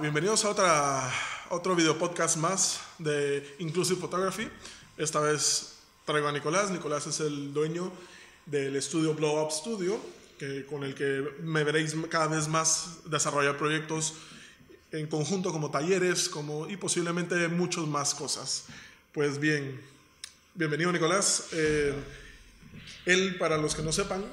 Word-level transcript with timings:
bienvenidos 0.00 0.46
a 0.46 0.50
otra, 0.50 1.12
otro 1.50 1.76
video 1.76 1.98
podcast 1.98 2.38
más 2.38 2.80
de 2.98 3.56
Inclusive 3.58 4.00
Photography. 4.00 4.48
Esta 4.96 5.20
vez 5.20 5.74
traigo 6.06 6.26
a 6.26 6.32
Nicolás. 6.32 6.70
Nicolás 6.70 7.06
es 7.06 7.20
el 7.20 7.52
dueño 7.52 7.92
del 8.46 8.76
estudio 8.76 9.12
Blow 9.14 9.42
Up 9.42 9.52
Studio, 9.52 10.00
que, 10.38 10.64
con 10.64 10.84
el 10.84 10.94
que 10.94 11.22
me 11.42 11.64
veréis 11.64 11.94
cada 12.08 12.28
vez 12.28 12.48
más 12.48 13.00
desarrollar 13.10 13.58
proyectos 13.58 14.14
en 14.90 15.06
conjunto 15.06 15.52
como 15.52 15.70
talleres 15.70 16.30
como, 16.30 16.68
y 16.70 16.78
posiblemente 16.78 17.48
muchas 17.48 17.84
más 17.84 18.14
cosas. 18.14 18.64
Pues 19.12 19.38
bien, 19.38 19.82
bienvenido 20.54 20.92
Nicolás. 20.92 21.48
Eh, 21.52 21.94
él, 23.04 23.36
para 23.38 23.58
los 23.58 23.74
que 23.74 23.82
no 23.82 23.92
sepan, 23.92 24.24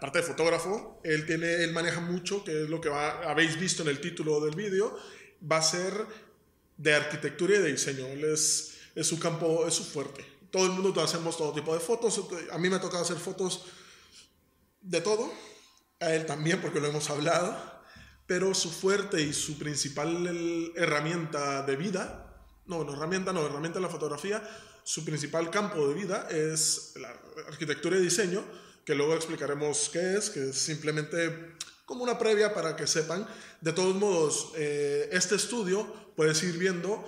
aparte 0.00 0.20
de 0.20 0.24
fotógrafo, 0.24 0.98
él, 1.04 1.26
tiene, 1.26 1.62
él 1.62 1.74
maneja 1.74 2.00
mucho, 2.00 2.42
que 2.42 2.62
es 2.62 2.70
lo 2.70 2.80
que 2.80 2.88
habéis 2.88 3.60
visto 3.60 3.82
en 3.82 3.90
el 3.90 4.00
título 4.00 4.40
del 4.40 4.56
vídeo, 4.56 4.98
va 5.40 5.58
a 5.58 5.62
ser 5.62 5.92
de 6.78 6.94
arquitectura 6.94 7.56
y 7.56 7.58
de 7.58 7.72
diseño. 7.72 8.06
Él 8.06 8.24
es, 8.24 8.78
es 8.94 9.06
su 9.06 9.20
campo, 9.20 9.66
es 9.66 9.74
su 9.74 9.84
fuerte. 9.84 10.24
Todo 10.50 10.64
el 10.64 10.72
mundo 10.72 10.98
hacemos 11.02 11.36
todo 11.36 11.52
tipo 11.52 11.74
de 11.74 11.80
fotos. 11.80 12.18
A 12.50 12.56
mí 12.56 12.70
me 12.70 12.76
ha 12.76 12.80
tocado 12.80 13.02
hacer 13.02 13.18
fotos 13.18 13.66
de 14.80 15.02
todo. 15.02 15.30
A 16.00 16.14
él 16.14 16.24
también, 16.24 16.62
porque 16.62 16.80
lo 16.80 16.86
hemos 16.86 17.10
hablado. 17.10 17.54
Pero 18.24 18.54
su 18.54 18.70
fuerte 18.70 19.20
y 19.20 19.34
su 19.34 19.58
principal 19.58 20.72
herramienta 20.76 21.62
de 21.62 21.76
vida, 21.76 22.42
no, 22.64 22.84
no 22.84 22.94
herramienta, 22.94 23.34
no, 23.34 23.44
herramienta 23.44 23.80
en 23.80 23.82
la 23.82 23.90
fotografía, 23.90 24.42
su 24.82 25.04
principal 25.04 25.50
campo 25.50 25.86
de 25.88 25.94
vida 25.94 26.26
es 26.30 26.94
la 26.96 27.14
arquitectura 27.48 27.98
y 27.98 28.00
diseño 28.00 28.42
luego 28.94 29.14
explicaremos 29.14 29.88
qué 29.92 30.16
es, 30.16 30.30
que 30.30 30.50
es 30.50 30.56
simplemente 30.56 31.54
como 31.90 32.04
una 32.04 32.18
previa 32.18 32.54
para 32.54 32.76
que 32.76 32.86
sepan. 32.86 33.26
De 33.60 33.72
todos 33.72 33.96
modos, 33.96 34.52
eh, 34.56 35.08
este 35.10 35.34
estudio 35.34 36.12
puedes 36.14 36.40
ir 36.44 36.56
viendo 36.56 37.04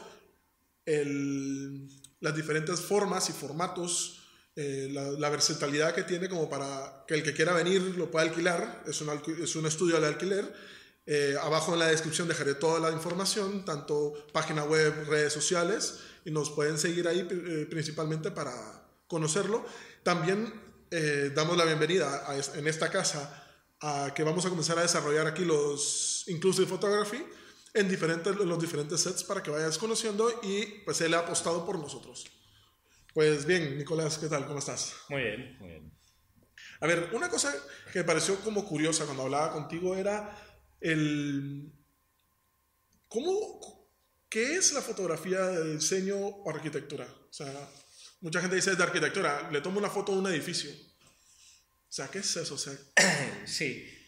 las 0.85 2.35
diferentes 2.35 2.81
formas 2.81 3.31
y 3.31 3.33
formatos, 3.33 4.25
eh, 4.57 4.89
la, 4.91 5.31
versatilidad 5.31 5.95
que 5.95 6.03
tiene 6.03 6.29
como 6.29 6.51
para 6.51 7.05
que 7.07 7.15
el 7.15 7.23
que 7.23 7.33
quiera 7.33 7.53
venir 7.53 7.81
lo 7.97 8.11
pueda 8.11 8.25
alquilar. 8.25 8.83
Es 8.85 9.01
un, 9.01 9.23
es 9.41 9.55
un 9.55 9.67
estudio 9.67 10.01
de 10.01 10.07
alquiler. 10.09 10.53
Eh, 11.07 11.37
abajo 11.41 11.75
en 11.75 11.79
la 11.79 11.87
descripción 11.87 12.27
dejaré 12.27 12.55
toda 12.55 12.81
la 12.81 12.91
información, 12.91 13.65
tanto 13.65 14.15
página 14.33 14.65
web, 14.65 15.07
redes 15.09 15.33
sociales, 15.33 16.01
y 16.25 16.33
nos 16.33 16.51
pueden 16.51 16.77
seguir 16.77 17.07
ahí 17.07 17.23
principalmente 17.71 18.33
para 18.33 18.53
conocerlo. 19.07 19.65
También 20.03 20.72
eh, 20.95 21.33
damos 21.35 21.57
la 21.57 21.65
bienvenida 21.65 22.23
en 22.55 22.69
esta 22.69 22.91
casa 22.91 23.43
a 23.81 24.13
que 24.15 24.23
vamos 24.23 24.45
a 24.45 24.51
comenzar 24.51 24.79
a 24.79 24.83
desarrollar 24.83 25.27
aquí 25.27 25.43
los 25.43 26.25
Inclusive 26.27 26.67
Photography 26.67 27.25
en 27.73 27.89
diferentes, 27.89 28.37
los 28.37 28.61
diferentes 28.61 29.01
sets 29.01 29.25
para 29.25 29.43
que 29.43 29.51
vayas 29.51 29.79
conociendo 29.79 30.31
y 30.43 30.67
pues 30.85 31.01
él 31.01 31.15
ha 31.15 31.21
apostado 31.21 31.65
por 31.65 31.79
nosotros. 31.79 32.27
Pues 33.15 33.47
bien, 33.47 33.79
Nicolás, 33.79 34.19
¿qué 34.19 34.27
tal? 34.27 34.47
¿Cómo 34.47 34.59
estás? 34.59 34.95
Muy 35.09 35.23
bien, 35.23 35.57
muy 35.59 35.69
bien. 35.71 35.93
A 36.81 36.87
ver, 36.87 37.09
una 37.15 37.31
cosa 37.31 37.55
que 37.91 38.01
me 38.01 38.05
pareció 38.05 38.37
como 38.41 38.67
curiosa 38.67 39.07
cuando 39.07 39.23
hablaba 39.23 39.53
contigo 39.53 39.95
era 39.95 40.37
el... 40.79 41.73
¿Cómo, 43.09 43.89
¿Qué 44.29 44.57
es 44.57 44.75
la 44.75 44.83
fotografía 44.83 45.41
de 45.41 45.75
diseño 45.75 46.17
o 46.19 46.51
arquitectura? 46.51 47.07
O 47.31 47.33
sea, 47.33 47.51
Mucha 48.23 48.41
gente 48.41 48.55
dice 48.55 48.77
de 48.77 48.83
arquitectura, 48.85 49.51
le 49.51 49.61
tomo 49.61 49.81
una 49.81 49.91
foto 49.91 50.13
de 50.13 50.19
un 50.19 50.27
edificio. 50.29 50.71
O 50.71 51.93
sea, 51.93 52.09
¿qué 52.09 52.19
es 52.19 52.37
eso? 52.37 52.57
sí. 53.45 53.99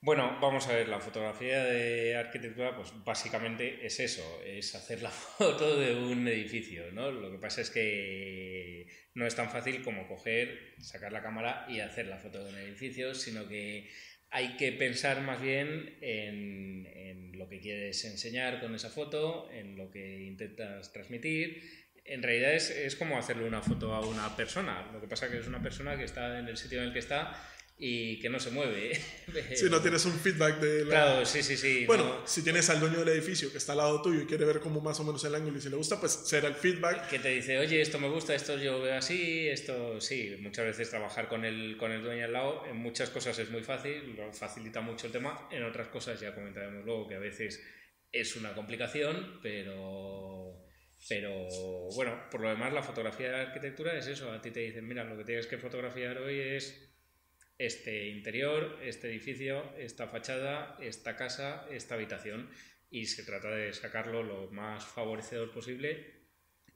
Bueno, 0.00 0.38
vamos 0.40 0.68
a 0.68 0.74
ver, 0.74 0.88
la 0.88 1.00
fotografía 1.00 1.64
de 1.64 2.14
arquitectura, 2.14 2.76
pues 2.76 2.92
básicamente 3.04 3.84
es 3.84 3.98
eso, 3.98 4.22
es 4.44 4.76
hacer 4.76 5.02
la 5.02 5.10
foto 5.38 5.76
de 5.76 5.92
un 5.92 6.28
edificio, 6.28 6.92
¿no? 6.92 7.10
Lo 7.10 7.32
que 7.32 7.38
pasa 7.38 7.62
es 7.62 7.70
que 7.70 8.86
no 9.14 9.26
es 9.26 9.34
tan 9.34 9.50
fácil 9.50 9.82
como 9.82 10.06
coger, 10.06 10.76
sacar 10.80 11.10
la 11.10 11.22
cámara 11.22 11.66
y 11.68 11.80
hacer 11.80 12.06
la 12.06 12.18
foto 12.18 12.44
de 12.44 12.50
un 12.50 12.58
edificio, 12.58 13.12
sino 13.12 13.48
que 13.48 13.90
hay 14.30 14.56
que 14.56 14.70
pensar 14.70 15.20
más 15.22 15.42
bien 15.42 15.98
en, 16.00 16.86
en 16.86 17.38
lo 17.38 17.48
que 17.48 17.58
quieres 17.58 18.04
enseñar 18.04 18.60
con 18.60 18.72
esa 18.76 18.90
foto, 18.90 19.50
en 19.50 19.76
lo 19.76 19.90
que 19.90 20.22
intentas 20.22 20.92
transmitir 20.92 21.83
en 22.04 22.22
realidad 22.22 22.54
es, 22.54 22.70
es, 22.70 22.96
como 22.96 23.18
hacerle 23.18 23.44
una 23.44 23.62
foto 23.62 23.94
a 23.94 24.00
una 24.06 24.36
persona. 24.36 24.90
Lo 24.92 25.00
que 25.00 25.06
pasa 25.06 25.26
es 25.26 25.32
que 25.32 25.38
es 25.38 25.46
una 25.46 25.62
persona 25.62 25.96
que 25.96 26.04
está 26.04 26.38
en 26.38 26.48
el 26.48 26.56
sitio 26.56 26.80
en 26.80 26.88
el 26.88 26.92
que 26.92 26.98
está 26.98 27.34
y 27.76 28.20
que 28.20 28.28
no 28.28 28.38
se 28.38 28.50
mueve. 28.50 28.92
Si 29.54 29.68
no 29.68 29.80
tienes 29.80 30.04
un 30.04 30.12
feedback 30.12 30.60
de 30.60 30.84
la... 30.84 30.90
Claro, 30.90 31.26
sí, 31.26 31.42
sí, 31.42 31.56
sí. 31.56 31.86
Bueno, 31.86 32.22
si 32.26 32.42
tienes 32.42 32.70
al 32.70 32.78
dueño 32.78 33.00
del 33.00 33.08
edificio 33.08 33.50
que 33.50 33.58
está 33.58 33.72
al 33.72 33.78
lado 33.78 34.00
tuyo 34.00 34.22
y 34.22 34.26
quiere 34.26 34.44
ver 34.44 34.60
cómo 34.60 34.80
más 34.80 35.00
o 35.00 35.04
menos 35.04 35.24
el 35.24 35.34
ángulo 35.34 35.58
y 35.58 35.60
si 35.60 35.70
le 35.70 35.76
gusta, 35.76 35.98
pues 35.98 36.12
será 36.12 36.48
el 36.48 36.54
feedback. 36.54 37.08
Que 37.08 37.18
te 37.18 37.30
dice, 37.30 37.58
oye, 37.58 37.80
esto 37.80 37.98
me 37.98 38.08
gusta, 38.08 38.34
esto 38.34 38.56
yo 38.58 38.80
veo 38.80 38.96
así, 38.96 39.48
esto 39.48 40.00
sí. 40.00 40.36
Muchas 40.40 40.66
veces 40.66 40.90
trabajar 40.90 41.28
con 41.28 41.44
el, 41.44 41.76
con 41.76 41.90
el 41.90 42.02
dueño 42.02 42.24
al 42.26 42.32
lado, 42.32 42.64
en 42.66 42.76
muchas 42.76 43.10
cosas 43.10 43.38
es 43.38 43.50
muy 43.50 43.62
fácil, 43.62 44.14
lo 44.16 44.32
facilita 44.32 44.80
mucho 44.80 45.06
el 45.06 45.12
tema. 45.12 45.48
En 45.50 45.64
otras 45.64 45.88
cosas 45.88 46.20
ya 46.20 46.34
comentaremos 46.34 46.84
luego 46.84 47.08
que 47.08 47.16
a 47.16 47.20
veces 47.20 47.60
es 48.12 48.36
una 48.36 48.54
complicación, 48.54 49.40
pero 49.42 50.63
pero 51.08 51.48
bueno, 51.94 52.28
por 52.30 52.40
lo 52.40 52.48
demás, 52.48 52.72
la 52.72 52.82
fotografía 52.82 53.30
de 53.30 53.36
arquitectura 53.36 53.96
es 53.96 54.06
eso. 54.06 54.30
A 54.32 54.40
ti 54.40 54.50
te 54.50 54.60
dicen, 54.60 54.86
mira, 54.86 55.04
lo 55.04 55.16
que 55.16 55.24
tienes 55.24 55.46
que 55.46 55.58
fotografiar 55.58 56.18
hoy 56.18 56.38
es 56.38 56.94
este 57.58 58.08
interior, 58.08 58.78
este 58.82 59.08
edificio, 59.08 59.76
esta 59.76 60.08
fachada, 60.08 60.76
esta 60.80 61.16
casa, 61.16 61.66
esta 61.70 61.94
habitación. 61.94 62.48
Y 62.90 63.06
se 63.06 63.24
trata 63.24 63.50
de 63.50 63.72
sacarlo 63.72 64.22
lo 64.22 64.50
más 64.50 64.84
favorecedor 64.84 65.52
posible 65.52 66.24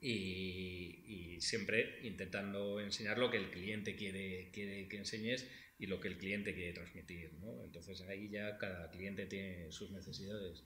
y, 0.01 1.39
siempre 1.41 2.01
intentando 2.03 2.81
enseñar 2.81 3.19
lo 3.19 3.31
que 3.31 3.37
el 3.37 3.51
cliente 3.51 3.95
quiere, 3.95 4.51
quiere 4.53 4.89
que 4.89 4.97
enseñes 4.97 5.49
y 5.79 5.87
lo 5.87 6.01
que 6.01 6.09
el 6.09 6.19
cliente 6.19 6.55
quiere 6.55 6.73
transmitir. 6.73 7.33
¿no? 7.35 7.65
Entonces 7.65 8.01
ahí 8.03 8.29
ya 8.29 8.59
cada 8.59 8.91
cliente 8.91 9.27
tiene 9.27 9.71
sus 9.71 9.91
necesidades. 9.93 10.65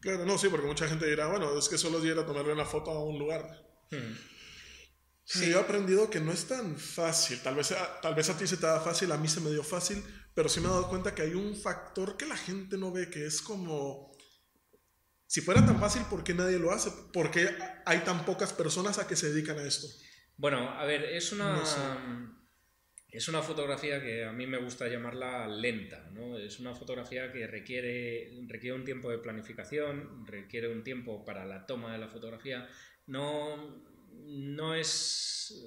Claro, 0.00 0.24
no, 0.24 0.38
sí, 0.38 0.48
porque 0.48 0.66
mucha 0.66 0.88
gente 0.88 1.06
dirá, 1.06 1.28
bueno, 1.28 1.58
es 1.58 1.68
que 1.68 1.78
solo 1.78 2.00
llega 2.00 2.22
a 2.22 2.26
tomarle 2.26 2.52
una 2.52 2.64
foto 2.64 2.90
a 2.90 3.04
un 3.04 3.18
lugar. 3.18 3.44
Hmm. 3.90 4.16
Sí. 5.24 5.50
Yo 5.50 5.58
he 5.58 5.60
aprendido 5.60 6.10
que 6.10 6.20
no 6.20 6.32
es 6.32 6.46
tan 6.46 6.76
fácil. 6.76 7.40
Tal 7.42 7.54
vez, 7.54 7.74
tal 8.02 8.14
vez 8.14 8.28
a 8.30 8.36
ti 8.36 8.46
se 8.46 8.56
te 8.56 8.66
da 8.66 8.80
fácil, 8.80 9.12
a 9.12 9.16
mí 9.16 9.28
se 9.28 9.40
me 9.40 9.50
dio 9.50 9.62
fácil, 9.62 10.02
pero 10.34 10.48
sí 10.48 10.60
me 10.60 10.66
he 10.66 10.70
dado 10.70 10.88
cuenta 10.88 11.14
que 11.14 11.22
hay 11.22 11.34
un 11.34 11.54
factor 11.56 12.16
que 12.16 12.26
la 12.26 12.36
gente 12.36 12.76
no 12.76 12.90
ve, 12.90 13.10
que 13.10 13.26
es 13.26 13.40
como, 13.40 14.10
si 15.30 15.40
fuera 15.40 15.64
tan 15.64 15.78
fácil, 15.78 16.02
¿por 16.10 16.24
qué 16.24 16.34
nadie 16.34 16.58
lo 16.58 16.72
hace? 16.72 16.90
¿Por 17.12 17.30
qué 17.30 17.56
hay 17.86 18.00
tan 18.00 18.24
pocas 18.24 18.52
personas 18.52 18.98
a 18.98 19.06
que 19.06 19.14
se 19.14 19.32
dedican 19.32 19.58
a 19.60 19.62
esto? 19.62 19.86
Bueno, 20.36 20.68
a 20.70 20.84
ver, 20.84 21.04
es 21.04 21.30
una... 21.30 21.62
Es 23.10 23.28
una 23.28 23.42
fotografía 23.42 24.00
que 24.00 24.24
a 24.24 24.32
mí 24.32 24.46
me 24.46 24.58
gusta 24.58 24.86
llamarla 24.86 25.48
lenta, 25.48 26.08
¿no? 26.12 26.38
Es 26.38 26.60
una 26.60 26.74
fotografía 26.74 27.32
que 27.32 27.46
requiere, 27.46 28.30
requiere 28.46 28.76
un 28.76 28.84
tiempo 28.84 29.10
de 29.10 29.18
planificación, 29.18 30.24
requiere 30.26 30.68
un 30.68 30.84
tiempo 30.84 31.24
para 31.24 31.44
la 31.44 31.66
toma 31.66 31.92
de 31.92 31.98
la 31.98 32.08
fotografía. 32.08 32.68
No, 33.08 33.82
no 34.26 34.74
es, 34.76 35.66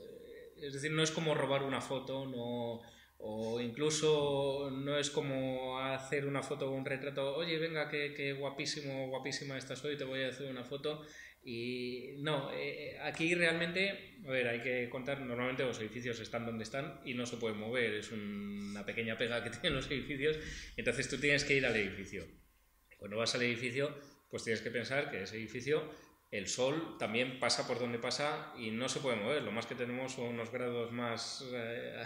es 0.61 0.73
decir, 0.73 0.91
no 0.91 1.03
es 1.03 1.11
como 1.11 1.35
robar 1.35 1.63
una 1.63 1.81
foto, 1.81 2.25
no, 2.25 2.81
o 3.17 3.59
incluso 3.59 4.69
no 4.71 4.97
es 4.97 5.09
como 5.09 5.79
hacer 5.79 6.25
una 6.25 6.43
foto 6.43 6.69
o 6.69 6.75
un 6.75 6.85
retrato, 6.85 7.35
oye, 7.35 7.57
venga, 7.57 7.89
qué, 7.89 8.13
qué 8.13 8.33
guapísimo, 8.33 9.09
guapísima 9.09 9.57
estás 9.57 9.83
hoy, 9.83 9.97
te 9.97 10.05
voy 10.05 10.23
a 10.23 10.29
hacer 10.29 10.49
una 10.49 10.63
foto 10.63 11.03
y 11.45 12.15
no, 12.19 12.51
eh, 12.53 12.97
aquí 13.01 13.35
realmente, 13.35 14.15
a 14.25 14.29
ver, 14.29 14.47
hay 14.47 14.61
que 14.61 14.89
contar, 14.89 15.19
normalmente 15.19 15.63
los 15.63 15.79
edificios 15.79 16.19
están 16.21 16.45
donde 16.45 16.63
están 16.63 17.01
y 17.03 17.13
no 17.15 17.25
se 17.25 17.35
pueden 17.35 17.59
mover, 17.59 17.95
es 17.95 18.11
una 18.11 18.85
pequeña 18.85 19.17
pega 19.17 19.43
que 19.43 19.49
tienen 19.61 19.75
los 19.75 19.91
edificios, 19.91 20.37
entonces 20.77 21.09
tú 21.09 21.17
tienes 21.17 21.43
que 21.43 21.55
ir 21.55 21.65
al 21.65 21.75
edificio. 21.75 22.25
Cuando 22.97 23.17
vas 23.17 23.35
al 23.35 23.43
edificio, 23.43 23.93
pues 24.29 24.45
tienes 24.45 24.61
que 24.61 24.71
pensar 24.71 25.11
que 25.11 25.23
ese 25.23 25.35
edificio, 25.35 25.91
el 26.31 26.47
sol 26.47 26.95
también 26.97 27.37
pasa 27.39 27.67
por 27.67 27.77
donde 27.77 27.99
pasa 27.99 28.53
y 28.57 28.71
no 28.71 28.87
se 28.87 29.01
puede 29.01 29.17
mover, 29.17 29.43
lo 29.43 29.51
más 29.51 29.65
que 29.65 29.75
tenemos 29.75 30.13
son 30.13 30.27
unos 30.27 30.49
grados 30.49 30.93
más, 30.93 31.45
eh, 31.53 32.03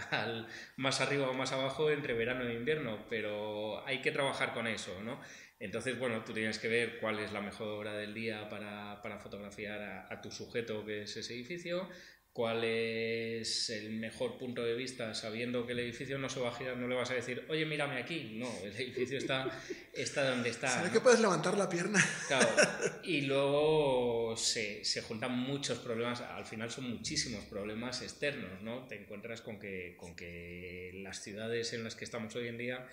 más 0.76 1.00
arriba 1.00 1.30
o 1.30 1.34
más 1.34 1.52
abajo 1.52 1.90
entre 1.92 2.14
verano 2.14 2.42
e 2.44 2.54
invierno, 2.54 3.06
pero 3.08 3.86
hay 3.86 4.02
que 4.02 4.10
trabajar 4.10 4.52
con 4.52 4.66
eso, 4.66 5.00
¿no? 5.04 5.20
Entonces, 5.60 5.98
bueno, 5.98 6.22
tú 6.24 6.32
tienes 6.32 6.58
que 6.58 6.68
ver 6.68 6.98
cuál 7.00 7.18
es 7.18 7.32
la 7.32 7.40
mejor 7.40 7.68
hora 7.68 7.94
del 7.94 8.14
día 8.14 8.48
para, 8.48 9.02
para 9.02 9.18
fotografiar 9.18 10.06
a, 10.08 10.20
tu 10.20 10.30
sujeto 10.30 10.84
que 10.84 11.02
es 11.02 11.16
ese 11.16 11.34
edificio, 11.34 11.88
cuál 12.32 12.62
es 12.62 13.68
el 13.70 13.90
mejor 13.90 14.38
punto 14.38 14.62
de 14.62 14.74
vista, 14.74 15.12
sabiendo 15.14 15.66
que 15.66 15.72
el 15.72 15.80
edificio 15.80 16.16
no 16.16 16.28
se 16.28 16.38
va 16.38 16.50
a 16.50 16.54
girar, 16.54 16.76
no 16.76 16.86
le 16.86 16.94
vas 16.94 17.10
a 17.10 17.14
decir, 17.14 17.44
oye, 17.48 17.66
mírame 17.66 17.96
aquí. 17.96 18.36
No, 18.38 18.48
el 18.62 18.72
edificio 18.72 19.18
está, 19.18 19.50
está 19.92 20.30
donde 20.30 20.50
está. 20.50 20.68
¿Sabes 20.68 20.92
que 20.92 21.00
puedes 21.00 21.18
levantar 21.18 21.58
la 21.58 21.68
pierna? 21.68 22.04
Claro. 22.28 22.48
Y 23.02 23.22
luego 23.22 24.36
se, 24.36 24.84
se, 24.84 25.00
juntan 25.00 25.32
muchos 25.32 25.78
problemas, 25.78 26.20
al 26.20 26.44
final 26.44 26.70
son 26.70 26.90
muchísimos 26.90 27.46
problemas 27.46 28.02
externos, 28.02 28.60
¿no? 28.60 28.86
Te 28.86 29.00
encuentras 29.00 29.40
con 29.40 29.58
que, 29.58 29.96
con 29.96 30.14
que 30.14 30.92
las 31.02 31.22
ciudades 31.22 31.72
en 31.72 31.84
las 31.84 31.94
que 31.94 32.04
estamos 32.04 32.36
hoy 32.36 32.48
en 32.48 32.58
día 32.58 32.86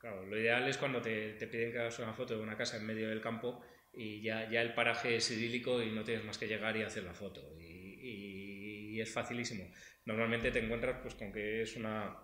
Claro, 0.00 0.24
lo 0.24 0.38
ideal 0.38 0.66
es 0.66 0.78
cuando 0.78 1.02
te, 1.02 1.34
te, 1.34 1.46
piden 1.46 1.72
que 1.72 1.78
hagas 1.78 1.98
una 1.98 2.14
foto 2.14 2.34
de 2.34 2.42
una 2.42 2.56
casa 2.56 2.78
en 2.78 2.86
medio 2.86 3.10
del 3.10 3.20
campo 3.20 3.60
y 3.92 4.22
ya, 4.22 4.48
ya 4.50 4.62
el 4.62 4.72
paraje 4.72 5.16
es 5.16 5.30
idílico 5.30 5.82
y 5.82 5.90
no 5.90 6.04
tienes 6.04 6.24
más 6.24 6.38
que 6.38 6.48
llegar 6.48 6.74
y 6.78 6.82
hacer 6.82 7.02
la 7.02 7.12
foto. 7.12 7.54
Y, 7.60 8.98
es 8.98 9.12
facilísimo. 9.12 9.64
Normalmente 10.04 10.50
te 10.50 10.58
encuentras 10.58 10.98
pues, 11.00 11.14
con 11.14 11.32
que 11.32 11.62
es 11.62 11.74
una, 11.74 12.18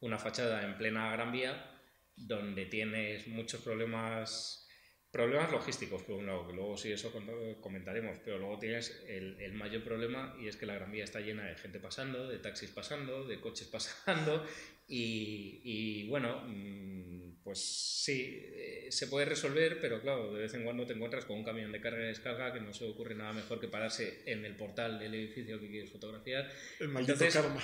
una 0.00 0.18
fachada 0.18 0.62
en 0.62 0.76
plena 0.76 1.10
Gran 1.12 1.32
Vía 1.32 1.80
donde 2.16 2.66
tienes 2.66 3.26
muchos 3.28 3.62
problemas 3.62 4.68
problemas 5.10 5.52
logísticos, 5.52 6.02
por 6.02 6.16
un 6.16 6.26
lado, 6.26 6.46
que 6.46 6.54
luego 6.54 6.76
sí 6.76 6.90
eso 6.90 7.12
comentaremos, 7.60 8.18
pero 8.24 8.38
luego 8.38 8.58
tienes 8.58 9.04
el, 9.06 9.38
el, 9.40 9.52
mayor 9.52 9.84
problema 9.84 10.34
y 10.40 10.48
es 10.48 10.56
que 10.56 10.64
la 10.64 10.74
Gran 10.74 10.90
Vía 10.90 11.04
está 11.04 11.20
llena 11.20 11.44
de 11.44 11.54
gente 11.54 11.78
pasando, 11.80 12.28
de 12.28 12.38
taxis 12.38 12.70
pasando, 12.70 13.24
de 13.24 13.38
coches 13.38 13.68
pasando 13.72 14.46
y, 14.94 15.62
y 15.64 16.08
bueno, 16.08 16.42
mm, 16.46 17.42
pues 17.42 17.60
sí, 18.04 18.42
eh, 18.54 18.88
se 18.90 19.06
puede 19.06 19.24
resolver, 19.24 19.80
pero 19.80 20.02
claro, 20.02 20.34
de 20.34 20.42
vez 20.42 20.52
en 20.52 20.64
cuando 20.64 20.84
te 20.84 20.92
encuentras 20.92 21.24
con 21.24 21.38
un 21.38 21.44
camión 21.44 21.72
de 21.72 21.80
carga 21.80 22.02
y 22.02 22.08
descarga 22.08 22.52
que 22.52 22.60
no 22.60 22.74
se 22.74 22.84
ocurre 22.84 23.14
nada 23.14 23.32
mejor 23.32 23.58
que 23.58 23.68
pararse 23.68 24.22
en 24.26 24.44
el 24.44 24.54
portal 24.54 24.98
del 24.98 25.14
edificio 25.14 25.58
que 25.58 25.70
quieres 25.70 25.90
fotografiar. 25.90 26.46
El 26.78 26.88
maldito 26.88 27.24
karma. 27.32 27.58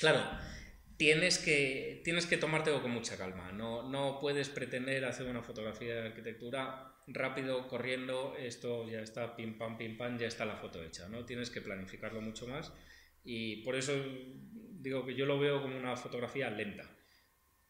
Claro, 0.00 0.22
tienes 0.96 1.36
que, 1.36 2.00
tienes 2.02 2.24
que 2.24 2.38
tomártelo 2.38 2.80
con 2.80 2.92
mucha 2.92 3.18
calma. 3.18 3.52
No, 3.52 3.86
no 3.86 4.18
puedes 4.18 4.48
pretender 4.48 5.04
hacer 5.04 5.26
una 5.26 5.42
fotografía 5.42 5.96
de 5.96 6.08
arquitectura 6.08 6.94
rápido, 7.06 7.68
corriendo, 7.68 8.34
esto 8.38 8.88
ya 8.88 9.02
está, 9.02 9.36
pim 9.36 9.58
pam, 9.58 9.76
pim 9.76 9.98
pam, 9.98 10.18
ya 10.18 10.28
está 10.28 10.46
la 10.46 10.56
foto 10.56 10.82
hecha. 10.82 11.10
¿no? 11.10 11.26
Tienes 11.26 11.50
que 11.50 11.60
planificarlo 11.60 12.22
mucho 12.22 12.46
más 12.46 12.72
y 13.24 13.62
por 13.62 13.74
eso 13.74 13.92
digo 14.84 15.04
que 15.06 15.14
yo 15.14 15.26
lo 15.26 15.38
veo 15.38 15.62
como 15.62 15.76
una 15.76 15.96
fotografía 15.96 16.50
lenta. 16.50 16.90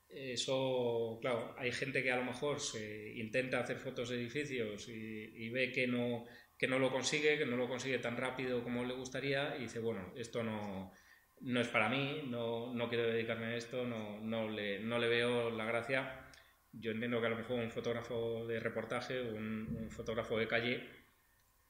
Eso, 0.09 1.19
claro, 1.21 1.55
hay 1.59 1.73
gente 1.73 2.03
que 2.03 2.13
a 2.13 2.17
lo 2.17 2.25
mejor 2.25 2.61
se 2.61 3.15
intenta 3.17 3.61
hacer 3.61 3.79
fotos 3.79 4.11
de 4.11 4.17
edificios 4.17 4.89
y, 4.89 4.93
y 4.93 5.49
ve 5.51 5.73
que 5.73 5.87
no, 5.87 6.25
que 6.57 6.69
no 6.69 6.79
lo 6.79 6.91
consigue, 6.91 7.39
que 7.39 7.47
no 7.47 7.57
lo 7.57 7.69
consigue 7.69 7.99
tan 7.99 8.17
rápido 8.17 8.63
como 8.63 8.85
le 8.85 8.95
gustaría 8.95 9.57
y 9.57 9.63
dice, 9.63 9.81
bueno, 9.81 10.13
esto 10.17 10.43
no, 10.43 10.93
no 11.41 11.61
es 11.61 11.69
para 11.69 11.89
mí, 11.89 12.23
no, 12.29 12.73
no 12.75 12.89
quiero 12.89 13.07
dedicarme 13.07 13.47
a 13.47 13.57
esto, 13.57 13.85
no, 13.85 14.21
no, 14.21 14.49
le, 14.49 14.81
no 14.81 14.99
le 14.99 15.09
veo 15.09 15.51
la 15.51 15.65
gracia. 15.65 16.31
Yo 16.73 16.91
entiendo 16.93 17.21
que 17.21 17.27
a 17.27 17.31
lo 17.31 17.37
mejor 17.37 17.61
un 17.61 17.71
fotógrafo 17.71 18.47
de 18.47 18.61
reportaje, 18.61 19.21
un, 19.21 19.77
un 19.79 19.91
fotógrafo 19.91 20.39
de 20.39 20.49
calle, 20.49 20.89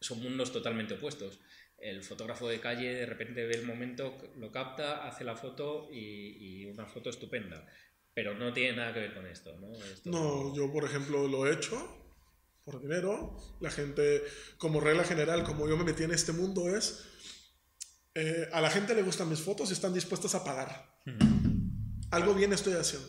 son 0.01 0.23
mundos 0.23 0.53
totalmente 0.53 0.95
opuestos. 0.95 1.41
El 1.79 2.03
fotógrafo 2.03 2.49
de 2.49 2.61
calle 2.61 2.95
de 2.95 3.07
repente 3.07 3.45
ve 3.45 3.55
el 3.55 3.67
momento, 3.67 4.17
lo 4.37 4.51
capta, 4.51 5.07
hace 5.07 5.25
la 5.25 5.37
foto 5.37 5.89
y, 5.93 6.63
y 6.63 6.67
una 6.67 6.87
foto 6.87 7.11
estupenda. 7.11 7.67
Pero 8.15 8.35
no 8.35 8.53
tiene 8.53 8.77
nada 8.77 8.95
que 8.95 9.01
ver 9.01 9.15
con 9.15 9.27
esto, 9.27 9.57
¿no? 9.59 9.73
no, 10.05 10.55
yo 10.55 10.73
por 10.73 10.85
ejemplo 10.85 11.27
lo 11.27 11.47
he 11.47 11.55
hecho 11.55 12.05
por 12.65 12.81
dinero. 12.81 13.37
La 13.61 13.71
gente, 13.71 14.23
como 14.57 14.81
regla 14.81 15.05
general, 15.05 15.45
como 15.45 15.69
yo 15.69 15.77
me 15.77 15.85
metí 15.85 16.05
en 16.05 16.13
este 16.13 16.33
mundo, 16.33 16.75
es 16.75 17.05
eh, 18.15 18.49
a 18.53 18.61
la 18.61 18.71
gente 18.71 18.95
le 18.95 19.03
gustan 19.03 19.29
mis 19.29 19.41
fotos 19.41 19.71
y 19.71 19.73
están 19.73 19.93
dispuestas 19.93 20.35
a 20.35 20.45
pagar. 20.45 20.89
Algo 22.11 22.35
bien 22.35 22.53
estoy 22.53 22.75
haciendo. 22.75 23.09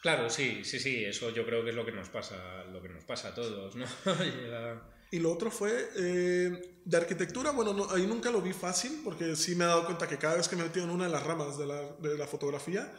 claro, 0.00 0.30
sí, 0.30 0.64
sí, 0.64 0.78
sí, 0.78 1.04
eso 1.04 1.30
yo 1.30 1.44
creo 1.44 1.64
que 1.64 1.70
es 1.70 1.76
lo 1.76 1.84
que 1.84 1.92
nos 1.92 2.08
pasa, 2.08 2.64
lo 2.66 2.80
que 2.80 2.88
nos 2.88 3.04
pasa 3.04 3.28
a 3.28 3.34
todos, 3.34 3.74
¿no? 3.74 3.86
Y 5.10 5.18
lo 5.18 5.32
otro 5.32 5.50
fue 5.50 5.90
eh, 5.96 6.80
de 6.84 6.96
arquitectura, 6.96 7.50
bueno, 7.50 7.88
ahí 7.90 8.06
nunca 8.06 8.30
lo 8.30 8.40
vi 8.40 8.52
fácil, 8.52 9.00
porque 9.04 9.34
sí 9.36 9.54
me 9.54 9.64
he 9.64 9.66
dado 9.66 9.84
cuenta 9.84 10.06
que 10.06 10.18
cada 10.18 10.36
vez 10.36 10.48
que 10.48 10.56
me 10.56 10.62
he 10.62 10.66
metido 10.66 10.84
en 10.84 10.92
una 10.92 11.06
de 11.06 11.12
las 11.12 11.24
ramas 11.24 11.58
de 11.58 11.66
la, 11.66 11.82
de 12.00 12.16
la 12.16 12.26
fotografía, 12.26 12.92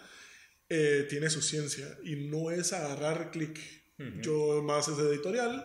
eh, 0.68 1.06
tiene 1.10 1.30
su 1.30 1.42
ciencia 1.42 1.88
y 2.04 2.16
no 2.16 2.52
es 2.52 2.74
agarrar 2.74 3.32
clic. 3.32 3.60
Yo 4.24 4.64
más 4.64 4.88
es 4.88 4.98
de 4.98 5.10
editorial 5.10 5.64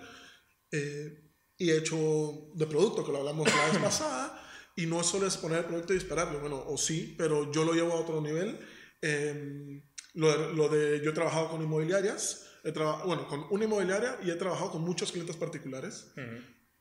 y 1.59 1.71
he 1.71 1.79
hecho 1.79 2.51
de 2.55 2.67
producto, 2.67 3.05
que 3.05 3.13
lo 3.13 3.19
hablamos 3.19 3.49
la 3.49 3.67
vez 3.67 3.79
pasada. 3.83 4.43
Y 4.77 4.85
no 4.87 5.03
solo 5.03 5.27
es 5.27 5.39
poner 5.39 5.61
el 5.61 5.65
proyecto 5.65 5.95
y 5.95 5.99
dispararlo, 5.99 6.39
bueno, 6.41 6.63
o 6.67 6.77
sí, 6.77 7.15
pero 7.17 7.51
yo 7.51 7.65
lo 7.65 7.73
llevo 7.73 7.95
a 7.95 8.01
otro 8.01 8.21
nivel. 8.21 8.59
Em, 9.01 9.83
lo, 10.15 10.53
lo, 10.53 10.69
de, 10.69 11.01
yo 11.03 11.11
he 11.11 11.15
trabajado 11.15 11.49
con 11.51 11.63
inmobiliarias, 11.63 12.46
he 12.67 12.73
bueno, 13.07 13.29
con 13.29 13.47
una 13.51 13.65
inmobiliaria 13.65 14.19
y 14.25 14.31
he 14.31 14.35
trabajado 14.35 14.73
con 14.73 14.83
muchos 14.83 15.13
clientes 15.13 15.37
particulares. 15.37 16.09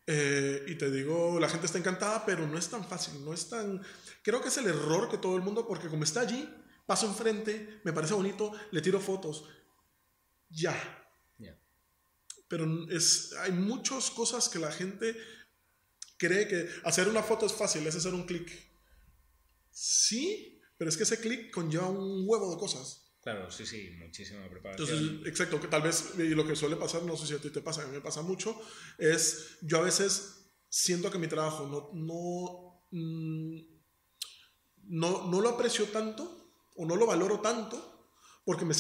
Eh, 0.08 0.66
y 0.68 0.76
te 0.76 0.90
digo, 0.90 1.40
la 1.40 1.48
gente 1.48 1.68
está 1.68 1.78
encantada, 1.78 2.26
pero 2.26 2.48
no 2.48 2.58
es 2.58 2.70
tan 2.70 2.84
fácil, 2.88 3.24
no 3.24 3.34
es 3.34 3.50
tan... 3.50 3.82
Creo 4.24 4.42
que 4.42 4.50
es 4.50 4.58
el 4.58 4.68
error 4.68 5.10
que 5.10 5.18
todo 5.18 5.36
el 5.36 5.44
mundo, 5.44 5.68
porque 5.68 5.88
como 5.88 6.04
está 6.04 6.22
allí, 6.22 6.50
paso 6.86 7.08
enfrente, 7.08 7.82
me 7.84 7.94
parece 7.94 8.14
bonito, 8.14 8.52
le 8.72 8.82
tiro 8.82 9.00
fotos, 9.00 9.46
ya. 10.50 10.76
Pero 12.48 12.68
es, 12.90 13.34
hay 13.40 13.52
muchas 13.52 14.12
cosas 14.12 14.50
que 14.50 14.60
la 14.60 14.72
gente 14.72 15.18
cree 16.18 16.48
que 16.48 16.70
hacer 16.84 17.08
una 17.08 17.24
foto 17.24 17.46
es 17.46 17.54
fácil, 17.54 17.86
es 17.88 17.96
hacer 17.96 18.14
un 18.14 18.26
clic. 18.26 18.52
Sí, 19.72 20.62
pero 20.78 20.90
es 20.90 20.98
que 20.98 21.04
ese 21.04 21.20
clic 21.20 21.52
conlleva 21.52 21.90
un 21.90 22.24
huevo 22.28 22.52
de 22.52 22.58
cosas. 22.60 23.05
Claro, 23.25 23.51
sí, 23.51 23.66
sí, 23.66 23.89
muchísima 23.98 24.48
preparación. 24.48 24.88
Entonces, 24.88 25.27
exacto, 25.27 25.60
que 25.60 25.68
tal 25.68 25.81
vez, 25.81 26.13
y 26.18 26.30
lo 26.30 26.48
que 26.48 26.56
suele 26.56 26.77
pasar, 26.77 27.04
no 27.04 27.18
sé 27.18 27.27
si 27.27 27.33
a 27.33 27.39
ti 27.39 27.50
te 27.50 27.60
pasa, 27.60 27.81
a 27.81 27.88
mí 27.88 27.92
me 27.92 28.00
pasa 28.00 28.22
mucho, 28.22 28.56
es 28.98 29.57
yo 29.62 29.80
a 29.80 29.81
veces 29.81 30.51
siento 30.69 31.10
que 31.10 31.18
mi 31.18 31.27
trabajo 31.27 31.68
no, 31.68 31.89
no, 31.94 32.88
mm, 32.92 33.60
no, 34.89 35.27
no 35.27 35.42
lo 35.42 35.50
aprecio 35.50 35.86
tanto 35.86 36.54
o 36.75 36.86
no 36.86 36.95
lo 36.95 37.07
valoro 37.07 37.42
tanto 37.42 38.12
porque 38.45 38.63
me, 38.63 38.75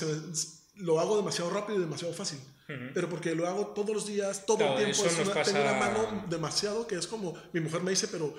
lo 0.75 0.99
hago 0.99 1.17
demasiado 1.17 1.49
rápido 1.49 1.79
y 1.79 1.81
demasiado 1.81 2.13
fácil 2.13 2.39
pero 2.93 3.09
porque 3.09 3.35
lo 3.35 3.47
hago 3.47 3.67
todos 3.67 3.93
los 3.93 4.07
días, 4.07 4.45
todo 4.45 4.77
el 4.77 4.93
tiempo. 4.93 5.03
Tengo 5.43 5.61
una 5.61 5.73
mano 5.73 6.25
demasiado 6.27 6.87
que 6.87 6.95
es 6.95 7.05
como, 7.05 7.33
mi 7.53 7.59
mujer 7.59 7.83
me 7.83 7.91
dice, 7.91 8.07
pero 8.07 8.33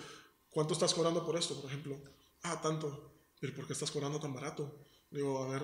¿cuánto 0.50 0.74
estás 0.74 0.92
cobrando 0.94 1.24
por 1.24 1.36
esto, 1.36 1.60
por 1.60 1.70
ejemplo? 1.70 1.96
Ah, 2.42 2.60
tanto. 2.60 3.12
¿Pero 3.38 3.54
por 3.54 3.66
qué 3.66 3.74
estás 3.74 3.90
cobrando 3.90 4.18
tan 4.18 4.34
barato? 4.34 4.84
Digo, 5.16 5.42
a 5.42 5.48
ver, 5.50 5.62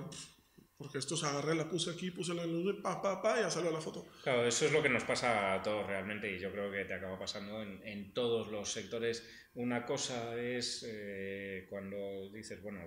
porque 0.78 0.96
esto 0.96 1.14
se 1.14 1.26
agarré, 1.26 1.54
la 1.54 1.68
puse 1.68 1.90
aquí, 1.90 2.10
puse 2.10 2.32
la 2.32 2.46
luz, 2.46 2.80
pa, 2.82 3.02
pa, 3.02 3.20
pa, 3.20 3.38
y 3.38 3.42
ya 3.42 3.50
salió 3.50 3.70
la 3.70 3.82
foto. 3.82 4.06
Claro, 4.22 4.46
eso 4.46 4.64
es 4.64 4.72
lo 4.72 4.82
que 4.82 4.88
nos 4.88 5.04
pasa 5.04 5.52
a 5.54 5.62
todos 5.62 5.86
realmente 5.86 6.34
y 6.34 6.40
yo 6.40 6.50
creo 6.50 6.72
que 6.72 6.86
te 6.86 6.94
acaba 6.94 7.18
pasando 7.18 7.62
en, 7.62 7.86
en 7.86 8.14
todos 8.14 8.48
los 8.48 8.72
sectores. 8.72 9.28
Una 9.54 9.84
cosa 9.84 10.40
es 10.40 10.86
eh, 10.88 11.66
cuando 11.68 12.30
dices, 12.32 12.62
bueno, 12.62 12.80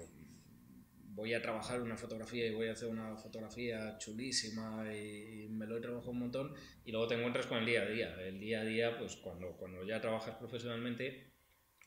voy 1.16 1.34
a 1.36 1.42
trabajar 1.42 1.82
una 1.82 1.96
fotografía 1.96 2.48
y 2.48 2.54
voy 2.54 2.68
a 2.68 2.74
hacer 2.74 2.90
una 2.90 3.16
fotografía 3.16 3.98
chulísima 4.00 4.94
y, 4.94 5.48
me 5.50 5.68
lo 5.68 5.78
he 5.78 5.82
trabajado 5.82 6.12
un 6.12 6.20
montón 6.20 6.54
y 6.84 6.92
luego 6.92 7.08
te 7.08 7.16
encuentras 7.16 7.46
con 7.46 7.60
el 7.60 7.66
día 7.66 7.84
a 7.84 7.86
día. 7.86 8.16
El 8.22 8.40
día 8.40 8.62
a 8.62 8.66
día, 8.66 8.98
pues 8.98 9.16
cuando, 9.18 9.56
cuando 9.56 9.86
ya 9.86 10.02
trabajas 10.02 10.36
profesionalmente, 10.36 11.32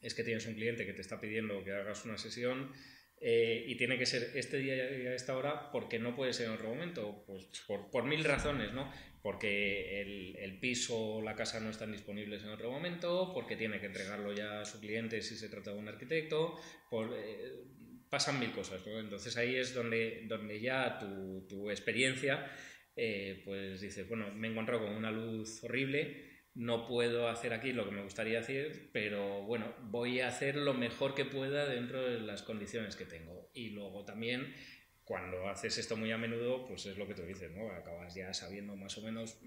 es 0.00 0.14
que 0.14 0.23
tienes 0.23 0.47
un 0.47 0.54
cliente 0.54 0.87
que 0.87 0.94
te 0.94 1.02
está 1.02 1.20
pidiendo 1.20 1.62
que 1.64 1.73
hagas 1.73 2.04
una 2.04 2.16
sesión 2.16 2.73
eh, 3.20 3.64
y 3.66 3.75
tiene 3.75 3.98
que 3.98 4.06
ser 4.06 4.30
este 4.34 4.58
día 4.58 4.75
y 4.76 5.06
a 5.06 5.14
esta 5.14 5.37
hora 5.37 5.72
porque 5.72 5.98
no 5.98 6.14
puede 6.14 6.32
ser 6.32 6.46
en 6.46 6.52
otro 6.52 6.68
momento, 6.68 7.25
pues 7.26 7.46
por, 7.66 7.90
por 7.90 8.04
mil 8.04 8.22
razones, 8.25 8.72
¿no? 8.72 8.92
Porque 9.22 10.00
el, 10.00 10.37
el, 10.37 10.58
piso 10.60 11.16
o 11.16 11.22
la 11.22 11.34
casa 11.34 11.58
no 11.58 11.70
están 11.70 11.90
disponibles 11.90 12.44
en 12.44 12.50
otro 12.50 12.70
momento, 12.70 13.32
porque 13.34 13.56
tiene 13.56 13.80
que 13.80 13.87
entregarlo 13.87 14.32
ya 14.32 14.60
a 14.60 14.64
su 14.64 14.78
cliente 14.80 15.20
si 15.22 15.37
se 15.37 15.48
trata 15.48 15.72
de 15.72 15.78
un 15.78 15.88
arquitecto, 15.88 16.56
eh, 16.92 17.54
pasan 18.08 18.38
mil 18.38 18.52
cosas, 18.52 18.80
Entonces 18.87 19.37
ahí 19.37 19.56
es 19.56 19.75
donde, 19.75 20.22
donde 20.26 20.60
ya 20.60 20.98
tu, 20.98 21.46
tu 21.48 21.70
experiencia, 21.70 22.50
eh, 22.94 23.42
pues 23.44 23.80
dices, 23.80 24.08
bueno, 24.08 24.32
me 24.32 24.48
he 24.48 24.50
encontrado 24.52 24.84
con 24.84 24.94
una 24.94 25.10
luz 25.10 25.62
horrible, 25.64 26.27
no 26.58 26.88
puedo 26.88 27.28
hacer 27.28 27.54
aquí 27.54 27.72
lo 27.72 27.84
que 27.84 27.92
me 27.92 28.02
gustaría 28.02 28.40
hacer, 28.40 28.90
pero 28.92 29.42
bueno, 29.44 29.72
voy 29.82 30.18
a 30.18 30.26
hacer 30.26 30.56
lo 30.56 30.74
mejor 30.74 31.14
que 31.14 31.24
pueda 31.24 31.66
dentro 31.66 32.02
de 32.02 32.18
las 32.18 32.42
condiciones 32.42 32.96
que 32.96 33.04
tengo. 33.04 33.48
Y 33.54 33.70
luego 33.70 34.04
también, 34.04 34.56
cuando 35.04 35.48
haces 35.48 35.78
esto 35.78 35.96
muy 35.96 36.10
a 36.10 36.18
menudo, 36.18 36.66
pues 36.66 36.84
es 36.86 36.98
lo 36.98 37.06
que 37.06 37.14
tú 37.14 37.22
dices, 37.22 37.52
¿no? 37.52 37.70
Acabas 37.70 38.12
ya 38.16 38.34
sabiendo 38.34 38.74
más 38.74 38.98
o 38.98 39.02
menos 39.02 39.38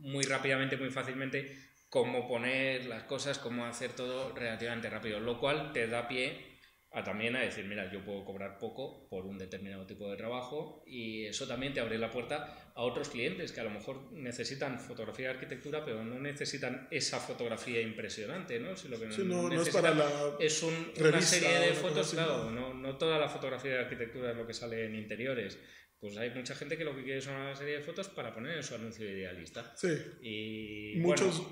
muy 0.00 0.24
rápidamente, 0.24 0.78
muy 0.78 0.88
fácilmente, 0.88 1.54
cómo 1.90 2.26
poner 2.26 2.86
las 2.86 3.02
cosas, 3.02 3.38
cómo 3.38 3.66
hacer 3.66 3.90
todo 3.90 4.34
relativamente 4.34 4.88
rápido, 4.88 5.20
lo 5.20 5.38
cual 5.38 5.74
te 5.74 5.86
da 5.86 6.08
pie 6.08 6.55
a 6.96 7.04
también 7.04 7.36
a 7.36 7.40
decir, 7.40 7.66
mira, 7.66 7.92
yo 7.92 8.02
puedo 8.02 8.24
cobrar 8.24 8.56
poco 8.56 9.06
por 9.10 9.26
un 9.26 9.36
determinado 9.36 9.86
tipo 9.86 10.10
de 10.10 10.16
trabajo 10.16 10.82
y 10.86 11.26
eso 11.26 11.46
también 11.46 11.74
te 11.74 11.80
abre 11.80 11.98
la 11.98 12.10
puerta 12.10 12.72
a 12.74 12.80
otros 12.80 13.10
clientes 13.10 13.52
que 13.52 13.60
a 13.60 13.64
lo 13.64 13.70
mejor 13.70 14.12
necesitan 14.12 14.80
fotografía 14.80 15.26
de 15.26 15.34
arquitectura, 15.34 15.84
pero 15.84 16.02
no 16.02 16.18
necesitan 16.18 16.88
esa 16.90 17.20
fotografía 17.20 17.82
impresionante, 17.82 18.58
¿no? 18.58 18.74
Si 18.78 18.88
lo 18.88 18.98
que 18.98 19.08
no, 19.08 19.52
es 19.52 19.68
para 19.68 19.94
la 19.94 20.36
es 20.40 20.62
una 20.62 21.20
serie 21.20 21.58
de 21.58 21.74
fotos, 21.74 22.12
claro, 22.14 22.50
no, 22.50 22.72
no 22.72 22.96
toda 22.96 23.18
la 23.18 23.28
fotografía 23.28 23.72
de 23.72 23.78
arquitectura 23.80 24.30
es 24.30 24.36
lo 24.38 24.46
que 24.46 24.54
sale 24.54 24.86
en 24.86 24.94
interiores. 24.94 25.58
Pues 26.00 26.16
hay 26.16 26.30
mucha 26.30 26.54
gente 26.54 26.78
que 26.78 26.84
lo 26.84 26.94
que 26.96 27.02
quiere 27.02 27.18
es 27.18 27.26
una 27.26 27.54
serie 27.54 27.78
de 27.78 27.82
fotos 27.82 28.08
para 28.08 28.32
poner 28.32 28.56
en 28.56 28.62
su 28.62 28.74
anuncio 28.74 29.06
idealista. 29.06 29.74
Sí. 29.76 29.88
Y 30.22 30.98
muchos, 31.00 31.42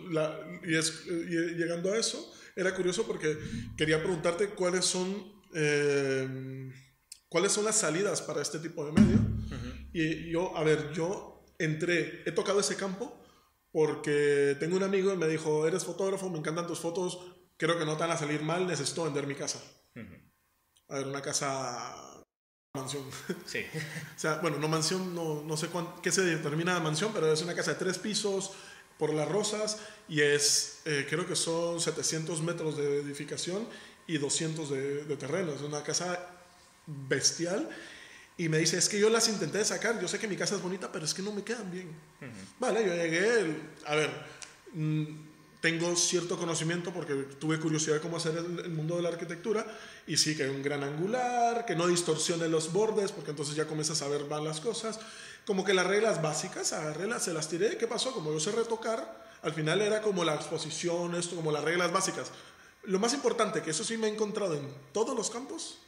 y, 0.62 0.74
es, 0.74 1.06
y 1.06 1.54
llegando 1.54 1.92
a 1.92 1.98
eso, 1.98 2.32
era 2.56 2.74
curioso 2.74 3.06
porque 3.06 3.36
quería 3.76 3.98
preguntarte 3.98 4.48
cuáles 4.48 4.84
son 4.84 5.33
eh, 5.54 6.72
cuáles 7.28 7.52
son 7.52 7.64
las 7.64 7.76
salidas 7.76 8.22
para 8.22 8.42
este 8.42 8.58
tipo 8.58 8.84
de 8.84 8.92
medio. 8.92 9.18
Y 9.92 10.30
yo, 10.30 10.56
a 10.56 10.64
ver, 10.64 10.92
yo 10.92 11.44
entré, 11.58 12.22
he 12.26 12.32
tocado 12.32 12.60
ese 12.60 12.76
campo 12.76 13.24
porque 13.70 14.56
tengo 14.60 14.76
un 14.76 14.82
amigo 14.82 15.12
y 15.12 15.16
me 15.16 15.28
dijo, 15.28 15.66
eres 15.66 15.84
fotógrafo, 15.84 16.30
me 16.30 16.38
encantan 16.38 16.66
tus 16.66 16.80
fotos, 16.80 17.18
creo 17.56 17.78
que 17.78 17.84
no 17.84 17.96
te 17.96 18.02
van 18.02 18.12
a 18.12 18.16
salir 18.16 18.42
mal, 18.42 18.66
necesito 18.66 19.04
vender 19.04 19.26
mi 19.26 19.34
casa. 19.34 19.60
A 20.88 20.96
ver, 20.96 21.06
una 21.06 21.22
casa 21.22 22.24
mansión. 22.74 23.04
Sí. 23.46 23.64
o 24.16 24.18
sea, 24.18 24.38
bueno, 24.38 24.58
no 24.58 24.68
mansión, 24.68 25.14
no, 25.14 25.42
no 25.42 25.56
sé 25.56 25.68
qué 26.02 26.10
se 26.10 26.22
determina 26.22 26.78
mansión, 26.80 27.12
pero 27.12 27.32
es 27.32 27.42
una 27.42 27.54
casa 27.54 27.72
de 27.72 27.78
tres 27.78 27.98
pisos 27.98 28.52
por 28.98 29.12
las 29.12 29.28
rosas 29.28 29.78
y 30.08 30.20
es, 30.20 30.80
eh, 30.84 31.06
creo 31.08 31.26
que 31.26 31.36
son 31.36 31.80
700 31.80 32.42
metros 32.42 32.76
de 32.76 33.00
edificación 33.00 33.66
y 34.06 34.18
200 34.18 34.70
de, 34.70 35.04
de 35.04 35.16
terreno. 35.16 35.52
Es 35.52 35.62
una 35.62 35.82
casa 35.82 36.18
bestial. 36.86 37.68
Y 38.36 38.48
me 38.48 38.58
dice, 38.58 38.78
es 38.78 38.88
que 38.88 38.98
yo 38.98 39.08
las 39.10 39.28
intenté 39.28 39.64
sacar, 39.64 40.00
yo 40.00 40.08
sé 40.08 40.18
que 40.18 40.26
mi 40.26 40.36
casa 40.36 40.56
es 40.56 40.62
bonita, 40.62 40.90
pero 40.90 41.04
es 41.04 41.14
que 41.14 41.22
no 41.22 41.32
me 41.32 41.44
quedan 41.44 41.70
bien. 41.70 41.94
Vale, 42.58 42.84
yo 42.84 42.92
llegué, 42.92 43.62
a 43.86 43.94
ver, 43.94 44.10
mm, 44.72 45.04
tengo 45.60 45.94
cierto 45.94 46.36
conocimiento 46.36 46.92
porque 46.92 47.14
tuve 47.38 47.60
curiosidad 47.60 47.94
de 47.94 48.00
cómo 48.00 48.16
hacer 48.16 48.36
el, 48.36 48.70
mundo 48.70 48.96
de 48.96 49.02
la 49.02 49.10
arquitectura 49.10 49.64
y 50.06 50.16
sí 50.16 50.36
que 50.36 50.42
hay 50.42 50.48
un 50.48 50.64
gran 50.64 50.82
angular, 50.82 51.64
que 51.64 51.76
no 51.76 51.86
distorsione 51.86 52.48
los 52.48 52.72
bordes 52.72 53.12
porque 53.12 53.30
entonces 53.30 53.54
ya 53.54 53.66
comienzas 53.66 54.02
a 54.02 54.08
ver 54.08 54.24
mal 54.24 54.42
las 54.42 54.60
cosas. 54.60 54.98
Como 55.46 55.64
que 55.64 55.72
las 55.72 55.86
reglas 55.86 56.20
básicas, 56.20 56.72
agarré, 56.72 57.06
las, 57.06 57.22
se 57.22 57.32
las 57.32 57.48
tiré, 57.48 57.76
¿qué 57.76 57.86
pasó? 57.86 58.12
Como 58.12 58.32
yo 58.32 58.40
sé 58.40 58.50
retocar, 58.50 59.24
al 59.42 59.52
final 59.52 59.80
era 59.80 60.02
como 60.02 60.24
la 60.24 60.34
exposición, 60.34 61.14
esto, 61.14 61.36
como 61.36 61.52
las 61.52 61.62
reglas 61.62 61.92
básicas. 61.92 62.32
Lo 62.86 62.98
más 62.98 63.14
importante, 63.14 63.62
que 63.62 63.70
eso 63.70 63.84
sí 63.84 63.96
me 63.96 64.08
he 64.08 64.10
encontrado 64.10 64.54
en 64.54 64.68
todos 64.92 65.16
los 65.16 65.30
campos, 65.30 65.78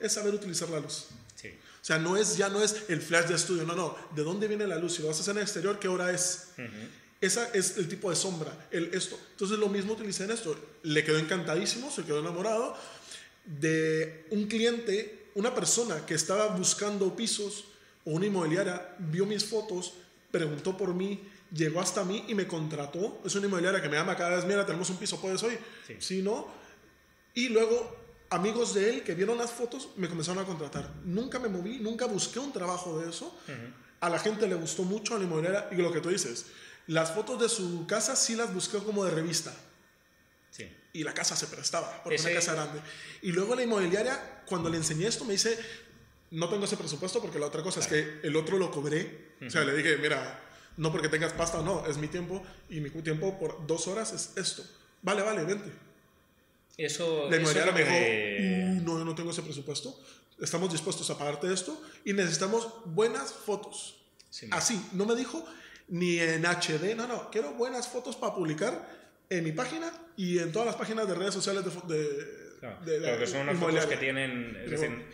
es 0.00 0.12
saber 0.12 0.34
utilizar 0.34 0.68
la 0.70 0.80
luz. 0.80 1.06
Sí. 1.34 1.48
O 1.48 1.84
sea, 1.84 1.98
no 1.98 2.16
es, 2.16 2.36
ya 2.36 2.48
no 2.48 2.62
es 2.62 2.84
el 2.88 3.00
flash 3.00 3.26
de 3.26 3.34
estudio, 3.34 3.64
no, 3.64 3.74
no. 3.74 3.96
¿De 4.14 4.22
dónde 4.22 4.48
viene 4.48 4.66
la 4.66 4.76
luz? 4.76 4.94
Si 4.94 5.02
lo 5.02 5.10
haces 5.10 5.26
en 5.28 5.36
el 5.36 5.42
exterior, 5.42 5.78
¿qué 5.78 5.88
hora 5.88 6.12
es? 6.12 6.48
Esa 7.20 7.48
es 7.52 7.76
el 7.78 7.88
tipo 7.88 8.10
de 8.10 8.16
sombra, 8.16 8.68
el, 8.70 8.90
esto. 8.94 9.18
Entonces 9.32 9.58
lo 9.58 9.68
mismo 9.68 9.94
utilicé 9.94 10.24
en 10.24 10.32
esto. 10.32 10.56
Le 10.82 11.04
quedó 11.04 11.18
encantadísimo, 11.18 11.90
se 11.90 12.04
quedó 12.04 12.20
enamorado 12.20 12.76
de 13.44 14.26
un 14.30 14.46
cliente, 14.46 15.30
una 15.34 15.54
persona 15.54 16.04
que 16.04 16.14
estaba 16.14 16.48
buscando 16.48 17.16
pisos 17.16 17.64
o 18.04 18.10
una 18.10 18.26
inmobiliaria, 18.26 18.94
vio 18.98 19.26
mis 19.26 19.44
fotos, 19.44 19.94
preguntó 20.30 20.76
por 20.76 20.94
mí, 20.94 21.28
llegó 21.52 21.80
hasta 21.80 22.04
mí 22.04 22.24
y 22.28 22.34
me 22.34 22.46
contrató. 22.46 23.20
Es 23.24 23.34
una 23.34 23.46
inmobiliaria 23.46 23.80
que 23.80 23.88
me 23.88 23.96
llama 23.96 24.16
cada 24.16 24.36
vez, 24.36 24.44
mira, 24.44 24.64
tenemos 24.64 24.88
un 24.90 24.96
piso, 24.96 25.20
¿puedes 25.20 25.42
hoy? 25.42 25.58
Sí. 25.86 25.96
Si 25.98 26.22
no. 26.22 26.48
Y 27.34 27.48
luego 27.48 27.96
amigos 28.30 28.74
de 28.74 28.90
él 28.90 29.02
que 29.02 29.14
vieron 29.14 29.38
las 29.38 29.50
fotos 29.50 29.90
me 29.96 30.08
comenzaron 30.08 30.42
a 30.42 30.46
contratar. 30.46 30.90
Nunca 31.04 31.38
me 31.38 31.48
moví, 31.48 31.78
nunca 31.78 32.06
busqué 32.06 32.38
un 32.38 32.52
trabajo 32.52 32.98
de 32.98 33.10
eso. 33.10 33.36
A 34.00 34.08
la 34.08 34.18
gente 34.18 34.46
le 34.46 34.54
gustó 34.54 34.84
mucho 34.84 35.14
a 35.14 35.18
la 35.18 35.24
inmobiliaria 35.24 35.68
y 35.72 35.76
lo 35.76 35.92
que 35.92 36.00
tú 36.00 36.08
dices, 36.08 36.46
las 36.86 37.12
fotos 37.12 37.40
de 37.40 37.48
su 37.48 37.86
casa 37.86 38.16
sí 38.16 38.36
las 38.36 38.52
busqué 38.52 38.78
como 38.78 39.04
de 39.04 39.10
revista. 39.10 39.52
Sí. 40.50 40.70
Y 40.92 41.02
la 41.04 41.14
casa 41.14 41.36
se 41.36 41.46
prestaba, 41.46 42.02
porque 42.02 42.20
una 42.20 42.32
casa 42.32 42.54
grande. 42.54 42.80
Y 43.22 43.32
luego 43.32 43.54
la 43.54 43.62
inmobiliaria, 43.62 44.42
cuando 44.46 44.70
le 44.70 44.76
enseñé 44.76 45.06
esto, 45.06 45.24
me 45.24 45.32
dice, 45.32 45.58
no 46.30 46.48
tengo 46.48 46.64
ese 46.64 46.76
presupuesto 46.76 47.20
porque 47.20 47.38
la 47.38 47.46
otra 47.46 47.62
cosa 47.62 47.80
es 47.80 47.86
que 47.86 48.20
el 48.22 48.36
otro 48.36 48.58
lo 48.58 48.70
cobré. 48.70 49.34
O 49.46 49.50
sea, 49.50 49.64
le 49.64 49.76
dije, 49.76 49.96
mira, 49.98 50.47
no 50.78 50.92
porque 50.92 51.08
tengas 51.08 51.32
pasta 51.32 51.58
o 51.58 51.62
no, 51.62 51.86
es 51.86 51.98
mi 51.98 52.06
tiempo 52.06 52.42
y 52.70 52.80
mi 52.80 52.88
tiempo 52.90 53.38
por 53.38 53.66
dos 53.66 53.86
horas 53.88 54.12
es 54.12 54.32
esto. 54.36 54.64
Vale, 55.02 55.22
vale, 55.22 55.44
vente. 55.44 55.70
Eso, 56.76 57.28
la 57.28 57.36
inmobiliaria 57.36 57.72
me 57.72 57.80
dijo, 57.80 57.92
uh, 57.92 58.84
no, 58.84 58.98
yo 58.98 59.04
no 59.04 59.14
tengo 59.14 59.32
ese 59.32 59.42
presupuesto, 59.42 60.00
estamos 60.40 60.70
dispuestos 60.70 61.10
a 61.10 61.18
pagarte 61.18 61.52
esto 61.52 61.82
y 62.04 62.12
necesitamos 62.12 62.68
buenas 62.84 63.32
fotos. 63.32 63.96
Así, 64.52 64.80
no 64.92 65.04
me 65.04 65.16
dijo 65.16 65.44
ni 65.88 66.20
en 66.20 66.46
HD, 66.46 66.94
no, 66.94 67.08
no, 67.08 67.30
quiero 67.30 67.52
buenas 67.54 67.88
fotos 67.88 68.14
para 68.14 68.34
publicar 68.34 68.88
en 69.28 69.42
mi 69.42 69.50
página 69.50 69.92
y 70.16 70.38
en 70.38 70.52
todas 70.52 70.66
las 70.66 70.76
páginas 70.76 71.08
de 71.08 71.14
redes 71.14 71.34
sociales 71.34 71.64
de... 71.64 71.98
de, 72.84 73.00
de, 73.00 73.18
que 73.18 73.26
son 73.26 73.40
unas 73.40 73.58
fotos 73.58 73.86
que 73.86 73.96
tienen, 73.96 74.56
es 74.64 74.70
decir, 74.70 75.06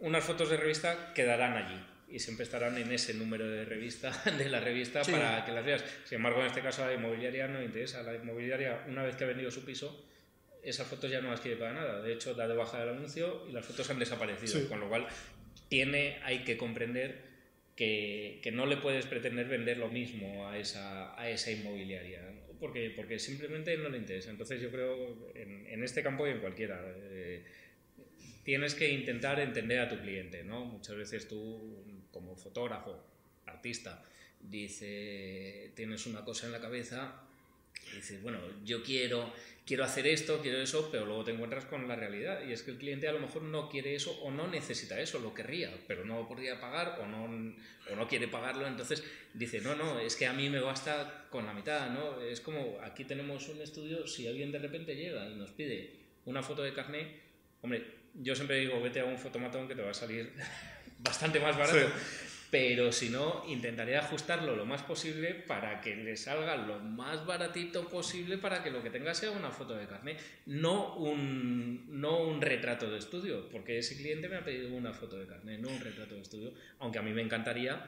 unas 0.00 0.24
fotos 0.24 0.50
de 0.50 0.56
revista 0.56 1.14
quedarán 1.14 1.52
allí 1.52 1.95
y 2.08 2.18
siempre 2.18 2.44
estarán 2.44 2.78
en 2.78 2.92
ese 2.92 3.14
número 3.14 3.48
de 3.48 3.64
revista 3.64 4.10
de 4.38 4.48
la 4.48 4.60
revista 4.60 5.02
para 5.02 5.44
que 5.44 5.52
las 5.52 5.64
veas. 5.64 5.84
Sin 6.04 6.16
embargo, 6.16 6.40
en 6.40 6.46
este 6.46 6.60
caso 6.60 6.84
a 6.84 6.88
la 6.88 6.94
inmobiliaria 6.94 7.48
no 7.48 7.62
interesa. 7.62 8.02
La 8.02 8.14
inmobiliaria, 8.14 8.84
una 8.88 9.02
vez 9.02 9.16
que 9.16 9.24
ha 9.24 9.26
vendido 9.26 9.50
su 9.50 9.64
piso, 9.64 10.06
esas 10.62 10.86
fotos 10.86 11.10
ya 11.10 11.20
no 11.20 11.30
las 11.30 11.40
quiere 11.40 11.56
para 11.56 11.72
nada. 11.72 12.02
De 12.02 12.12
hecho, 12.12 12.34
da 12.34 12.46
de 12.46 12.54
baja 12.54 12.80
del 12.80 12.90
anuncio 12.90 13.46
y 13.48 13.52
las 13.52 13.64
fotos 13.64 13.90
han 13.90 13.98
desaparecido. 13.98 14.68
Con 14.68 14.80
lo 14.80 14.88
cual, 14.88 15.06
tiene, 15.68 16.18
hay 16.22 16.44
que 16.44 16.56
comprender 16.56 17.24
que, 17.74 18.40
que, 18.42 18.52
no 18.52 18.66
le 18.66 18.76
puedes 18.76 19.06
pretender 19.06 19.48
vender 19.48 19.78
lo 19.78 19.88
mismo 19.88 20.48
a 20.48 20.58
esa, 20.58 21.20
a 21.20 21.28
esa 21.28 21.50
inmobiliaria, 21.50 22.22
porque, 22.58 22.90
porque 22.94 23.18
simplemente 23.18 23.76
no 23.76 23.88
le 23.88 23.98
interesa. 23.98 24.30
Entonces, 24.30 24.60
yo 24.60 24.70
creo, 24.70 25.32
en, 25.34 25.66
en 25.66 25.82
este 25.82 26.02
campo 26.02 26.26
y 26.26 26.30
en 26.30 26.40
cualquiera, 26.40 26.80
eh, 27.10 27.44
tienes 28.46 28.76
que 28.76 28.88
intentar 28.88 29.40
entender 29.40 29.80
a 29.80 29.88
tu 29.88 29.98
cliente. 29.98 30.44
¿no? 30.44 30.64
Muchas 30.64 30.96
veces 30.96 31.28
tú, 31.28 31.84
como 32.16 32.36
fotógrafo, 32.36 32.98
artista, 33.46 34.02
dice, 34.40 35.72
tienes 35.74 36.06
una 36.06 36.24
cosa 36.24 36.46
en 36.46 36.52
la 36.52 36.60
cabeza 36.60 37.22
y 37.92 37.96
dices, 37.96 38.22
bueno, 38.22 38.38
yo 38.64 38.82
quiero 38.82 39.32
quiero 39.66 39.82
hacer 39.82 40.06
esto, 40.06 40.40
quiero 40.40 40.58
eso, 40.58 40.88
pero 40.92 41.04
luego 41.04 41.24
te 41.24 41.32
encuentras 41.32 41.64
con 41.64 41.88
la 41.88 41.96
realidad 41.96 42.46
y 42.46 42.52
es 42.52 42.62
que 42.62 42.70
el 42.70 42.78
cliente 42.78 43.08
a 43.08 43.12
lo 43.12 43.18
mejor 43.18 43.42
no 43.42 43.68
quiere 43.68 43.96
eso 43.96 44.12
o 44.22 44.30
no 44.30 44.46
necesita 44.46 45.00
eso, 45.00 45.18
lo 45.18 45.34
querría, 45.34 45.76
pero 45.88 46.04
no 46.04 46.26
podría 46.28 46.60
pagar 46.60 47.00
o 47.02 47.06
no, 47.06 47.24
o 47.24 47.96
no 47.96 48.08
quiere 48.08 48.28
pagarlo, 48.28 48.66
entonces 48.66 49.02
dice, 49.34 49.60
no, 49.60 49.74
no, 49.74 49.98
es 49.98 50.14
que 50.14 50.26
a 50.26 50.32
mí 50.32 50.48
me 50.48 50.60
basta 50.60 51.26
con 51.30 51.44
la 51.46 51.52
mitad, 51.52 51.90
¿no? 51.90 52.20
Es 52.20 52.40
como, 52.40 52.78
aquí 52.80 53.04
tenemos 53.04 53.48
un 53.48 53.60
estudio, 53.60 54.06
si 54.06 54.28
alguien 54.28 54.52
de 54.52 54.60
repente 54.60 54.94
llega 54.94 55.28
y 55.28 55.34
nos 55.34 55.50
pide 55.50 55.90
una 56.26 56.44
foto 56.44 56.62
de 56.62 56.72
carné, 56.72 57.20
hombre, 57.60 57.84
yo 58.14 58.36
siempre 58.36 58.60
digo, 58.60 58.80
vete 58.80 59.00
a 59.00 59.04
un 59.04 59.18
fotomatón 59.18 59.66
que 59.66 59.74
te 59.74 59.82
va 59.82 59.90
a 59.90 59.94
salir 59.94 60.32
bastante 60.98 61.40
más 61.40 61.56
barato. 61.56 61.90
Pero 62.50 62.92
si 62.92 63.08
no, 63.08 63.42
intentaré 63.48 63.96
ajustarlo 63.96 64.54
lo 64.54 64.64
más 64.64 64.82
posible 64.82 65.34
para 65.34 65.80
que 65.80 65.96
le 65.96 66.16
salga 66.16 66.56
lo 66.56 66.78
más 66.78 67.26
baratito 67.26 67.88
posible 67.88 68.38
para 68.38 68.62
que 68.62 68.70
lo 68.70 68.82
que 68.82 68.90
tenga 68.90 69.14
sea 69.14 69.32
una 69.32 69.50
foto 69.50 69.74
de 69.74 69.86
carne, 69.86 70.16
no 70.46 70.94
un, 70.94 72.00
no 72.00 72.20
un 72.20 72.40
retrato 72.40 72.88
de 72.88 72.98
estudio, 72.98 73.48
porque 73.50 73.78
ese 73.78 73.96
cliente 73.96 74.28
me 74.28 74.36
ha 74.36 74.44
pedido 74.44 74.74
una 74.74 74.92
foto 74.92 75.18
de 75.18 75.26
carne, 75.26 75.58
no 75.58 75.68
un 75.68 75.80
retrato 75.80 76.14
de 76.14 76.22
estudio, 76.22 76.54
aunque 76.78 77.00
a 77.00 77.02
mí 77.02 77.12
me 77.12 77.22
encantaría 77.22 77.84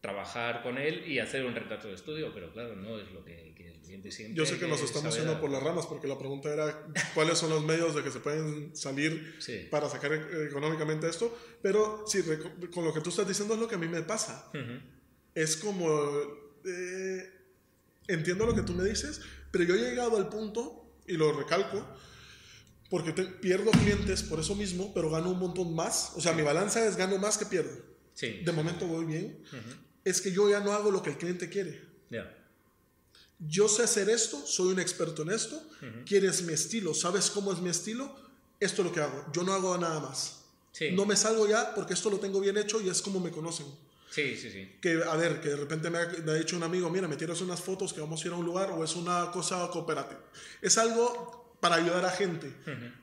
trabajar 0.00 0.62
con 0.62 0.78
él 0.78 1.04
y 1.06 1.18
hacer 1.18 1.44
un 1.44 1.54
retrato 1.54 1.88
de 1.88 1.94
estudio, 1.94 2.32
pero 2.32 2.52
claro, 2.52 2.76
no 2.76 2.98
es 2.98 3.10
lo 3.12 3.24
que, 3.24 3.48
el 3.48 3.80
cliente 3.82 4.10
siempre... 4.12 4.36
Yo 4.36 4.46
sé 4.46 4.58
que 4.58 4.68
nos 4.68 4.80
estamos 4.80 5.16
yendo 5.16 5.40
por 5.40 5.50
las 5.50 5.62
ramas, 5.62 5.86
porque 5.86 6.06
la 6.06 6.18
pregunta 6.18 6.52
era 6.52 6.86
cuáles 7.14 7.38
son 7.38 7.50
los 7.50 7.64
medios 7.64 7.94
de 7.94 8.02
que 8.02 8.10
se 8.10 8.20
pueden 8.20 8.74
salir 8.76 9.38
para 9.70 9.88
sacar 9.88 10.12
económicamente 10.48 11.08
esto, 11.08 11.36
pero 11.62 12.04
sí, 12.06 12.20
con 12.72 12.84
lo 12.84 12.92
que 12.92 13.00
tú 13.00 13.10
estás 13.10 13.26
diciendo 13.26 13.54
es 13.54 13.60
lo 13.60 13.68
que 13.68 13.74
a 13.74 13.78
mí 13.78 13.88
me 13.88 14.02
pasa. 14.02 14.50
Es 15.34 15.56
como... 15.56 15.88
Eh, 16.64 17.32
entiendo 18.08 18.46
lo 18.46 18.54
que 18.54 18.62
tú 18.62 18.72
me 18.72 18.84
dices, 18.84 19.20
pero 19.50 19.64
yo 19.64 19.74
he 19.74 19.90
llegado 19.90 20.16
al 20.16 20.28
punto, 20.28 20.86
y 21.06 21.14
lo 21.14 21.32
recalco, 21.32 21.84
porque 22.90 23.12
pierdo 23.12 23.70
clientes 23.72 24.22
por 24.22 24.38
eso 24.40 24.54
mismo, 24.54 24.92
pero 24.94 25.10
gano 25.10 25.30
un 25.30 25.38
montón 25.38 25.74
más. 25.74 26.12
O 26.16 26.20
sea, 26.20 26.32
mi 26.32 26.42
balanza 26.42 26.86
es 26.86 26.96
gano 26.96 27.18
más 27.18 27.38
que 27.38 27.46
pierdo. 27.46 27.76
Sí. 28.14 28.42
De 28.44 28.52
momento 28.52 28.86
voy 28.86 29.04
bien 29.04 29.42
es 30.06 30.20
que 30.20 30.30
yo 30.30 30.48
ya 30.48 30.60
no 30.60 30.72
hago 30.72 30.92
lo 30.92 31.02
que 31.02 31.10
el 31.10 31.18
cliente 31.18 31.48
quiere. 31.48 31.82
Yo 33.40 33.68
sé 33.68 33.82
hacer 33.82 34.08
esto, 34.08 34.46
soy 34.46 34.72
un 34.72 34.78
experto 34.78 35.22
en 35.22 35.30
esto, 35.30 35.60
quieres 36.06 36.42
mi 36.42 36.52
estilo, 36.52 36.94
sabes 36.94 37.28
cómo 37.28 37.52
es 37.52 37.58
mi 37.58 37.70
estilo, 37.70 38.14
esto 38.60 38.82
es 38.82 38.88
lo 38.88 38.94
que 38.94 39.00
hago, 39.00 39.26
yo 39.32 39.42
no 39.42 39.52
hago 39.52 39.76
nada 39.76 39.98
más. 40.00 40.44
No 40.92 41.06
me 41.06 41.16
salgo 41.16 41.48
ya 41.48 41.74
porque 41.74 41.94
esto 41.94 42.08
lo 42.08 42.20
tengo 42.20 42.38
bien 42.40 42.56
hecho 42.56 42.80
y 42.80 42.88
es 42.88 43.02
como 43.02 43.18
me 43.18 43.32
conocen. 43.32 43.66
Sí, 44.10 44.36
sí, 44.36 44.50
sí. 44.50 44.76
Que, 44.80 45.02
a 45.02 45.16
ver, 45.16 45.40
que 45.40 45.48
de 45.48 45.56
repente 45.56 45.90
me 45.90 45.98
ha, 45.98 46.06
me 46.24 46.32
ha, 46.32 46.34
dicho 46.34 46.56
un 46.56 46.62
amigo, 46.62 46.88
mira, 46.88 47.08
me 47.08 47.16
tienes 47.16 47.40
unas 47.40 47.60
fotos 47.60 47.92
que 47.92 48.00
vamos 48.00 48.22
a 48.22 48.28
ir 48.28 48.32
a 48.32 48.36
un 48.36 48.46
lugar 48.46 48.70
o 48.70 48.84
es 48.84 48.94
una 48.94 49.30
cosa 49.32 49.68
cooperativa. 49.70 50.20
Es 50.62 50.78
algo 50.78 51.45
para 51.60 51.76
ayudar 51.76 52.04
a 52.04 52.10
gente. 52.10 52.52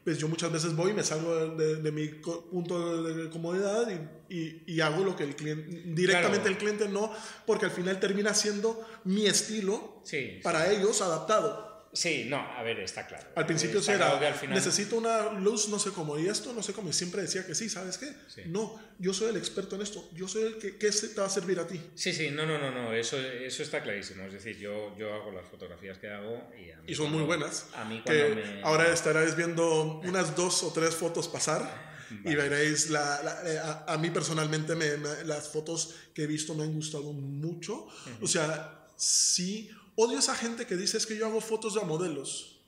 Pues 0.03 0.17
yo 0.17 0.27
muchas 0.27 0.51
veces 0.51 0.75
voy, 0.75 0.93
me 0.93 1.03
salgo 1.03 1.55
de, 1.55 1.91
mi 1.91 2.07
punto 2.07 3.03
de, 3.03 3.29
comodidad 3.29 3.87
y, 4.29 4.63
y, 4.65 4.81
hago 4.81 5.03
lo 5.03 5.15
que 5.15 5.23
el 5.23 5.35
cliente, 5.35 5.83
directamente 5.85 6.49
el 6.49 6.57
cliente 6.57 6.87
no, 6.87 7.11
porque 7.45 7.65
al 7.65 7.71
final 7.71 7.99
termina 7.99 8.33
siendo 8.33 8.85
mi 9.03 9.25
estilo 9.25 10.03
para 10.43 10.71
ellos 10.71 11.01
adaptado. 11.01 11.72
Sí, 11.93 12.25
no, 12.27 12.37
a 12.37 12.63
ver, 12.63 12.79
está 12.79 13.05
claro. 13.05 13.27
Al 13.35 13.45
principio 13.45 13.79
sí 13.81 13.91
era, 13.91 14.19
necesito 14.49 14.97
una 14.97 15.31
luz, 15.33 15.69
no 15.69 15.77
sé 15.77 15.91
cómo, 15.91 16.17
y 16.17 16.27
esto, 16.27 16.51
no 16.51 16.63
sé 16.63 16.73
cómo, 16.73 16.89
y 16.89 16.93
siempre 16.93 17.21
decía 17.21 17.45
que 17.45 17.53
sí, 17.53 17.69
¿sabes 17.69 17.99
qué? 17.99 18.11
No, 18.47 18.79
yo 18.97 19.13
soy 19.13 19.29
el 19.29 19.37
experto 19.37 19.75
en 19.75 19.83
esto, 19.83 20.09
yo 20.15 20.27
soy 20.27 20.43
el 20.43 20.57
que, 20.57 20.77
que 20.77 20.89
te 20.91 21.21
va 21.21 21.27
a 21.27 21.29
servir 21.29 21.59
a 21.59 21.67
ti. 21.67 21.79
Sí, 21.93 22.11
sí, 22.11 22.31
no, 22.31 22.47
no, 22.47 22.57
no, 22.57 22.71
no, 22.71 22.93
eso, 22.93 23.19
eso 23.19 23.61
está 23.61 23.83
clarísimo, 23.83 24.23
es 24.23 24.33
decir, 24.33 24.57
yo, 24.57 24.97
yo 24.97 25.13
hago 25.13 25.31
las 25.31 25.47
fotografías 25.47 25.99
que 25.99 26.09
hago 26.09 26.51
y, 26.59 26.71
a 26.71 26.77
mí 26.77 26.83
y 26.87 26.95
son 26.95 27.11
muy 27.11 27.23
buenas. 27.23 27.67
A 27.75 27.85
mí 27.85 28.01
cuando 28.03 28.35
me... 28.35 28.61
Ahora 28.63 28.91
estaréis 28.91 29.35
viendo 29.35 29.99
unas 30.03 30.35
dos 30.35 30.63
o 30.63 30.73
tres 30.73 30.95
fotos 30.95 31.27
pasar. 31.27 31.93
Y 32.25 32.35
veréis, 32.35 32.91
la, 32.91 33.41
eh, 33.43 33.59
a, 33.87 33.97
mí 33.97 34.11
personalmente 34.11 34.75
me, 34.75 34.97
las 35.25 35.47
fotos 35.47 35.95
que 36.13 36.23
he 36.23 36.27
visto 36.27 36.53
me 36.53 36.63
han 36.63 36.73
gustado 36.73 37.11
mucho. 37.11 37.87
O 38.21 38.27
sea, 38.27 38.87
sí 38.95 39.71
Odio 39.95 40.17
a 40.17 40.19
esa 40.19 40.35
gente 40.35 40.65
que 40.65 40.75
dice 40.75 40.97
es 40.97 41.05
que 41.05 41.17
yo 41.17 41.25
hago 41.25 41.41
fotos 41.41 41.75
de 41.75 41.81
modelos. 41.81 42.61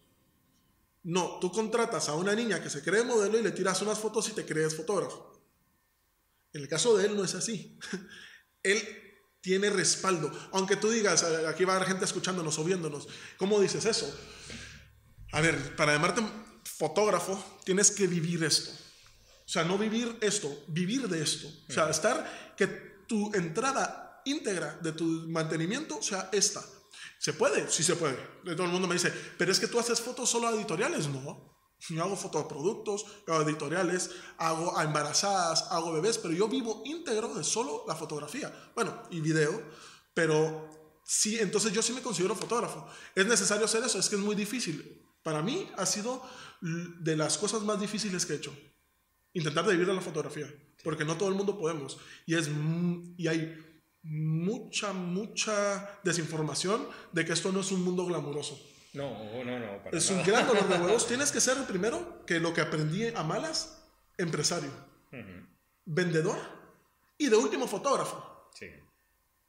No, 1.04 1.40
tú 1.40 1.52
contratas 1.52 2.10
a 2.10 2.16
una 2.16 2.34
niña 2.34 2.62
que 2.62 2.70
se 2.70 2.84
cree 2.84 3.04
modelo 3.04 3.40
y 3.40 3.44
le 3.44 3.52
tiras 3.52 3.82
unas 3.82 4.00
fotos 4.00 4.28
y 4.30 4.32
te 4.34 4.46
crees 4.46 4.76
fotógrafo. 4.76 5.40
En 6.54 6.62
el 6.62 6.68
caso 6.68 6.98
de 6.98 7.06
él 7.06 7.16
no 7.16 7.24
es 7.24 7.36
así. 7.36 7.78
él 8.64 8.82
tiene 9.42 9.70
respaldo. 9.70 10.32
Aunque 10.52 10.76
tú 10.76 10.90
digas, 10.90 11.24
aquí 11.24 11.66
va 11.66 11.74
a 11.74 11.76
haber 11.76 11.90
gente 11.90 12.06
escuchándonos 12.06 12.58
o 12.58 12.64
viéndonos, 12.64 13.08
¿cómo 13.38 13.60
dices 13.60 13.86
eso? 13.86 14.12
A 15.32 15.42
ver, 15.42 15.76
para 15.76 15.94
llamarte 15.94 16.24
fotógrafo 16.64 17.62
tienes 17.64 17.92
que 17.92 18.08
vivir 18.08 18.44
esto. 18.44 18.72
O 18.72 19.48
sea, 19.48 19.64
no 19.64 19.78
vivir 19.78 20.18
esto, 20.22 20.64
vivir 20.68 21.08
de 21.08 21.22
esto. 21.22 21.48
O 21.70 21.72
sea, 21.72 21.90
estar, 21.90 22.56
que 22.58 22.66
tu 23.08 23.32
entrada 23.36 24.24
íntegra 24.26 24.80
de 24.82 24.92
tu 24.92 25.06
mantenimiento 25.28 26.02
sea 26.02 26.30
esta. 26.32 26.64
¿Se 27.26 27.34
puede? 27.34 27.72
Sí 27.72 27.82
se 27.82 27.96
puede. 27.96 28.16
Todo 28.44 28.66
el 28.66 28.72
mundo 28.72 28.88
me 28.88 28.94
dice, 28.94 29.12
pero 29.36 29.52
es 29.52 29.60
que 29.60 29.66
tú 29.66 29.80
haces 29.80 30.00
fotos 30.00 30.30
solo 30.30 30.48
a 30.48 30.52
editoriales. 30.52 31.08
No. 31.08 31.58
Yo 31.90 32.04
hago 32.04 32.16
fotos 32.16 32.44
de 32.44 32.50
productos, 32.50 33.04
hago 33.26 33.42
editoriales, 33.42 34.12
hago 34.38 34.78
a 34.78 34.84
embarazadas, 34.84 35.72
hago 35.72 35.92
bebés, 35.92 36.20
pero 36.20 36.36
yo 36.36 36.48
vivo 36.48 36.84
íntegro 36.86 37.34
de 37.34 37.44
solo 37.44 37.84
la 37.88 37.96
fotografía. 37.96 38.54
Bueno, 38.76 39.02
y 39.10 39.22
video, 39.22 39.60
pero 40.14 41.02
sí, 41.04 41.40
entonces 41.40 41.74
yo 41.74 41.82
sí 41.82 41.94
me 41.94 42.04
considero 42.04 42.36
fotógrafo. 42.36 42.88
¿Es 43.16 43.26
necesario 43.26 43.66
hacer 43.66 43.84
eso? 43.84 43.98
Es 43.98 44.08
que 44.08 44.18
es 44.18 44.22
muy 44.22 44.36
difícil. 44.36 45.04
Para 45.24 45.42
mí 45.42 45.68
ha 45.78 45.88
sido 45.88 46.22
de 46.62 47.18
las 47.18 47.40
cosas 47.40 47.64
más 47.64 47.80
difíciles 47.80 48.24
que 48.28 48.34
he 48.34 48.36
hecho. 48.36 48.56
Intentar 49.34 49.66
vivir 49.66 49.88
de 49.88 49.96
la 49.96 50.02
fotografía, 50.02 50.48
porque 50.84 51.04
no 51.04 51.18
todo 51.18 51.30
el 51.30 51.36
mundo 51.36 51.58
podemos. 51.58 51.98
Y, 52.28 52.36
es, 52.36 52.52
y 53.18 53.28
hay 53.28 53.75
mucha, 54.06 54.94
mucha 54.94 56.00
desinformación 56.04 56.88
de 57.12 57.26
que 57.26 57.34
esto 57.34 57.52
no 57.52 57.62
es 57.62 57.72
un 57.72 57.84
mundo 57.84 58.06
glamuroso. 58.06 58.60
No, 58.94 59.44
no, 59.44 59.60
no. 59.60 59.82
es 59.92 60.10
un 60.10 60.24
gran 60.24 60.48
dolor 60.48 60.70
de 60.70 60.76
huevos. 60.76 61.08
Tienes 61.10 61.32
que 61.32 61.42
ser 61.42 61.58
primero 61.68 62.24
que 62.26 62.40
lo 62.40 62.54
que 62.54 62.62
aprendí 62.62 63.08
a 63.08 63.24
malas, 63.24 63.84
empresario, 64.18 64.72
vendedor 65.86 66.38
y 67.18 67.28
de 67.28 67.36
último 67.36 67.68
fotógrafo. 67.68 68.50
Sí. 68.54 68.68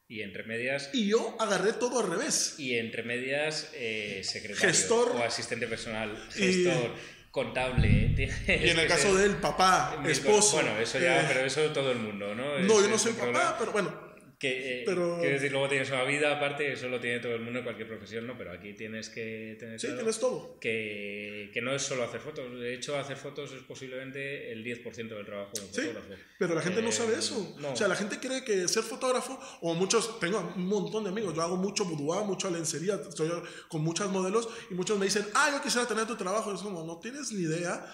Y 0.08 0.22
entre 0.22 0.44
medias. 0.44 0.90
Y 0.92 1.08
yo 1.08 1.36
agarré 1.38 1.72
todo 1.74 2.00
al 2.00 2.10
revés. 2.10 2.54
Y 2.58 2.76
entre 2.76 3.02
medias, 3.02 3.70
eh, 3.74 4.22
secretario. 4.24 4.68
Gestor. 4.68 5.10
O 5.16 5.22
asistente 5.22 5.66
personal. 5.66 6.16
Gestor. 6.30 6.94
contable. 7.30 8.14
Y 8.48 8.68
en 8.70 8.78
el 8.78 8.88
caso 8.88 9.14
de 9.14 9.26
él, 9.26 9.36
papá, 9.36 10.02
esposo. 10.08 10.56
Bueno, 10.56 10.78
eso 10.78 10.98
ya, 10.98 11.22
eh, 11.22 11.24
pero 11.28 11.40
eso 11.44 11.60
todo 11.72 11.92
el 11.92 11.98
mundo, 11.98 12.34
¿no? 12.34 12.58
No, 12.60 12.80
yo 12.80 12.88
no 12.88 12.98
soy 12.98 13.12
papá, 13.12 13.56
pero 13.58 13.72
bueno, 13.72 14.05
que, 14.38 14.82
eh, 14.82 14.84
Quiero 14.84 15.16
decir, 15.18 15.50
luego 15.50 15.66
tienes 15.66 15.88
una 15.90 16.04
vida 16.04 16.36
aparte, 16.36 16.70
eso 16.70 16.88
lo 16.88 17.00
tiene 17.00 17.20
todo 17.20 17.34
el 17.34 17.40
mundo 17.40 17.60
en 17.60 17.64
cualquier 17.64 17.88
profesión, 17.88 18.26
¿no? 18.26 18.36
Pero 18.36 18.52
aquí 18.52 18.74
tienes 18.74 19.08
que 19.08 19.56
tener. 19.58 19.80
Sí, 19.80 19.88
tienes 19.94 20.20
todo. 20.20 20.58
Que, 20.60 21.50
que, 21.54 21.62
no 21.62 21.74
es 21.74 21.80
solo 21.80 22.04
hacer 22.04 22.20
fotos. 22.20 22.60
De 22.60 22.74
hecho, 22.74 22.98
hacer 22.98 23.16
fotos 23.16 23.52
es 23.52 23.62
posiblemente 23.62 24.52
el 24.52 24.62
10% 24.62 25.08
del 25.08 25.24
trabajo 25.24 25.52
de 25.54 25.62
un 25.62 25.72
sí, 25.72 25.80
fotógrafo. 25.80 26.08
Pero 26.38 26.54
la 26.54 26.60
gente 26.60 26.82
no 26.82 26.92
sabe 26.92 27.14
eh, 27.14 27.18
eso. 27.20 27.56
O 27.62 27.76
sea, 27.76 27.88
la 27.88 27.96
gente 27.96 28.18
cree 28.20 28.44
que 28.44 28.68
ser 28.68 28.82
fotógrafo, 28.82 29.40
o 29.62 29.74
muchos, 29.74 30.20
tengo 30.20 30.52
un 30.54 30.66
montón 30.66 31.04
de 31.04 31.10
amigos, 31.10 31.34
yo 31.34 31.40
hago 31.40 31.56
mucho 31.56 31.86
boudoir, 31.86 32.26
mucha 32.26 32.50
lencería, 32.50 33.00
estoy 33.08 33.30
con 33.68 33.80
muchas 33.80 34.10
modelos, 34.10 34.50
y 34.70 34.74
muchos 34.74 34.98
me 34.98 35.06
dicen, 35.06 35.26
ah, 35.32 35.50
yo 35.50 35.62
quisiera 35.62 35.88
tener 35.88 36.06
tu 36.06 36.16
trabajo. 36.16 36.52
Y 36.52 36.56
es 36.56 36.60
como, 36.60 36.84
no 36.84 36.98
tienes 36.98 37.32
ni 37.32 37.44
idea 37.44 37.86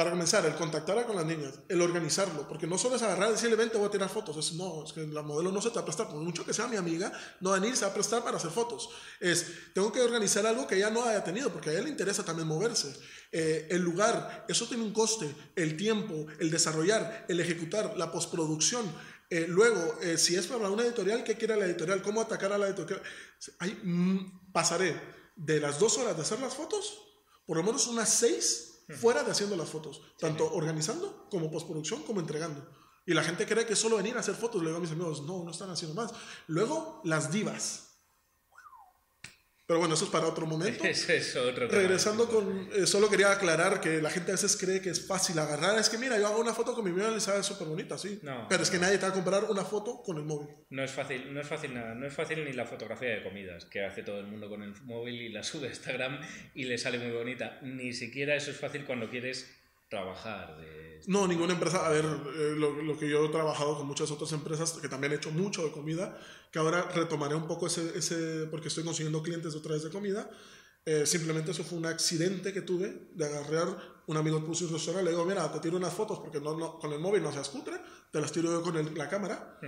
para 0.00 0.12
comenzar, 0.12 0.46
el 0.46 0.54
contactar 0.54 1.04
con 1.04 1.14
las 1.14 1.26
niñas, 1.26 1.52
el 1.68 1.82
organizarlo, 1.82 2.48
porque 2.48 2.66
no 2.66 2.78
solo 2.78 2.96
es 2.96 3.02
agarrar 3.02 3.28
y 3.28 3.32
decirle, 3.32 3.54
ven, 3.54 3.68
te 3.68 3.76
voy 3.76 3.86
a 3.86 3.90
tirar 3.90 4.08
fotos. 4.08 4.34
Es, 4.38 4.54
no, 4.54 4.82
es 4.82 4.94
que 4.94 5.06
la 5.06 5.20
modelo 5.20 5.52
no 5.52 5.60
se 5.60 5.68
te 5.68 5.74
va 5.74 5.82
a 5.82 5.84
prestar, 5.84 6.08
por 6.08 6.16
mucho 6.16 6.42
que 6.42 6.54
sea 6.54 6.66
mi 6.68 6.76
amiga, 6.76 7.12
no 7.40 7.50
va 7.50 7.56
a 7.56 7.60
venir, 7.60 7.76
se 7.76 7.84
va 7.84 7.90
a 7.90 7.94
prestar 7.94 8.24
para 8.24 8.38
hacer 8.38 8.50
fotos. 8.50 8.88
Es, 9.20 9.74
tengo 9.74 9.92
que 9.92 10.00
organizar 10.00 10.46
algo 10.46 10.66
que 10.66 10.76
ella 10.76 10.88
no 10.88 11.04
haya 11.04 11.22
tenido, 11.22 11.52
porque 11.52 11.68
a 11.68 11.72
ella 11.74 11.82
le 11.82 11.90
interesa 11.90 12.24
también 12.24 12.48
moverse. 12.48 12.98
Eh, 13.30 13.68
el 13.70 13.82
lugar, 13.82 14.46
eso 14.48 14.66
tiene 14.66 14.84
un 14.84 14.94
coste, 14.94 15.34
el 15.54 15.76
tiempo, 15.76 16.28
el 16.38 16.50
desarrollar, 16.50 17.26
el 17.28 17.38
ejecutar, 17.38 17.94
la 17.98 18.10
postproducción. 18.10 18.90
Eh, 19.28 19.44
luego, 19.50 19.98
eh, 20.00 20.16
si 20.16 20.34
es 20.34 20.46
para 20.46 20.70
una 20.70 20.82
editorial, 20.82 21.24
¿qué 21.24 21.36
quiere 21.36 21.58
la 21.58 21.66
editorial? 21.66 22.00
¿Cómo 22.00 22.22
atacar 22.22 22.54
a 22.54 22.56
la 22.56 22.68
editorial? 22.68 23.02
Hay, 23.58 23.78
mm, 23.82 24.50
pasaré 24.50 24.98
de 25.36 25.60
las 25.60 25.78
dos 25.78 25.98
horas 25.98 26.16
de 26.16 26.22
hacer 26.22 26.40
las 26.40 26.54
fotos, 26.54 27.02
por 27.44 27.58
lo 27.58 27.62
menos 27.62 27.86
unas 27.86 28.08
seis 28.08 28.69
fuera 28.98 29.22
de 29.22 29.30
haciendo 29.30 29.56
las 29.56 29.68
fotos, 29.68 30.02
tanto 30.18 30.52
organizando 30.52 31.26
como 31.30 31.50
postproducción 31.50 32.02
como 32.02 32.20
entregando. 32.20 32.66
Y 33.06 33.14
la 33.14 33.22
gente 33.22 33.46
cree 33.46 33.66
que 33.66 33.74
solo 33.74 33.96
venir 33.96 34.16
a 34.16 34.20
hacer 34.20 34.34
fotos. 34.34 34.60
Le 34.62 34.68
digo 34.68 34.78
a 34.78 34.80
mis 34.80 34.92
amigos, 34.92 35.22
no, 35.22 35.42
no 35.42 35.50
están 35.50 35.70
haciendo 35.70 36.00
más. 36.00 36.12
Luego, 36.46 37.00
las 37.04 37.32
divas. 37.32 37.89
Pero 39.70 39.78
bueno, 39.78 39.94
eso 39.94 40.06
es 40.06 40.10
para 40.10 40.26
otro 40.26 40.46
momento. 40.46 40.82
es 40.84 41.36
otro 41.36 41.68
Regresando 41.68 42.26
con... 42.26 42.68
Eh, 42.74 42.88
solo 42.88 43.08
quería 43.08 43.30
aclarar 43.30 43.80
que 43.80 44.02
la 44.02 44.10
gente 44.10 44.32
a 44.32 44.34
veces 44.34 44.56
cree 44.56 44.80
que 44.80 44.90
es 44.90 45.06
fácil 45.06 45.38
agarrar. 45.38 45.78
Es 45.78 45.88
que 45.88 45.96
mira, 45.96 46.18
yo 46.18 46.26
hago 46.26 46.40
una 46.40 46.52
foto 46.52 46.74
con 46.74 46.84
mi 46.84 46.90
móvil 46.90 47.18
y 47.18 47.20
sale 47.20 47.44
súper 47.44 47.68
bonita, 47.68 47.96
sí. 47.96 48.18
No, 48.24 48.48
Pero 48.48 48.64
es 48.64 48.68
que 48.68 48.78
nadie 48.78 48.98
te 48.98 49.02
va 49.06 49.12
a 49.12 49.14
comprar 49.14 49.44
una 49.44 49.64
foto 49.64 50.02
con 50.02 50.16
el 50.16 50.24
móvil. 50.24 50.48
No 50.70 50.82
es 50.82 50.90
fácil, 50.90 51.32
no 51.32 51.40
es 51.40 51.46
fácil 51.46 51.72
nada. 51.72 51.94
No 51.94 52.04
es 52.04 52.12
fácil 52.12 52.44
ni 52.44 52.52
la 52.52 52.66
fotografía 52.66 53.10
de 53.10 53.22
comidas, 53.22 53.64
que 53.64 53.84
hace 53.84 54.02
todo 54.02 54.18
el 54.18 54.26
mundo 54.26 54.48
con 54.48 54.64
el 54.64 54.74
móvil 54.82 55.22
y 55.22 55.28
la 55.28 55.42
sube 55.44 55.68
a 55.68 55.70
Instagram 55.70 56.18
y 56.52 56.64
le 56.64 56.76
sale 56.76 56.98
muy 56.98 57.12
bonita. 57.12 57.60
Ni 57.62 57.92
siquiera 57.92 58.34
eso 58.34 58.50
es 58.50 58.56
fácil 58.56 58.84
cuando 58.84 59.08
quieres 59.08 59.59
trabajar 59.90 60.56
de... 60.58 61.02
No, 61.06 61.26
ninguna 61.26 61.52
empresa, 61.52 61.84
a 61.84 61.90
ver, 61.90 62.04
eh, 62.04 62.54
lo, 62.56 62.98
que 62.98 63.08
yo 63.08 63.24
he 63.24 63.28
trabajado 63.28 63.76
con 63.76 63.86
muchas 63.86 64.10
otras 64.10 64.32
empresas 64.32 64.72
que 64.72 64.88
también 64.88 65.12
he 65.12 65.16
hecho 65.16 65.30
mucho 65.30 65.64
de 65.64 65.72
comida, 65.72 66.18
que 66.50 66.58
ahora 66.58 66.82
retomaré 66.94 67.34
un 67.34 67.46
poco 67.46 67.66
ese, 67.66 67.98
ese 67.98 68.46
porque 68.50 68.68
estoy 68.68 68.84
consiguiendo 68.84 69.22
clientes 69.22 69.54
otra 69.54 69.72
vez 69.72 69.82
de 69.82 69.90
comida, 69.90 70.30
eh, 70.86 71.04
simplemente 71.04 71.50
eso 71.50 71.64
fue 71.64 71.78
un 71.78 71.86
accidente 71.86 72.52
que 72.52 72.62
tuve 72.62 73.08
de 73.12 73.24
agarrar, 73.24 73.76
un 74.06 74.16
amigo 74.16 74.44
puso 74.44 74.66
un 74.66 74.72
restaurante, 74.72 75.04
le 75.04 75.10
digo, 75.10 75.26
mira, 75.26 75.50
te 75.52 75.58
tiro 75.58 75.76
unas 75.76 75.92
fotos 75.92 76.20
porque 76.20 76.40
no, 76.40 76.56
no, 76.56 76.78
con 76.78 76.92
el 76.92 77.00
móvil 77.00 77.22
no 77.22 77.32
se 77.32 77.40
escutre, 77.40 77.76
te 78.12 78.20
las 78.20 78.30
tiro 78.32 78.50
yo 78.50 78.62
con 78.62 78.94
la 78.96 79.08
cámara. 79.08 79.58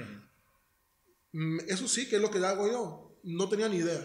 Mm, 1.33 1.61
eso 1.69 1.89
sí, 1.89 2.09
que 2.09 2.17
es 2.17 2.23
lo 2.23 2.31
que 2.31 2.39
hago 2.39 2.71
yo, 2.71 3.19
no 3.25 3.49
tenía 3.49 3.69
ni 3.69 3.77
idea, 3.77 4.03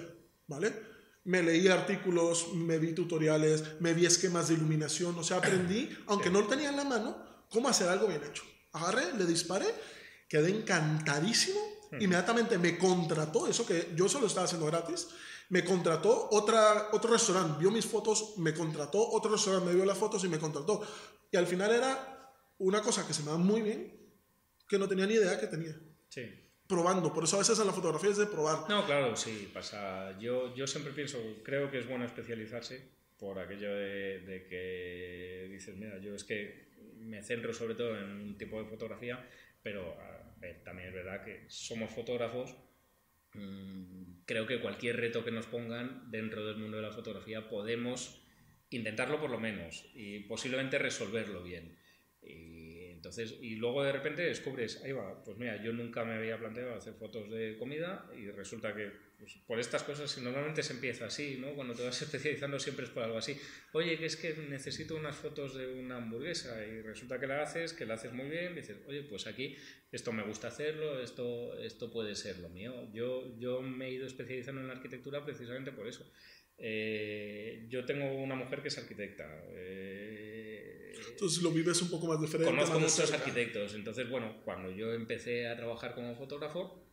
¿vale? 0.47 0.96
Me 1.27 1.43
leí 1.43 1.67
artículos, 1.67 2.53
me 2.53 2.79
vi 2.79 2.93
tutoriales, 2.93 3.81
me 3.81 3.93
vi 3.93 4.05
esquemas 4.05 4.47
de 4.47 4.53
iluminación, 4.53 5.17
o 5.19 5.23
sea, 5.23 5.37
aprendí, 5.37 5.89
aunque 6.07 6.29
no 6.29 6.39
lo 6.39 6.47
tenía 6.47 6.69
en 6.69 6.77
la 6.77 6.85
mano, 6.85 7.17
cómo 7.49 7.67
hacer 7.67 7.89
algo 7.89 8.07
bien 8.07 8.23
hecho. 8.23 8.43
Agarré, 8.71 9.13
le 9.17 9.25
disparé, 9.25 9.65
quedé 10.29 10.49
encantadísimo, 10.49 11.59
inmediatamente 11.99 12.57
me 12.57 12.77
contrató, 12.77 13.45
eso 13.47 13.65
que 13.65 13.91
yo 13.93 14.07
solo 14.07 14.27
estaba 14.27 14.45
haciendo 14.45 14.67
gratis, 14.67 15.09
me 15.49 15.65
contrató 15.65 16.29
otra, 16.31 16.89
otro 16.93 17.11
restaurante, 17.11 17.59
vio 17.59 17.71
mis 17.71 17.85
fotos, 17.85 18.35
me 18.37 18.53
contrató, 18.53 19.09
otro 19.09 19.31
restaurante 19.31 19.67
me 19.67 19.75
vio 19.75 19.83
las 19.83 19.97
fotos 19.97 20.23
y 20.23 20.29
me 20.29 20.39
contrató. 20.39 20.81
Y 21.29 21.35
al 21.35 21.47
final 21.47 21.71
era 21.71 22.33
una 22.59 22.81
cosa 22.81 23.05
que 23.05 23.13
se 23.13 23.23
me 23.23 23.31
da 23.31 23.37
muy 23.37 23.61
bien, 23.61 23.93
que 24.67 24.79
no 24.79 24.87
tenía 24.87 25.05
ni 25.05 25.15
idea 25.15 25.37
que 25.37 25.47
tenía. 25.47 25.77
Sí 26.07 26.46
probando. 26.67 27.13
Por 27.13 27.23
eso 27.23 27.37
a 27.37 27.39
veces 27.39 27.59
en 27.59 27.67
la 27.67 27.73
fotografía 27.73 28.09
es 28.09 28.17
de 28.17 28.27
probar. 28.27 28.69
No, 28.69 28.85
claro, 28.85 29.15
sí, 29.15 29.49
pasa. 29.53 30.17
Yo, 30.19 30.55
yo 30.55 30.67
siempre 30.67 30.93
pienso, 30.93 31.17
creo 31.43 31.71
que 31.71 31.79
es 31.79 31.87
bueno 31.87 32.05
especializarse 32.05 32.97
por 33.17 33.39
aquello 33.39 33.73
de, 33.73 34.45
que 34.49 35.47
dices, 35.51 35.75
mira, 35.75 35.97
yo 35.99 36.15
es 36.15 36.23
que 36.23 36.67
me 36.99 37.23
centro 37.23 37.53
sobre 37.53 37.75
todo 37.75 37.97
en 37.97 38.05
un 38.05 38.37
tipo 38.37 38.61
de 38.61 38.69
fotografía, 38.69 39.25
pero 39.63 39.97
también 40.63 40.89
es 40.89 40.93
verdad 40.93 41.23
que 41.23 41.45
somos 41.49 41.91
fotógrafos. 41.91 42.55
Mm, 43.33 44.23
creo 44.25 44.45
que 44.45 44.61
cualquier 44.61 44.97
reto 44.97 45.23
que 45.23 45.31
nos 45.31 45.45
pongan 45.45 46.09
dentro 46.11 46.45
del 46.45 46.57
mundo 46.57 46.77
de 46.77 46.83
la 46.83 46.91
fotografía 46.91 47.49
podemos 47.49 48.23
intentarlo 48.69 49.19
por 49.19 49.29
lo 49.29 49.39
menos 49.39 49.89
y 49.93 50.19
posiblemente 50.21 50.77
resolverlo 50.77 51.43
bien. 51.43 51.77
Entonces, 52.97 53.35
y 53.41 53.55
luego 53.55 53.83
de 53.83 53.91
repente 53.91 54.23
descubres, 54.23 54.81
ahí 54.83 54.91
va, 54.91 55.23
pues 55.23 55.37
mira, 55.37 55.61
yo 55.63 55.71
nunca 55.71 56.03
me 56.03 56.15
había 56.15 56.39
planteado 56.39 56.73
hacer 56.73 56.95
fotos 56.95 57.29
de 57.29 57.55
comida 57.57 58.09
y 58.17 58.29
resulta 58.31 58.73
que 58.73 58.91
pues, 59.19 59.37
por 59.45 59.59
estas 59.59 59.83
cosas 59.83 60.17
normalmente 60.17 60.63
se 60.63 60.73
empieza 60.73 61.05
así, 61.05 61.37
¿no? 61.39 61.53
Cuando 61.53 61.75
te 61.75 61.83
vas 61.83 62.01
especializando 62.01 62.59
siempre 62.59 62.85
es 62.85 62.91
por 62.91 63.03
algo 63.03 63.19
así. 63.19 63.39
Oye, 63.73 63.99
que 63.99 64.07
es 64.07 64.15
que 64.15 64.33
necesito 64.49 64.95
unas 64.95 65.15
fotos 65.15 65.55
de 65.55 65.67
una 65.67 65.97
hamburguesa 65.97 66.65
y 66.65 66.81
resulta 66.81 67.19
que 67.19 67.27
la 67.27 67.43
haces, 67.43 67.73
que 67.73 67.85
la 67.85 67.93
haces 67.93 68.13
muy 68.13 68.29
bien, 68.29 68.55
dices, 68.55 68.79
oye, 68.87 69.03
pues 69.03 69.27
aquí 69.27 69.55
esto 69.91 70.11
me 70.11 70.23
gusta 70.23 70.47
hacerlo, 70.47 70.99
esto, 70.99 71.55
esto 71.59 71.91
puede 71.91 72.15
ser 72.15 72.39
lo 72.39 72.49
mío. 72.49 72.91
Yo, 72.91 73.37
yo 73.37 73.61
me 73.61 73.89
he 73.89 73.91
ido 73.91 74.07
especializando 74.07 74.61
en 74.61 74.67
la 74.67 74.73
arquitectura 74.73 75.23
precisamente 75.23 75.71
por 75.71 75.87
eso. 75.87 76.11
Eh, 76.57 77.65
yo 77.69 77.85
tengo 77.85 78.11
una 78.15 78.35
mujer 78.35 78.61
que 78.61 78.69
es 78.69 78.77
arquitecta. 78.77 79.25
Eh, 79.51 80.93
entonces 81.09 81.41
lo 81.43 81.51
vives 81.51 81.81
un 81.81 81.89
poco 81.89 82.07
más 82.07 82.19
diferente. 82.19 82.51
Conozco 82.51 82.79
muchos 82.79 83.11
arquitectos, 83.11 83.75
entonces 83.75 84.09
bueno, 84.09 84.41
cuando 84.43 84.71
yo 84.71 84.93
empecé 84.93 85.47
a 85.47 85.55
trabajar 85.55 85.93
como 85.95 86.15
fotógrafo, 86.15 86.83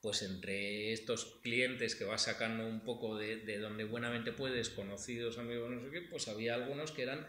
pues 0.00 0.22
entre 0.22 0.92
estos 0.92 1.40
clientes 1.42 1.94
que 1.94 2.04
vas 2.04 2.22
sacando 2.22 2.66
un 2.66 2.84
poco 2.84 3.18
de, 3.18 3.36
de 3.36 3.58
donde 3.58 3.84
buenamente 3.84 4.32
puedes, 4.32 4.70
conocidos, 4.70 5.38
amigos, 5.38 5.70
no 5.70 5.82
sé 5.82 5.90
qué, 5.90 6.02
pues 6.02 6.28
había 6.28 6.54
algunos 6.54 6.92
que 6.92 7.02
eran 7.02 7.26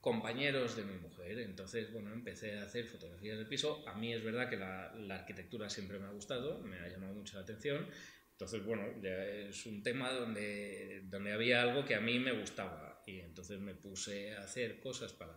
compañeros 0.00 0.76
de 0.76 0.84
mi 0.84 0.94
mujer. 0.98 1.40
Entonces, 1.40 1.92
bueno, 1.92 2.12
empecé 2.12 2.58
a 2.58 2.62
hacer 2.62 2.86
fotografías 2.86 3.38
de 3.38 3.44
piso. 3.44 3.86
A 3.88 3.94
mí 3.94 4.14
es 4.14 4.22
verdad 4.22 4.48
que 4.48 4.56
la, 4.56 4.94
la, 4.94 5.16
arquitectura 5.16 5.68
siempre 5.68 5.98
me 5.98 6.06
ha 6.06 6.10
gustado, 6.10 6.60
me 6.60 6.78
ha 6.78 6.88
llamado 6.88 7.14
mucho 7.14 7.34
la 7.34 7.42
atención 7.42 7.88
Entonces, 8.36 8.66
bueno, 8.66 8.84
es 9.02 9.64
un 9.64 9.82
tema 9.82 10.12
donde, 10.12 11.00
donde 11.06 11.32
había 11.32 11.62
algo 11.62 11.86
que 11.86 11.94
a 11.94 12.02
mí 12.02 12.18
me 12.18 12.32
gustaba 12.32 13.02
y 13.06 13.20
entonces 13.20 13.58
me 13.60 13.74
puse 13.74 14.32
a 14.34 14.42
hacer 14.42 14.78
cosas 14.78 15.14
para, 15.14 15.32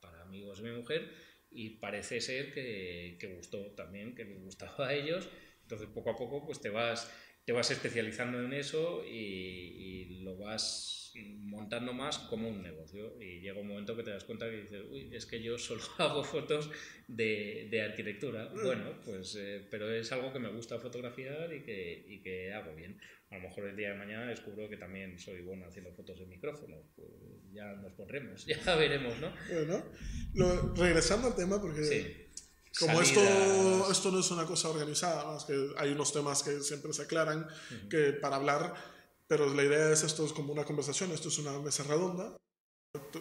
para 0.00 0.22
amigos 0.22 0.60
de 0.60 0.68
mi 0.68 0.76
mujer 0.76 1.14
y 1.48 1.78
parece 1.78 2.20
ser 2.20 2.52
que, 2.52 3.16
que, 3.20 3.28
gustó 3.36 3.70
también, 3.76 4.16
que 4.16 4.24
les 4.24 4.42
gustaba 4.42 4.88
a 4.88 4.94
ellos. 4.94 5.28
Entonces, 5.62 5.86
poco 5.94 6.10
a 6.10 6.16
poco, 6.16 6.44
pues 6.44 6.60
te 6.60 6.70
vas, 6.70 7.08
te 7.44 7.52
vas 7.52 7.70
especializando 7.70 8.42
en 8.42 8.52
eso 8.52 9.04
y, 9.04 9.16
y 9.16 10.04
lo 10.22 10.36
vas 10.36 11.00
montando 11.14 11.92
más 11.92 12.18
como 12.18 12.48
un 12.48 12.62
negocio. 12.62 13.20
Y 13.20 13.40
llega 13.40 13.60
un 13.60 13.68
momento 13.68 13.96
que 13.96 14.02
te 14.02 14.10
das 14.10 14.24
cuenta 14.24 14.48
que 14.48 14.62
dices, 14.62 14.82
uy, 14.90 15.10
es 15.12 15.26
que 15.26 15.42
yo 15.42 15.58
solo 15.58 15.82
hago 15.98 16.22
fotos 16.22 16.70
de, 17.08 17.68
de 17.70 17.82
arquitectura. 17.82 18.50
Mm. 18.52 18.64
Bueno, 18.64 19.00
pues, 19.04 19.36
eh, 19.38 19.66
pero 19.70 19.92
es 19.92 20.10
algo 20.12 20.32
que 20.32 20.38
me 20.38 20.48
gusta 20.48 20.78
fotografiar 20.78 21.52
y 21.52 21.62
que, 21.62 22.04
y 22.06 22.22
que 22.22 22.52
hago 22.52 22.74
bien. 22.74 22.98
A 23.30 23.36
lo 23.36 23.42
mejor 23.42 23.68
el 23.68 23.76
día 23.76 23.92
de 23.92 23.98
mañana 23.98 24.26
descubro 24.26 24.68
que 24.68 24.76
también 24.76 25.16
soy 25.18 25.40
bueno 25.42 25.64
haciendo 25.66 25.92
fotos 25.92 26.18
de 26.18 26.26
micrófono. 26.26 26.76
Pues 26.96 27.08
ya 27.52 27.72
nos 27.74 27.92
pondremos, 27.92 28.44
ya 28.64 28.76
veremos, 28.76 29.18
¿no? 29.20 29.32
Bueno, 29.52 29.84
regresando 30.76 31.28
al 31.28 31.36
tema, 31.36 31.60
porque... 31.60 32.29
Como 32.80 33.00
esto, 33.00 33.20
esto 33.90 34.10
no 34.10 34.20
es 34.20 34.30
una 34.30 34.46
cosa 34.46 34.68
organizada, 34.70 35.24
más 35.26 35.44
que 35.44 35.72
hay 35.76 35.92
unos 35.92 36.12
temas 36.12 36.42
que 36.42 36.60
siempre 36.60 36.92
se 36.92 37.02
aclaran, 37.02 37.46
que 37.88 38.14
para 38.14 38.36
hablar 38.36 38.74
pero 39.30 39.46
la 39.54 39.62
idea 39.62 39.92
es 39.92 40.02
esto 40.02 40.26
es 40.26 40.32
como 40.32 40.52
una 40.52 40.64
conversación, 40.64 41.12
esto 41.12 41.28
es 41.28 41.38
una 41.38 41.56
mesa 41.60 41.84
redonda. 41.84 42.36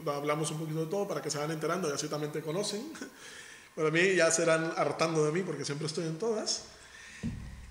Hablamos 0.07 0.49
un 0.49 0.57
poquito 0.57 0.79
de 0.85 0.89
todo 0.89 1.07
para 1.07 1.21
que 1.21 1.29
se 1.29 1.37
vayan 1.37 1.51
enterando 1.51 1.87
y 1.87 1.91
así 1.91 2.07
también 2.07 2.31
te 2.31 2.41
conocen. 2.41 2.81
Para 3.75 3.91
mí 3.91 4.15
ya 4.15 4.31
serán 4.31 4.73
hartando 4.75 5.23
de 5.23 5.31
mí 5.31 5.43
porque 5.43 5.63
siempre 5.63 5.85
estoy 5.85 6.07
en 6.07 6.17
todas. 6.17 6.65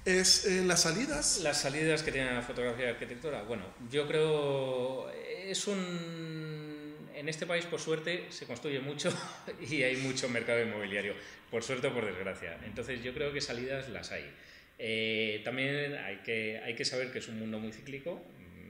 Es 0.05 0.46
en 0.46 0.68
las 0.68 0.83
salidas. 0.83 1.40
Las 1.42 1.62
salidas 1.62 2.05
que 2.05 2.12
tiene 2.12 2.33
la 2.33 2.42
fotografía 2.42 2.85
de 2.85 2.90
arquitectura. 2.92 3.42
Bueno, 3.42 3.64
yo 3.90 4.07
creo 4.07 5.11
es 5.11 5.66
un 5.66 6.47
en 7.18 7.28
este 7.28 7.46
país 7.46 7.66
por 7.66 7.81
suerte 7.81 8.26
se 8.31 8.46
construye 8.46 8.81
mucho 8.81 9.11
y 9.70 9.83
hay 9.83 9.96
mucho 9.96 10.28
mercado 10.28 10.62
inmobiliario, 10.62 11.14
por 11.50 11.62
suerte 11.62 11.88
o 11.88 11.92
por 11.92 12.07
desgracia. 12.07 12.59
Entonces 12.64 13.02
yo 13.02 13.12
creo 13.12 13.33
que 13.33 13.40
salidas 13.40 13.88
las 13.88 14.12
hay. 14.12 14.24
Eh, 14.78 15.40
también 15.44 15.94
hay 15.96 16.18
que, 16.18 16.61
hay 16.64 16.74
que 16.74 16.85
saber 16.85 17.11
que 17.11 17.18
es 17.18 17.28
un 17.28 17.38
mundo 17.38 17.59
muy 17.59 17.72
cíclico. 17.72 18.22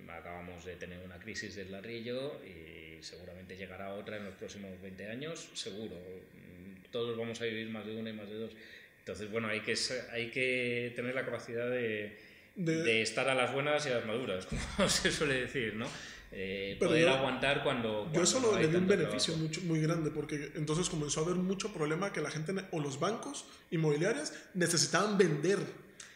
Mm, 0.04 0.10
acabamos 0.10 0.64
de 0.64 0.76
tener 0.76 0.98
una 1.04 1.18
crisis 1.18 1.54
del 1.54 1.70
ladrillo 1.70 2.40
y 2.44 3.02
seguramente 3.02 3.56
llegará 3.56 3.92
otra 3.92 4.16
en 4.16 4.24
los 4.24 4.34
próximos 4.34 4.70
20 4.80 5.10
años, 5.10 5.50
seguro. 5.54 5.96
Mm, 5.96 6.90
todos 6.90 7.16
vamos 7.18 7.40
a 7.42 7.44
vivir 7.44 7.68
más 7.68 7.84
de 7.84 7.96
una 7.96 8.10
y 8.10 8.14
más 8.14 8.28
de 8.28 8.36
dos. 8.36 8.52
Entonces, 9.00 9.30
bueno, 9.30 9.48
hay 9.48 9.60
que, 9.60 9.74
hay 10.10 10.30
que 10.30 10.92
tener 10.96 11.14
la 11.14 11.24
capacidad 11.24 11.68
de, 11.68 12.16
de... 12.56 13.02
estar 13.02 13.28
a 13.28 13.34
las 13.34 13.52
buenas 13.52 13.86
y 13.86 13.90
a 13.90 13.96
las 13.96 14.06
maduras, 14.06 14.46
como 14.76 14.88
se 14.88 15.12
suele 15.12 15.34
decir, 15.42 15.74
¿no? 15.74 15.88
Eh, 16.30 16.76
poder 16.78 17.08
aguantar 17.08 17.62
cuando, 17.62 18.10
Yo 18.12 18.22
eso 18.22 18.56
le 18.56 18.68
di 18.68 18.76
un 18.76 18.86
beneficio 18.86 19.36
mucho, 19.36 19.62
muy 19.62 19.80
grande, 19.80 20.10
porque 20.10 20.52
entonces 20.56 20.88
comenzó 20.90 21.20
a 21.20 21.24
haber 21.24 21.36
mucho 21.36 21.72
problema 21.72 22.12
que 22.12 22.20
la 22.20 22.30
gente 22.30 22.52
o 22.70 22.80
los 22.80 23.00
bancos 23.00 23.46
inmobiliarios 23.70 24.32
necesitaban 24.54 25.16
vender 25.16 25.58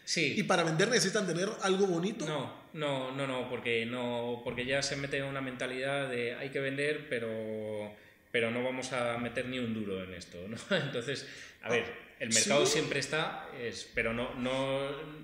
Sí. 0.04 0.34
Y 0.36 0.42
para 0.42 0.64
vender 0.64 0.88
necesitan 0.88 1.26
tener 1.26 1.48
algo 1.62 1.86
bonito. 1.86 2.26
No, 2.26 2.52
no, 2.72 3.12
no, 3.12 3.26
no, 3.26 3.48
porque 3.48 3.86
no, 3.86 4.40
porque 4.44 4.66
ya 4.66 4.82
se 4.82 4.96
mete 4.96 5.18
en 5.18 5.24
una 5.24 5.40
mentalidad 5.40 6.08
de 6.08 6.34
hay 6.34 6.50
que 6.50 6.60
vender, 6.60 7.06
pero, 7.08 7.94
pero 8.30 8.50
no 8.50 8.64
vamos 8.64 8.92
a 8.92 9.16
meter 9.18 9.46
ni 9.46 9.58
un 9.58 9.72
duro 9.72 10.02
en 10.02 10.14
esto, 10.14 10.38
¿no? 10.48 10.56
Entonces, 10.76 11.26
a 11.62 11.70
ver, 11.70 11.84
el 12.22 12.32
mercado 12.32 12.64
siempre 12.66 13.00
está, 13.00 13.48
es, 13.60 13.90
pero 13.94 14.12
no, 14.12 14.32
no, 14.34 14.78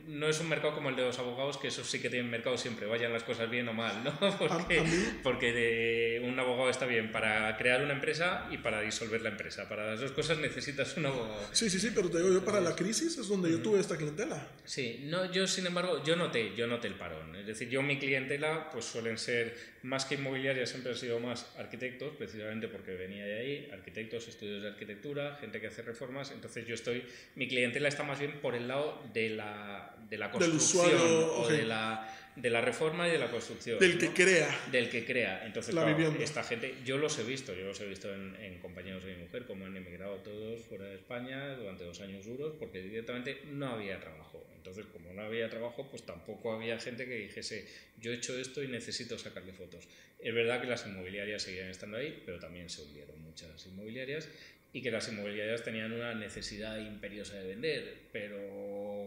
no 0.08 0.28
es 0.28 0.40
un 0.40 0.48
mercado 0.48 0.74
como 0.74 0.88
el 0.88 0.96
de 0.96 1.02
los 1.02 1.16
abogados, 1.20 1.56
que 1.56 1.68
eso 1.68 1.84
sí 1.84 2.00
que 2.00 2.10
tienen 2.10 2.28
mercado 2.28 2.58
siempre, 2.58 2.88
vayan 2.88 3.12
las 3.12 3.22
cosas 3.22 3.48
bien 3.48 3.68
o 3.68 3.72
mal, 3.72 4.02
¿no? 4.02 4.18
Porque, 4.38 4.82
porque 5.22 6.20
un 6.24 6.36
abogado 6.40 6.68
está 6.70 6.86
bien 6.86 7.12
para 7.12 7.56
crear 7.56 7.84
una 7.84 7.92
empresa 7.92 8.48
y 8.50 8.58
para 8.58 8.80
disolver 8.80 9.22
la 9.22 9.28
empresa. 9.28 9.68
Para 9.68 9.92
las 9.92 10.00
dos 10.00 10.10
cosas 10.10 10.38
necesitas 10.38 10.96
un 10.96 11.06
abogado. 11.06 11.40
Sí, 11.52 11.70
sí, 11.70 11.78
sí, 11.78 11.92
pero 11.94 12.10
te 12.10 12.18
digo 12.18 12.32
yo, 12.32 12.44
para 12.44 12.60
la 12.60 12.74
crisis 12.74 13.16
es 13.16 13.28
donde 13.28 13.48
yo 13.48 13.60
tuve 13.62 13.78
esta 13.78 13.96
clientela. 13.96 14.48
Sí, 14.64 15.02
no, 15.04 15.30
yo 15.30 15.46
sin 15.46 15.66
embargo, 15.66 16.02
yo 16.02 16.16
noté, 16.16 16.52
yo 16.56 16.66
noté 16.66 16.88
el 16.88 16.94
parón. 16.94 17.36
Es 17.36 17.46
decir, 17.46 17.68
yo 17.68 17.80
mi 17.80 18.00
clientela 18.00 18.70
pues 18.72 18.84
suelen 18.86 19.18
ser 19.18 19.56
más 19.82 20.04
que 20.04 20.16
inmobiliarias, 20.16 20.70
siempre 20.70 20.92
han 20.92 20.98
sido 20.98 21.20
más 21.20 21.46
arquitectos, 21.58 22.16
precisamente 22.16 22.68
porque 22.68 22.92
venía 22.94 23.24
de 23.24 23.38
ahí, 23.38 23.70
arquitectos, 23.72 24.28
estudios 24.28 24.62
de 24.62 24.68
arquitectura, 24.68 25.36
gente 25.40 25.60
que 25.60 25.68
hace 25.68 25.82
reformas, 25.82 26.30
entonces 26.32 26.66
yo 26.66 26.74
estoy 26.74 27.04
mi 27.34 27.48
clientela 27.48 27.88
está 27.88 28.02
más 28.02 28.18
bien 28.18 28.40
por 28.40 28.54
el 28.54 28.68
lado 28.68 29.02
de 29.12 29.30
la, 29.30 29.94
de 30.08 30.18
la 30.18 30.30
construcción 30.30 30.90
o 31.36 31.48
de 31.48 31.64
la, 31.64 32.08
de 32.40 32.50
la 32.50 32.60
reforma 32.60 33.08
y 33.08 33.10
de 33.10 33.18
la 33.18 33.30
construcción. 33.30 33.78
Del 33.78 33.98
que 33.98 34.10
crea. 34.10 34.48
Del 34.70 34.88
que 34.88 35.04
crea. 35.04 35.44
Entonces, 35.44 35.74
esta 36.20 36.44
gente, 36.44 36.74
yo 36.84 36.98
los 36.98 37.18
he 37.18 37.24
visto, 37.24 37.54
yo 37.54 37.66
los 37.66 37.80
he 37.80 37.86
visto 37.86 38.12
en, 38.12 38.36
en, 38.36 38.58
compañeros 38.58 39.04
de 39.04 39.14
mi 39.14 39.22
mujer, 39.22 39.44
como 39.46 39.66
han 39.66 39.76
emigrado 39.76 40.16
todos 40.18 40.62
fuera 40.62 40.84
de 40.84 40.94
España 40.94 41.54
durante 41.54 41.84
dos 41.84 42.00
años 42.00 42.26
duros, 42.26 42.54
porque 42.58 42.82
directamente 42.82 43.42
no 43.46 43.68
había 43.68 43.98
trabajo. 43.98 44.46
Entonces, 44.56 44.86
como 44.92 45.12
no 45.12 45.22
había 45.22 45.48
trabajo, 45.48 45.88
pues 45.90 46.04
tampoco 46.04 46.52
había 46.52 46.78
gente 46.78 47.06
que 47.06 47.14
dijese, 47.14 47.66
yo 47.98 48.12
he 48.12 48.16
hecho 48.16 48.38
esto 48.38 48.62
y 48.62 48.68
necesito 48.68 49.18
sacarle 49.18 49.52
fotos. 49.52 49.88
Es 50.20 50.34
verdad 50.34 50.60
que 50.60 50.66
las 50.66 50.86
inmobiliarias 50.86 51.42
seguían 51.42 51.68
estando 51.68 51.96
ahí, 51.96 52.22
pero 52.24 52.38
también 52.38 52.68
se 52.68 52.82
hundieron 52.82 53.20
muchas 53.22 53.66
inmobiliarias 53.66 54.28
y 54.72 54.82
que 54.82 54.90
las 54.90 55.08
inmobiliarias 55.08 55.62
tenían 55.62 55.92
una 55.92 56.14
necesidad 56.14 56.78
imperiosa 56.78 57.36
de 57.36 57.48
vender, 57.48 57.94
pero 58.12 58.38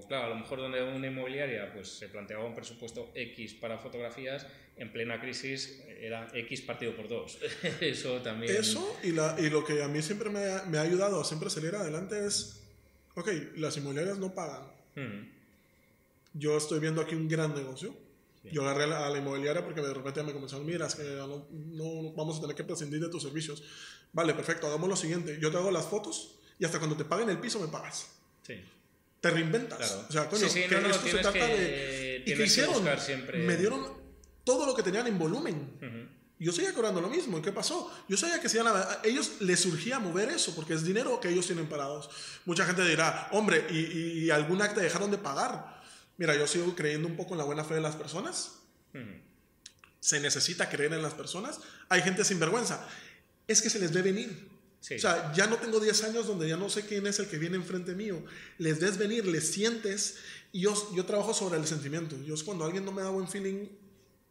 claro, 0.06 0.26
a 0.26 0.30
lo 0.30 0.36
mejor 0.36 0.60
donde 0.60 0.84
una 0.84 1.08
inmobiliaria 1.08 1.72
pues 1.74 1.90
se 1.90 2.08
planteaba 2.08 2.46
un 2.46 2.56
presupuesto 2.56 3.12
X 3.16 3.54
para 3.56 3.78
fotografías, 3.78 4.46
en 4.78 4.92
plena 4.92 5.20
crisis 5.20 5.84
era 6.00 6.28
X 6.34 6.62
partido 6.62 6.96
por 6.96 7.08
dos. 7.08 7.38
Eso 7.82 8.22
también... 8.22 8.56
Eso 8.56 8.98
y, 9.04 9.12
la, 9.12 9.36
y 9.40 9.50
lo 9.50 9.64
que 9.64 9.84
a 9.84 9.88
mí 9.88 10.02
siempre 10.02 10.30
me 10.30 10.46
ha, 10.46 10.64
me 10.64 10.78
ha, 10.78 10.82
ayudado 10.82 11.22
a 11.22 11.24
siempre 11.24 11.50
salir 11.50 11.76
adelante 11.76 12.26
es, 12.26 12.64
ok, 13.16 13.30
las 13.56 13.78
inmobiliarias 13.78 14.18
no 14.18 14.34
pagan. 14.34 14.64
Yo 16.34 16.58
estoy 16.58 16.80
viendo 16.80 17.02
aquí 17.02 17.16
un 17.16 17.28
gran 17.28 17.54
negocio. 17.54 17.96
Yo 18.52 18.64
agarré 18.64 18.86
a 18.86 19.10
la, 19.10 19.18
inmobiliaria 19.18 19.64
porque 19.64 19.82
de 19.82 19.94
repente 19.94 20.24
me 20.24 20.34
comenzaron, 20.34 20.66
mira, 20.66 20.88
es 20.88 20.96
que 20.96 21.04
no, 21.04 21.48
no, 21.52 22.14
vamos 22.14 22.40
a 22.40 22.42
tener 22.42 22.56
que 22.56 22.64
prescindir 22.64 23.00
de 23.00 23.10
tus 23.10 23.22
servicios. 23.22 23.64
Vale, 24.14 24.34
perfecto, 24.34 24.66
hagamos 24.66 24.90
lo 24.90 24.96
siguiente. 24.96 25.38
Yo 25.40 25.52
te 25.52 25.58
hago 25.58 25.70
las 25.70 25.86
fotos 25.86 26.40
y 26.58 26.66
hasta 26.66 26.80
cuando 26.80 26.98
te 26.98 27.06
paguen 27.06 27.30
el 27.30 27.40
piso 27.40 27.60
me 27.60 27.68
pagas. 27.68 28.10
Sí. 28.42 28.56
Te 29.22 29.30
reinventas. 29.30 30.00
O 30.10 30.12
sea, 30.12 30.28
coño, 30.28 30.50
sí, 30.50 30.64
sí, 30.64 30.68
que 30.68 30.82
no, 30.82 30.90
esto 30.90 31.08
se 31.08 31.18
trata 31.20 31.32
que, 31.32 31.46
de... 31.46 32.24
¿Y 32.26 32.36
qué 32.36 32.44
hicieron? 32.44 32.84
Siempre... 33.00 33.40
Me 33.40 33.56
dieron 33.56 33.88
todo 34.44 34.66
lo 34.66 34.76
que 34.76 34.84
tenían 34.84 35.08
en 35.08 35.18
volumen. 35.18 36.20
Yo 36.40 36.52
seguía 36.52 36.74
cobrando 36.74 37.02
lo 37.02 37.10
mismo. 37.10 37.38
¿Y 37.38 37.42
qué 37.42 37.52
pasó? 37.52 37.92
Yo 38.10 38.18
sabía 38.18 38.42
que 38.42 38.50
si 38.50 38.58
a 38.58 39.00
ellos 39.04 39.34
les 39.42 39.60
surgía 39.60 40.00
mover 40.00 40.30
eso 40.30 40.56
porque 40.56 40.74
es 40.74 40.84
dinero 40.84 41.20
que 41.20 41.30
ellos 41.30 41.46
tienen 41.46 41.70
parados. 41.70 42.10
Mucha 42.46 42.66
gente 42.66 42.84
dirá, 42.84 43.30
hombre, 43.32 43.68
¿y, 43.70 44.26
y 44.26 44.32
algún 44.32 44.62
acta 44.62 44.82
dejaron 44.82 45.12
de 45.12 45.20
pagar? 45.20 45.82
Mira, 46.18 46.36
yo 46.36 46.48
sigo 46.48 46.76
creyendo 46.76 47.08
un 47.08 47.16
poco 47.16 47.36
en 47.36 47.38
la 47.38 47.44
buena 47.44 47.64
fe 47.64 47.76
de 47.76 47.82
las 47.82 47.96
personas. 47.96 48.58
Se 50.00 50.20
necesita 50.20 50.68
creer 50.68 50.94
en 50.94 51.04
las 51.04 51.14
personas. 51.14 51.60
Hay 51.90 52.02
gente 52.02 52.26
sin 52.26 52.40
vergüenza 52.40 52.88
es 53.52 53.62
que 53.62 53.70
se 53.70 53.80
les 53.80 53.92
ve 53.92 54.02
venir. 54.02 54.50
O 54.82 55.00
sea, 55.00 55.32
ya 55.34 55.46
no 55.46 55.58
tengo 55.58 55.80
10 55.80 56.04
años 56.06 56.26
donde 56.26 56.50
ya 56.50 56.58
no 56.58 56.68
sé 56.68 56.86
quién 56.86 57.06
es 57.06 57.20
el 57.20 57.28
que 57.28 57.38
viene 57.38 57.56
enfrente 57.56 57.94
mío. 57.94 58.24
Les 58.58 58.80
ves 58.80 58.98
venir, 58.98 59.28
les 59.28 59.52
sientes. 59.52 60.16
Y 60.52 60.62
yo, 60.62 60.74
yo 60.96 61.06
trabajo 61.06 61.34
sobre 61.34 61.60
el 61.60 61.68
sentimiento. 61.68 62.18
Yo 62.24 62.34
es 62.34 62.44
cuando 62.44 62.66
alguien 62.66 62.84
no 62.84 62.92
me 62.92 63.04
da 63.04 63.10
buen 63.10 63.28
feeling, 63.28 63.68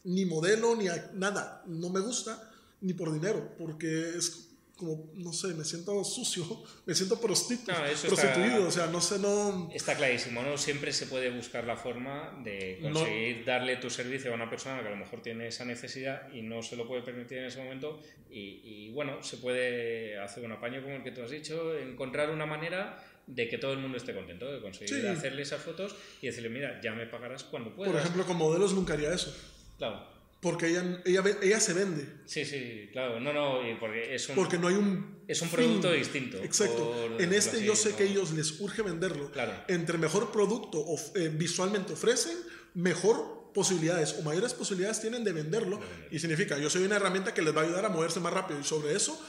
ni 0.04 0.24
modelo, 0.24 0.74
ni 0.74 0.86
nada, 1.14 1.62
no 1.66 1.88
me 1.90 2.00
gusta, 2.00 2.50
ni 2.80 2.94
por 2.94 3.12
dinero, 3.12 3.54
porque 3.58 4.16
es 4.16 4.49
como, 4.80 5.12
no 5.14 5.32
sé, 5.32 5.48
me 5.48 5.64
siento 5.64 6.02
sucio, 6.02 6.44
me 6.86 6.94
siento 6.94 7.20
prostituido, 7.20 7.78
prostituido 8.06 8.66
o 8.66 8.70
sea, 8.70 8.86
no 8.86 9.00
sé, 9.00 9.18
no... 9.18 9.70
Está 9.72 9.94
clarísimo, 9.94 10.42
¿no? 10.42 10.56
Siempre 10.56 10.92
se 10.92 11.06
puede 11.06 11.30
buscar 11.30 11.64
la 11.64 11.76
forma 11.76 12.40
de 12.42 12.78
conseguir 12.80 13.44
darle 13.44 13.76
tu 13.76 13.90
servicio 13.90 14.32
a 14.32 14.34
una 14.34 14.48
persona 14.48 14.80
que 14.80 14.88
a 14.88 14.90
lo 14.90 14.96
mejor 14.96 15.20
tiene 15.20 15.48
esa 15.48 15.64
necesidad 15.64 16.32
y 16.32 16.42
no 16.42 16.62
se 16.62 16.76
lo 16.76 16.88
puede 16.88 17.02
permitir 17.02 17.38
en 17.38 17.44
ese 17.44 17.62
momento 17.62 18.00
y, 18.30 18.62
y 18.64 18.90
bueno, 18.92 19.22
se 19.22 19.36
puede 19.36 20.18
hacer 20.18 20.44
un 20.44 20.52
apaño 20.52 20.82
como 20.82 20.96
el 20.96 21.02
que 21.02 21.10
tú 21.10 21.22
has 21.22 21.30
dicho, 21.30 21.76
encontrar 21.76 22.30
una 22.30 22.46
manera 22.46 23.04
de 23.26 23.48
que 23.48 23.58
todo 23.58 23.72
el 23.72 23.78
mundo 23.78 23.98
esté 23.98 24.14
contento, 24.14 24.50
de 24.50 24.60
conseguir 24.60 25.06
hacerle 25.06 25.42
esas 25.42 25.62
fotos 25.62 25.94
y 26.20 26.26
decirle, 26.26 26.48
mira, 26.48 26.80
ya 26.80 26.92
me 26.94 27.06
pagarás 27.06 27.44
cuando 27.44 27.74
puedas. 27.74 27.92
Por 27.92 28.00
ejemplo, 28.00 28.26
con 28.26 28.36
modelos 28.36 28.72
nunca 28.72 28.94
haría 28.94 29.12
eso. 29.12 29.36
Claro. 29.78 30.19
Porque 30.40 30.68
ella, 30.68 31.02
ella, 31.04 31.22
ella 31.42 31.60
se 31.60 31.74
vende. 31.74 32.06
Sí, 32.24 32.46
sí, 32.46 32.88
claro. 32.92 33.20
No, 33.20 33.32
no, 33.32 33.60
porque 33.78 34.14
es 34.14 34.26
un, 34.28 34.34
porque 34.34 34.56
no 34.56 34.68
hay 34.68 34.74
un 34.74 35.20
es 35.28 35.42
un 35.42 35.48
producto 35.48 35.92
distinto. 35.92 36.38
Exacto. 36.38 37.16
En 37.18 37.32
este 37.32 37.62
yo 37.62 37.76
sé 37.76 37.94
que 37.94 38.04
ellos 38.04 38.32
les 38.32 38.60
urge 38.60 38.82
venderlo. 38.82 39.30
Claro. 39.30 39.52
Entre 39.68 39.98
mejor 39.98 40.32
producto 40.32 40.80
o, 40.80 40.98
eh, 41.14 41.30
visualmente 41.32 41.92
ofrecen, 41.92 42.36
mejor 42.74 43.52
posibilidades 43.52 44.16
o 44.18 44.22
mayores 44.22 44.54
posibilidades 44.54 45.00
tienen 45.00 45.24
de 45.24 45.32
venderlo. 45.32 45.78
Y 46.10 46.18
significa, 46.18 46.58
yo 46.58 46.70
soy 46.70 46.84
una 46.84 46.96
herramienta 46.96 47.34
que 47.34 47.42
les 47.42 47.54
va 47.54 47.60
a 47.60 47.64
ayudar 47.64 47.84
a 47.84 47.90
moverse 47.90 48.18
más 48.18 48.32
rápido. 48.32 48.58
Y 48.58 48.64
sobre 48.64 48.96
eso, 48.96 49.20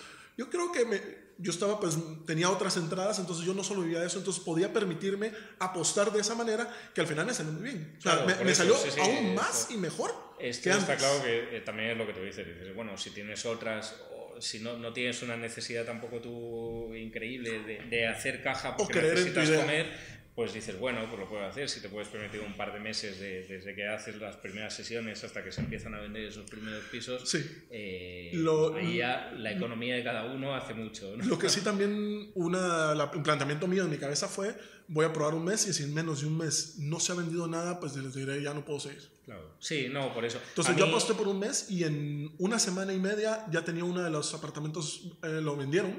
yo 0.42 0.50
creo 0.50 0.72
que 0.72 0.86
me, 0.86 1.00
yo 1.38 1.52
estaba, 1.52 1.80
pues, 1.80 1.98
tenía 2.26 2.50
otras 2.50 2.78
entradas, 2.78 3.20
entonces 3.20 3.46
yo 3.46 3.54
no 3.54 3.64
solo 3.64 3.82
vivía 3.82 4.00
de 4.00 4.08
eso, 4.08 4.18
entonces 4.18 4.44
podía 4.44 4.74
permitirme 4.74 5.32
apostar 5.60 6.12
de 6.12 6.20
esa 6.22 6.34
manera 6.34 6.68
que 6.96 7.02
al 7.02 7.08
final 7.08 7.28
me 7.28 7.34
salió 7.34 7.52
muy 7.52 7.64
bien. 7.64 7.96
O 7.98 8.02
sea, 8.02 8.12
Claro, 8.14 8.28
me, 8.28 8.34
por 8.36 8.46
me 8.46 8.52
eso, 8.52 8.62
salió 8.64 8.76
sí, 8.78 8.90
sí, 8.92 9.00
aún 9.00 9.12
eso. 9.26 9.34
más 9.36 9.68
y 9.70 9.78
mejor 9.78 10.12
que 10.40 10.50
está 10.50 10.74
antes. 10.74 10.96
claro 10.98 11.22
que 11.24 11.58
eh, 11.58 11.62
también 11.62 11.92
es 11.92 11.98
lo 11.98 12.08
que 12.08 12.14
tú 12.14 12.22
dices. 12.22 12.46
Dices, 12.48 12.76
bueno, 12.76 12.98
si 12.98 13.12
tienes 13.12 13.46
otras, 13.46 13.96
o 14.16 14.42
si 14.42 14.60
no, 14.60 14.78
no 14.78 14.92
tienes 14.94 15.22
una 15.22 15.38
necesidad 15.38 15.86
tampoco 15.86 16.20
tú 16.20 16.94
increíble 16.96 17.60
de, 17.64 17.84
de 17.84 18.08
hacer 18.08 18.42
caja 18.42 18.76
porque 18.76 19.00
necesitas 19.02 19.50
comer, 19.52 20.21
pues 20.42 20.54
dices, 20.56 20.80
bueno, 20.80 21.02
pues 21.08 21.20
lo 21.20 21.30
puedo 21.30 21.46
hacer. 21.46 21.70
Si 21.70 21.82
te 21.82 21.88
puedes 21.90 22.08
permitir 22.10 22.40
un 22.42 22.54
par 22.58 22.74
de 22.74 22.80
meses 22.80 23.20
de- 23.20 23.44
desde 23.48 23.76
que 23.76 23.88
haces 23.88 24.16
las 24.20 24.38
primeras 24.38 24.74
sesiones 24.74 25.24
hasta 25.24 25.44
que 25.44 25.52
se 25.52 25.62
empiezan 25.62 25.94
a 25.94 26.00
vender 26.00 26.24
esos 26.26 26.50
primeros 26.50 26.84
pisos, 26.86 27.30
Sí. 27.30 27.46
eh, 27.70 28.32
Lo- 28.34 28.74
ahí 28.74 28.98
ya 28.98 29.32
la 29.38 29.52
economía 29.52 29.96
de 29.96 30.04
cada 30.04 30.26
uno 30.26 30.56
hace 30.56 30.74
mucho. 30.74 31.16
¿no? 31.16 31.24
Lo 31.26 31.38
que 31.38 31.48
sí 31.48 31.62
también, 31.64 32.32
una, 32.34 32.96
la- 32.96 33.12
un 33.14 33.22
planteamiento 33.22 33.68
mío 33.68 33.84
en 33.84 33.92
mi 33.92 33.98
cabeza 33.98 34.28
fue, 34.28 34.56
voy 34.88 35.06
a 35.06 35.14
probar 35.14 35.36
un 35.36 35.46
mes 35.46 35.68
y 35.68 35.74
si 35.74 35.84
en 35.84 35.94
menos 35.94 36.22
de 36.22 36.28
un 36.28 36.38
mes 36.40 36.78
no 36.80 37.00
se 37.00 37.12
ha 37.12 37.16
vendido 37.16 37.48
nada, 37.48 37.80
pues 37.80 37.96
les 37.96 38.16
diré, 38.16 38.42
ya 38.42 38.56
no 38.56 38.66
puedo 38.66 38.80
seguir. 38.80 39.04
Claro. 39.32 39.56
Sí, 39.60 39.88
no, 39.90 40.14
por 40.14 40.26
eso. 40.26 40.40
Entonces 40.50 40.76
A 40.76 40.78
yo 40.78 40.86
mí- 40.88 40.92
aposté 40.92 41.14
por 41.14 41.28
un 41.30 41.40
mes 41.40 41.68
y 41.70 41.84
en 41.86 42.34
una 42.40 42.60
semana 42.60 42.92
y 42.94 43.00
media 43.00 43.46
ya 43.50 43.64
tenía 43.64 43.86
uno 43.86 44.02
de 44.02 44.10
los 44.10 44.34
apartamentos, 44.34 45.04
eh, 45.24 45.40
lo 45.42 45.56
vendieron 45.56 45.98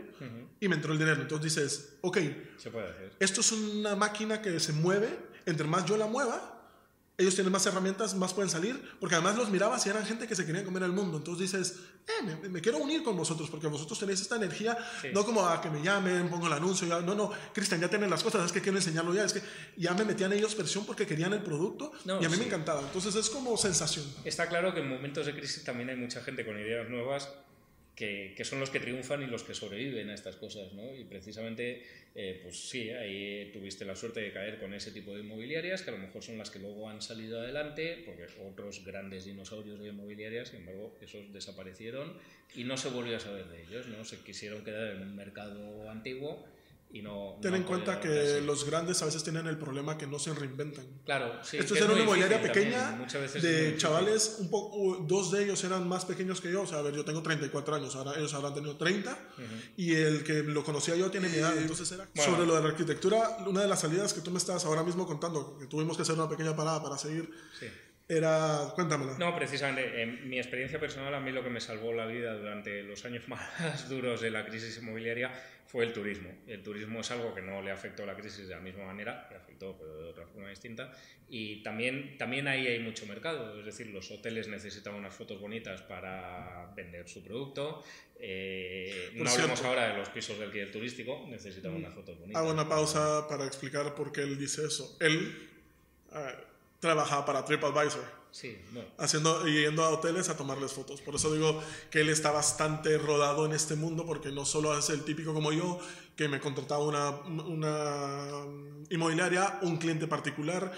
y 0.60 0.68
me 0.68 0.74
entró 0.76 0.92
el 0.92 0.98
dinero. 0.98 1.22
Entonces 1.22 1.54
dices, 1.54 1.94
ok, 2.02 2.18
se 2.58 2.70
puede 2.70 2.90
hacer. 2.90 3.12
esto 3.20 3.40
es 3.40 3.52
una 3.52 3.96
máquina 3.96 4.42
que 4.42 4.60
se 4.60 4.72
mueve, 4.74 5.08
entre 5.46 5.66
más 5.66 5.86
yo 5.86 5.96
la 5.96 6.06
mueva, 6.06 6.61
ellos 7.18 7.34
tienen 7.34 7.52
más 7.52 7.64
herramientas, 7.66 8.14
más 8.14 8.32
pueden 8.32 8.50
salir, 8.50 8.80
porque 8.98 9.14
además 9.14 9.36
los 9.36 9.50
mirabas 9.50 9.84
y 9.86 9.90
eran 9.90 10.04
gente 10.06 10.26
que 10.26 10.34
se 10.34 10.46
quería 10.46 10.64
comer 10.64 10.82
el 10.84 10.92
mundo. 10.92 11.18
Entonces 11.18 11.52
dices, 11.52 11.78
eh, 12.08 12.24
me, 12.24 12.48
me 12.48 12.60
quiero 12.60 12.78
unir 12.78 13.02
con 13.04 13.16
vosotros, 13.16 13.50
porque 13.50 13.66
vosotros 13.66 13.98
tenéis 13.98 14.20
esta 14.22 14.36
energía, 14.36 14.76
Sí. 15.02 15.08
no 15.12 15.24
como 15.24 15.46
a 15.46 15.60
que 15.60 15.68
me 15.70 15.82
llamen, 15.82 16.28
pongo 16.30 16.46
el 16.46 16.52
anuncio, 16.54 16.88
ya, 16.88 17.00
no, 17.00 17.14
no, 17.14 17.30
Cristian, 17.52 17.80
ya 17.80 17.88
tienen 17.88 18.08
las 18.10 18.22
cosas, 18.22 18.46
es 18.46 18.52
que 18.52 18.60
quiero 18.62 18.78
enseñarlo 18.78 19.14
ya, 19.14 19.24
es 19.24 19.34
que 19.34 19.42
ya 19.76 19.92
me 19.94 20.04
metían 20.04 20.32
ellos 20.32 20.54
presión 20.54 20.84
porque 20.86 21.06
querían 21.06 21.32
el 21.34 21.42
producto 21.42 21.92
No, 22.06 22.20
y 22.20 22.24
a 22.24 22.28
mí 22.28 22.34
sí. 22.34 22.40
me 22.40 22.46
encantaba. 22.46 22.80
Entonces 22.80 23.14
es 23.14 23.28
como 23.30 23.56
sensación. 23.56 24.04
Está 24.24 24.48
claro 24.48 24.72
que 24.74 24.80
en 24.80 24.88
momentos 24.88 25.26
de 25.26 25.34
crisis 25.36 25.62
también 25.64 25.90
hay 25.90 25.96
mucha 25.96 26.22
gente 26.22 26.44
con 26.46 26.58
ideas 26.58 26.88
nuevas 26.88 27.28
que, 27.94 28.34
son 28.44 28.58
los 28.58 28.70
que 28.70 28.80
triunfan 28.80 29.22
y 29.22 29.26
los 29.26 29.42
que 29.42 29.54
sobreviven 29.54 30.08
a 30.10 30.14
estas 30.14 30.36
cosas, 30.36 30.72
¿no? 30.72 30.94
Y 30.96 31.04
precisamente, 31.04 31.82
eh, 32.14 32.40
pues 32.42 32.68
sí, 32.68 32.90
ahí 32.90 33.50
tuviste 33.52 33.84
la 33.84 33.94
suerte 33.94 34.20
de 34.20 34.32
caer 34.32 34.58
con 34.58 34.72
ese 34.72 34.92
tipo 34.92 35.14
de 35.14 35.20
inmobiliarias, 35.20 35.82
que 35.82 35.90
a 35.90 35.92
lo 35.92 35.98
mejor 35.98 36.22
son 36.22 36.38
las 36.38 36.50
que 36.50 36.58
luego 36.58 36.88
han 36.88 37.02
salido 37.02 37.40
adelante, 37.40 38.02
porque 38.06 38.26
otros 38.48 38.84
grandes 38.84 39.26
dinosaurios 39.26 39.78
de 39.80 39.88
inmobiliarias, 39.88 40.48
sin 40.48 40.60
embargo, 40.60 40.96
esos 41.00 41.32
desaparecieron 41.32 42.16
y 42.54 42.64
no 42.64 42.76
se 42.76 42.88
volvió 42.88 43.16
a 43.16 43.20
saber 43.20 43.46
de 43.48 43.62
ellos, 43.62 43.86
¿no? 43.88 44.04
Se 44.04 44.18
quisieron 44.18 44.64
quedar 44.64 44.96
en 44.96 45.02
un 45.02 45.14
mercado 45.14 45.90
antiguo 45.90 46.46
y 46.92 47.00
no... 47.02 47.38
Ten 47.40 47.52
no 47.52 47.56
en 47.56 47.62
cuenta 47.64 48.00
que 48.00 48.40
los 48.42 48.64
grandes 48.64 49.00
a 49.02 49.06
veces 49.06 49.22
tienen 49.24 49.46
el 49.46 49.58
problema 49.58 49.96
que 49.96 50.06
no 50.06 50.18
se 50.18 50.34
reinventan. 50.34 50.86
Claro, 51.04 51.42
sí. 51.42 51.56
Esto 51.56 51.74
era 51.74 51.86
es 51.86 51.90
una 51.92 52.00
inmobiliaria 52.02 52.40
pequeña 52.42 53.06
veces 53.20 53.42
de 53.42 53.76
chavales, 53.78 54.36
un 54.40 54.50
poco, 54.50 55.04
dos 55.08 55.30
de 55.30 55.44
ellos 55.44 55.62
eran 55.64 55.88
más 55.88 56.04
pequeños 56.04 56.40
que 56.40 56.52
yo, 56.52 56.62
o 56.62 56.66
sea, 56.66 56.78
a 56.78 56.82
ver, 56.82 56.94
yo 56.94 57.04
tengo 57.04 57.22
34 57.22 57.74
años, 57.74 57.96
ahora 57.96 58.18
ellos 58.18 58.32
habrán 58.34 58.54
tenido 58.54 58.76
30 58.76 59.18
y 59.76 59.94
el 59.94 60.22
que 60.22 60.42
lo 60.42 60.62
conocía 60.62 60.94
yo 60.96 61.10
tiene 61.10 61.28
mi 61.28 61.36
edad, 61.36 61.56
entonces 61.56 61.90
era 61.92 62.08
Bueno. 62.14 62.30
sobre 62.32 62.46
lo 62.46 62.54
de 62.56 62.62
la 62.62 62.68
arquitectura, 62.68 63.38
una 63.46 63.62
de 63.62 63.68
las 63.68 63.80
salidas 63.80 64.12
que 64.12 64.20
tú 64.20 64.30
me 64.30 64.38
estabas 64.38 64.64
ahora 64.64 64.82
mismo 64.82 65.06
contando, 65.06 65.56
que 65.58 65.66
tuvimos 65.66 65.96
que 65.96 66.02
hacer 66.02 66.14
una 66.14 66.28
pequeña 66.28 66.54
parada 66.54 66.82
para 66.82 66.98
seguir, 66.98 67.30
Sí. 67.58 67.66
Era, 68.08 68.72
cuéntamela. 68.74 69.16
No, 69.18 69.34
precisamente, 69.34 70.02
en 70.02 70.28
mi 70.28 70.38
experiencia 70.38 70.78
personal, 70.78 71.14
a 71.14 71.20
mí 71.20 71.32
lo 71.32 71.42
que 71.42 71.50
me 71.50 71.60
salvó 71.60 71.92
la 71.92 72.06
vida 72.06 72.34
durante 72.34 72.82
los 72.82 73.04
años 73.04 73.28
más 73.28 73.88
duros 73.88 74.20
de 74.20 74.30
la 74.30 74.44
crisis 74.44 74.78
inmobiliaria 74.78 75.32
fue 75.66 75.84
el 75.84 75.92
turismo. 75.94 76.30
El 76.46 76.62
turismo 76.62 77.00
es 77.00 77.10
algo 77.10 77.34
que 77.34 77.40
no 77.40 77.62
le 77.62 77.70
afectó 77.70 78.02
a 78.02 78.06
la 78.06 78.14
crisis 78.14 78.46
de 78.46 78.54
la 78.54 78.60
misma 78.60 78.84
manera, 78.84 79.26
le 79.30 79.36
afectó 79.36 79.78
pero 79.78 80.02
de 80.02 80.10
otra 80.10 80.26
forma 80.26 80.50
distinta. 80.50 80.92
Y 81.30 81.62
también, 81.62 82.18
también 82.18 82.46
ahí 82.46 82.66
hay 82.66 82.80
mucho 82.80 83.06
mercado, 83.06 83.58
es 83.58 83.64
decir, 83.64 83.86
los 83.86 84.10
hoteles 84.10 84.48
necesitan 84.48 84.94
unas 84.94 85.14
fotos 85.14 85.40
bonitas 85.40 85.80
para 85.80 86.70
vender 86.76 87.08
su 87.08 87.24
producto. 87.24 87.82
Eh, 88.20 89.12
no 89.14 89.30
hablemos 89.30 89.58
cierto. 89.58 89.66
ahora 89.66 89.92
de 89.92 89.98
los 89.98 90.10
pisos 90.10 90.38
de 90.38 90.44
alquiler 90.44 90.70
turístico, 90.70 91.26
necesitan 91.30 91.72
unas 91.72 91.94
fotos 91.94 92.18
bonitas. 92.18 92.42
Hago 92.42 92.52
una 92.52 92.68
pausa 92.68 93.26
para 93.26 93.46
explicar 93.46 93.94
por 93.94 94.12
qué 94.12 94.20
él 94.20 94.38
dice 94.38 94.66
eso. 94.66 94.98
Él 95.00 95.48
eh, 96.14 96.34
trabajaba 96.82 97.24
para 97.24 97.44
TripAdvisor. 97.44 98.20
Sí, 98.32 98.58
no. 98.72 98.80
haciendo 98.96 99.46
y 99.46 99.60
yendo 99.60 99.84
a 99.84 99.90
hoteles 99.90 100.30
a 100.30 100.36
tomarles 100.38 100.72
fotos. 100.72 101.02
Por 101.02 101.14
eso 101.14 101.30
digo 101.32 101.62
que 101.90 102.00
él 102.00 102.08
está 102.08 102.30
bastante 102.30 102.96
rodado 102.96 103.44
en 103.44 103.52
este 103.52 103.74
mundo 103.76 104.06
porque 104.06 104.32
no 104.32 104.46
solo 104.46 104.76
es 104.76 104.88
el 104.88 105.04
típico 105.04 105.34
como 105.34 105.52
yo 105.52 105.78
que 106.16 106.28
me 106.28 106.40
contrataba 106.40 106.82
una, 106.82 107.10
una 107.10 108.26
inmobiliaria, 108.88 109.58
un 109.62 109.76
cliente 109.76 110.06
particular. 110.06 110.72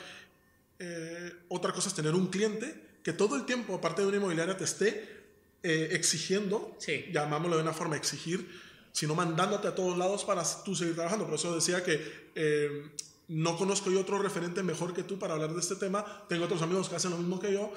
Eh, 0.80 1.32
otra 1.48 1.72
cosa 1.72 1.88
es 1.88 1.94
tener 1.94 2.12
un 2.14 2.26
cliente 2.26 2.98
que 3.04 3.12
todo 3.12 3.36
el 3.36 3.46
tiempo, 3.46 3.76
aparte 3.76 4.02
de 4.02 4.08
una 4.08 4.16
inmobiliaria, 4.16 4.56
te 4.56 4.64
esté 4.64 5.24
eh, 5.62 5.90
exigiendo, 5.92 6.74
Sí. 6.80 7.06
llamámoslo 7.12 7.56
de 7.56 7.62
una 7.62 7.72
forma 7.72 7.96
exigir, 7.96 8.50
sino 8.92 9.14
mandándote 9.14 9.68
a 9.68 9.74
todos 9.76 9.96
lados 9.96 10.24
para 10.24 10.42
tú 10.64 10.74
seguir 10.74 10.96
trabajando. 10.96 11.24
Por 11.26 11.36
eso 11.36 11.54
decía 11.54 11.84
que 11.84 12.30
eh, 12.34 12.90
no 13.28 13.56
conozco 13.56 13.90
yo 13.90 14.00
otro 14.00 14.18
referente 14.18 14.62
mejor 14.62 14.92
que 14.94 15.02
tú 15.02 15.18
para 15.18 15.34
hablar 15.34 15.52
de 15.52 15.60
este 15.60 15.76
tema. 15.76 16.26
Tengo 16.28 16.44
otros 16.44 16.62
amigos 16.62 16.88
que 16.88 16.96
hacen 16.96 17.10
lo 17.10 17.16
mismo 17.18 17.40
que 17.40 17.52
yo, 17.52 17.72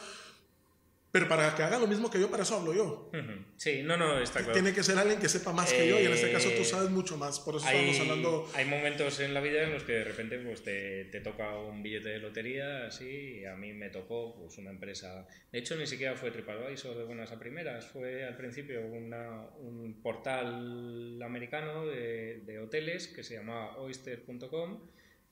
pero 1.10 1.28
para 1.30 1.56
que 1.56 1.64
hagan 1.64 1.82
lo 1.82 1.88
mismo 1.88 2.12
que 2.12 2.20
yo, 2.20 2.30
para 2.30 2.44
eso 2.44 2.58
hablo 2.58 2.74
yo. 2.76 3.10
Sí, 3.56 3.82
no, 3.82 3.96
no, 3.98 4.20
está 4.20 4.40
claro. 4.40 4.54
Tiene 4.54 4.74
que 4.74 4.84
ser 4.84 4.98
alguien 5.00 5.20
que 5.20 5.30
sepa 5.30 5.52
más 5.54 5.72
que 5.74 5.88
yo 5.88 6.00
y 6.00 6.06
en 6.06 6.12
este 6.12 6.32
caso 6.32 6.50
tú 6.50 6.62
Eh, 6.62 6.66
sabes 6.66 6.92
mucho 6.92 7.18
más. 7.18 7.40
Por 7.40 7.56
eso 7.56 7.66
hay, 7.66 7.90
estamos 7.90 8.02
hablando... 8.02 8.52
hay 8.54 8.66
momentos 8.66 9.20
en 9.22 9.34
la 9.34 9.40
vida 9.40 9.64
en 9.64 9.72
los 9.74 9.84
que 9.84 9.94
de 9.94 10.04
repente 10.04 10.38
pues, 10.38 10.62
te, 10.64 11.06
te 11.06 11.22
toca 11.22 11.58
un 11.58 11.82
billete 11.82 12.10
de 12.10 12.20
lotería, 12.20 12.86
así, 12.88 13.40
y 13.40 13.46
a 13.46 13.56
mí 13.56 13.74
me 13.74 13.90
tocó 13.90 14.36
pues, 14.36 14.58
una 14.60 14.70
empresa. 14.70 15.26
De 15.52 15.58
hecho, 15.60 15.76
ni 15.78 15.88
siquiera 15.88 16.16
fue 16.16 16.30
TripAdvisor 16.30 16.96
de 16.98 17.06
buenas 17.06 17.32
a 17.32 17.40
primeras, 17.40 17.88
fue 17.88 18.26
al 18.26 18.36
principio 18.36 18.82
una- 18.86 19.48
un 19.60 20.02
portal 20.04 21.20
americano 21.24 21.86
de, 21.88 22.42
de 22.46 22.60
hoteles 22.60 23.08
que 23.08 23.24
se 23.24 23.36
llamaba 23.36 23.78
oyster.com. 23.78 24.82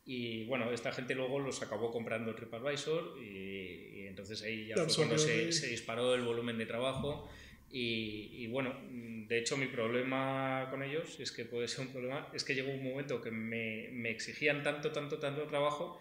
Y 0.06 0.46
bueno, 0.46 0.72
esta 0.72 0.92
gente 0.92 1.16
luego 1.16 1.40
los 1.40 1.62
acabó 1.64 1.92
comprando 1.92 2.36
TripAdvisor 2.36 3.18
y, 3.20 4.02
y 4.02 4.08
entonces 4.08 4.44
ahí 4.44 4.68
ya 4.68 4.76
fue 4.76 4.96
cuando 4.96 5.18
se, 5.18 5.48
disparó 5.68 6.14
el 6.14 6.22
volumen 6.22 6.60
de 6.60 6.68
trabajo 6.68 7.28
y, 7.72 8.30
y 8.32 8.48
bueno, 8.48 8.76
de 8.92 9.40
hecho 9.40 9.58
mi 9.58 9.66
problema 9.66 10.68
con 10.70 10.84
ellos 10.84 11.20
es 11.20 11.32
que 11.32 11.46
puede 11.46 11.68
ser 11.68 11.88
un 11.88 11.92
problema, 11.92 12.30
es 12.34 12.44
que 12.44 12.54
llegó 12.54 12.72
un 12.72 12.84
momento 12.84 13.20
que 13.20 13.32
me, 13.32 13.90
me 13.94 14.12
exigían 14.12 14.62
tanto, 14.62 14.92
tanto, 14.92 15.18
tanto 15.18 15.44
trabajo 15.48 16.00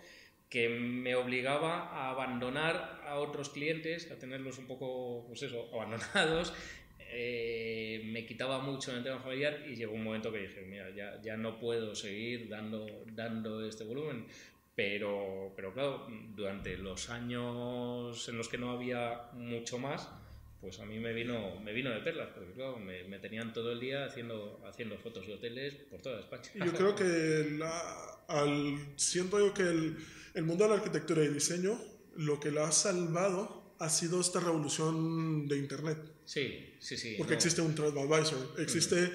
que 0.50 0.68
me 0.68 1.16
obligaba 1.16 1.88
a 1.88 2.10
abandonar 2.10 3.00
a 3.04 3.16
otros 3.16 3.48
clientes, 3.48 4.10
a 4.12 4.18
tenerlos 4.20 4.58
un 4.58 4.66
poco, 4.66 5.24
pues 5.26 5.42
eso, 5.42 5.68
abandonados. 5.74 6.54
Eh, 7.10 8.02
me 8.06 8.24
quitaba 8.26 8.58
mucho 8.60 8.90
en 8.90 8.98
el 8.98 9.04
tema 9.04 9.18
familiar 9.20 9.64
y 9.68 9.76
llegó 9.76 9.94
un 9.94 10.04
momento 10.04 10.32
que 10.32 10.38
dije, 10.38 10.62
mira, 10.62 10.90
ya, 10.90 11.20
ya 11.22 11.36
no 11.36 11.58
puedo 11.58 11.94
seguir 11.94 12.48
dando, 12.48 12.86
dando 13.14 13.64
este 13.66 13.84
volumen. 13.84 14.26
Pero, 14.76 15.52
pero 15.54 15.72
claro, 15.72 16.06
durante 16.34 16.76
los 16.76 17.08
años 17.08 18.28
en 18.28 18.36
los 18.36 18.48
que 18.48 18.58
no 18.58 18.72
había 18.72 19.30
mucho 19.34 19.78
más, 19.78 20.08
pues 20.60 20.80
a 20.80 20.84
mí 20.86 20.98
me 20.98 21.12
vino, 21.12 21.60
me 21.60 21.72
vino 21.72 21.90
de 21.90 22.00
perlas, 22.00 22.30
porque 22.34 22.52
claro, 22.54 22.78
me, 22.78 23.04
me 23.04 23.20
tenían 23.20 23.52
todo 23.52 23.70
el 23.70 23.78
día 23.78 24.06
haciendo, 24.06 24.60
haciendo 24.66 24.98
fotos 24.98 25.26
de 25.28 25.34
hoteles 25.34 25.74
por 25.90 26.00
toda 26.02 26.18
España. 26.20 26.42
Yo 26.54 26.72
creo 26.72 26.94
que 26.96 27.50
la- 27.56 28.24
al, 28.26 28.78
siento 28.96 29.38
yo 29.38 29.54
que 29.54 29.62
el, 29.62 29.96
el 30.34 30.42
mundo 30.44 30.64
de 30.64 30.70
la 30.70 30.76
arquitectura 30.76 31.22
y 31.22 31.28
diseño, 31.28 31.78
lo 32.16 32.40
que 32.40 32.50
lo 32.50 32.64
ha 32.64 32.72
salvado 32.72 33.76
ha 33.78 33.88
sido 33.88 34.20
esta 34.20 34.40
revolución 34.40 35.46
de 35.46 35.58
Internet. 35.58 35.98
Sí, 36.24 36.74
sí, 36.80 36.96
sí. 36.96 37.14
Porque 37.18 37.32
no. 37.32 37.36
existe 37.36 37.60
un 37.60 37.74
TripAdvisor, 37.74 38.54
existe 38.58 39.12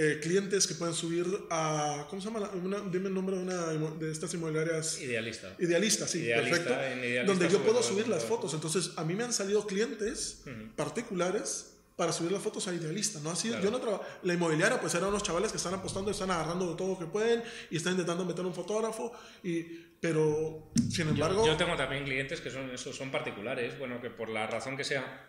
eh, 0.00 0.20
clientes 0.22 0.66
que 0.68 0.74
pueden 0.74 0.94
subir 0.94 1.26
a, 1.50 2.06
¿cómo 2.08 2.22
se 2.22 2.28
llama? 2.28 2.38
la- 2.40 2.50
una- 2.50 2.80
dime 2.88 3.08
el 3.08 3.14
nombre 3.14 3.36
de 3.36 3.42
una 3.42 3.66
de 3.94 4.12
estas 4.12 4.32
inmobiliarias. 4.34 5.00
Idealista. 5.00 5.54
Idealista, 5.58 6.06
sí, 6.06 6.20
Idealista, 6.20 6.56
perfecto. 6.56 7.04
Idealista 7.04 7.24
donde 7.32 7.48
yo 7.48 7.62
puedo 7.64 7.82
subir 7.82 8.06
las 8.08 8.24
fotos. 8.24 8.54
Entonces, 8.54 8.92
a 8.96 9.02
mí 9.04 9.14
me 9.14 9.24
han 9.24 9.32
salido 9.32 9.66
clientes 9.66 10.42
particulares 10.76 11.74
para 11.96 12.12
subir 12.12 12.30
las 12.30 12.40
fotos 12.42 12.68
a 12.68 12.74
Idealista. 12.74 13.18
¿no? 13.24 13.30
Así, 13.30 13.48
Claro. 13.48 13.64
yo 13.64 13.70
no 13.72 13.80
traba- 13.80 14.00
la 14.22 14.32
inmobiliaria, 14.34 14.80
pues 14.80 14.94
eran 14.94 15.08
unos 15.08 15.24
chavales 15.24 15.50
que 15.50 15.56
están 15.56 15.74
apostando, 15.74 16.12
están 16.12 16.30
agarrando 16.30 16.70
de 16.70 16.76
todo 16.76 16.92
lo 16.92 16.98
que 16.98 17.06
pueden 17.06 17.42
y 17.70 17.76
están 17.76 17.92
intentando 17.94 18.24
meter 18.24 18.46
un 18.46 18.54
fotógrafo. 18.54 19.12
Y, 19.42 19.62
pero, 20.00 20.70
sin 20.92 21.08
embargo, 21.08 21.44
Yo, 21.44 21.52
yo 21.52 21.56
tengo 21.58 21.76
también 21.76 22.04
clientes 22.04 22.40
que 22.40 22.50
son, 22.50 22.70
esos 22.70 22.94
son 22.94 23.10
particulares, 23.10 23.76
bueno, 23.80 24.00
que 24.00 24.10
por 24.10 24.28
la 24.28 24.46
razón 24.46 24.76
que 24.76 24.84
sea 24.84 25.26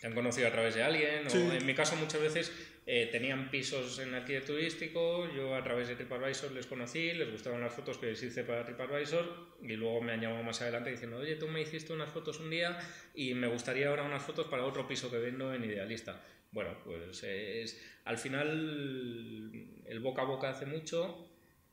te 0.00 0.06
han 0.06 0.14
conocido 0.14 0.48
a 0.48 0.52
través 0.52 0.74
de 0.74 0.82
alguien, 0.82 1.28
Sí. 1.28 1.38
o 1.38 1.52
en 1.52 1.66
mi 1.66 1.74
caso 1.74 1.96
muchas 1.96 2.20
veces 2.20 2.52
eh, 2.86 3.08
tenían 3.12 3.50
pisos 3.50 3.98
en 3.98 4.14
alquiler 4.14 4.44
turístico, 4.44 5.28
yo 5.34 5.54
a 5.54 5.62
través 5.62 5.88
de 5.88 5.96
TripAdvisor 5.96 6.52
les 6.52 6.66
conocí, 6.66 7.12
les 7.12 7.30
gustaban 7.30 7.60
las 7.60 7.74
fotos 7.74 7.98
que 7.98 8.06
les 8.06 8.22
hice 8.22 8.44
para 8.44 8.64
TripAdvisor 8.64 9.56
y 9.62 9.74
luego 9.74 10.00
me 10.00 10.12
han 10.12 10.20
llamado 10.20 10.42
más 10.42 10.62
adelante 10.62 10.90
diciendo, 10.90 11.18
oye, 11.18 11.36
tú 11.36 11.48
me 11.48 11.60
hiciste 11.60 11.92
unas 11.92 12.10
fotos 12.10 12.40
un 12.40 12.48
día 12.50 12.78
y 13.14 13.34
me 13.34 13.46
gustaría 13.48 13.88
ahora 13.88 14.04
unas 14.04 14.22
fotos 14.22 14.46
para 14.46 14.64
otro 14.64 14.86
piso 14.88 15.10
que 15.10 15.18
vendo 15.18 15.52
en 15.52 15.64
Idealista. 15.64 16.24
Bueno, 16.50 16.78
pues 16.82 17.22
es, 17.24 17.78
al 18.04 18.16
final 18.16 19.52
el 19.86 20.00
boca 20.00 20.22
a 20.22 20.24
boca 20.24 20.48
hace 20.48 20.64
mucho 20.64 21.28